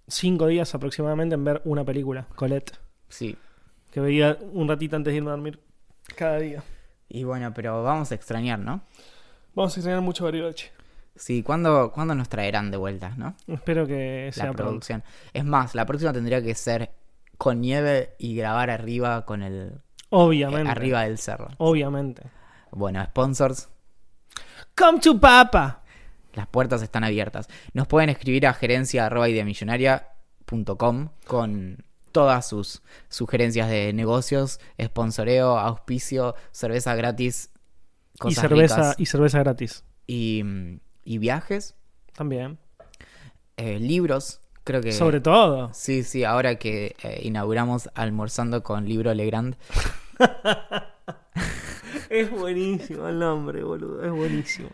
cinco 0.08 0.48
días 0.48 0.74
aproximadamente 0.76 1.36
en 1.36 1.44
ver 1.44 1.62
una 1.66 1.84
película, 1.84 2.28
Colette, 2.36 2.78
Sí. 3.10 3.38
que 3.92 4.00
veía 4.00 4.38
un 4.54 4.68
ratito 4.68 4.96
antes 4.96 5.12
de 5.12 5.18
irme 5.18 5.30
a 5.30 5.34
dormir 5.34 5.60
cada 6.16 6.38
día. 6.38 6.64
Y 7.10 7.24
bueno, 7.24 7.54
pero 7.54 7.84
vamos 7.84 8.12
a 8.12 8.16
extrañar, 8.16 8.60
¿no? 8.60 8.82
Vamos 9.54 9.76
a 9.76 9.80
extrañar 9.80 10.02
mucho 10.02 10.24
Bariloche. 10.24 10.72
Sí, 11.16 11.44
¿cuándo, 11.44 11.92
¿cuándo 11.92 12.16
nos 12.16 12.30
traerán 12.30 12.72
de 12.72 12.78
vuelta, 12.78 13.14
no? 13.18 13.36
Espero 13.48 13.86
que 13.86 14.30
sea 14.34 14.46
La 14.46 14.52
pronto. 14.54 14.64
producción. 14.70 15.04
Es 15.34 15.44
más, 15.44 15.76
la 15.76 15.86
próxima 15.86 16.14
tendría 16.14 16.42
que 16.42 16.56
ser 16.56 16.92
con 17.38 17.60
nieve 17.60 18.16
y 18.18 18.36
grabar 18.36 18.70
arriba 18.70 19.26
con 19.26 19.44
el... 19.44 19.82
Obviamente. 20.10 20.68
eh, 20.70 20.72
arriba 20.72 21.04
del 21.04 21.18
cerro. 21.18 21.50
Obviamente. 21.58 22.24
Bueno, 22.72 23.04
sponsors, 23.06 23.68
Come 24.78 25.00
to 25.00 25.20
Papa. 25.20 25.81
Las 26.34 26.48
puertas 26.48 26.82
están 26.82 27.04
abiertas. 27.04 27.48
Nos 27.74 27.88
pueden 27.88 28.10
escribir 28.10 28.48
a 28.48 28.54
gerencia.idemillonaria.com 28.54 31.10
con 31.26 31.84
todas 32.12 32.48
sus 32.48 32.82
sugerencias 33.10 33.70
de 33.70 33.94
negocios, 33.94 34.60
sponsoreo, 34.82 35.58
auspicio, 35.58 36.36
cerveza 36.52 36.96
gratis, 36.96 37.50
Y 38.16 38.20
cosas 38.20 38.42
cerveza, 38.42 38.76
ricas 38.76 38.96
y 39.00 39.06
cerveza 39.06 39.40
gratis. 39.40 39.84
y, 40.08 40.44
y 41.06 41.18
viajes, 41.20 41.76
También. 42.14 42.58
eh, 43.58 43.80
libros. 43.80 44.40
Creo 44.64 44.82
que... 44.82 44.92
Sobre 44.92 45.22
todo. 45.22 45.72
Sí, 45.74 46.04
sí, 46.04 46.24
ahora 46.24 46.56
que 46.56 46.96
eh, 47.02 47.22
inauguramos 47.24 47.90
almorzando 47.96 48.62
con 48.62 48.88
libro 48.88 49.12
Legrand. 49.14 49.56
Es 52.10 52.30
buenísimo 52.30 53.08
el 53.08 53.20
nombre, 53.20 53.64
boludo. 53.64 54.04
Es 54.06 54.12
buenísimo. 54.12 54.70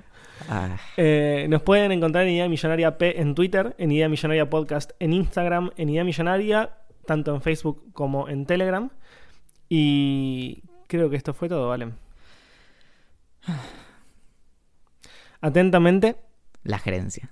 Ah, 0.50 0.78
Eh, 0.98 1.48
nos 1.50 1.62
pueden 1.62 1.92
encontrar 1.92 2.26
en 2.26 2.34
Idea 2.34 2.50
Millonaria 2.50 2.98
P 2.98 3.20
en 3.20 3.36
Twitter, 3.36 3.76
en 3.78 3.92
Idea 3.92 4.10
Millonaria 4.10 4.50
Podcast 4.50 4.92
en 5.00 5.14
Instagram, 5.14 5.72
en 5.78 5.90
Idea 5.90 6.04
Millonaria, 6.04 6.78
tanto 7.06 7.34
en 7.36 7.42
Facebook 7.42 7.92
como 7.94 8.30
en 8.30 8.46
Telegram. 8.46 8.90
Y 9.70 10.64
creo 10.88 11.10
que 11.10 11.18
esto 11.18 11.34
fue 11.34 11.50
todo, 11.50 11.68
¿vale? 11.68 11.92
Atentamente, 15.42 16.16
la 16.64 16.80
gerencia. 16.80 17.32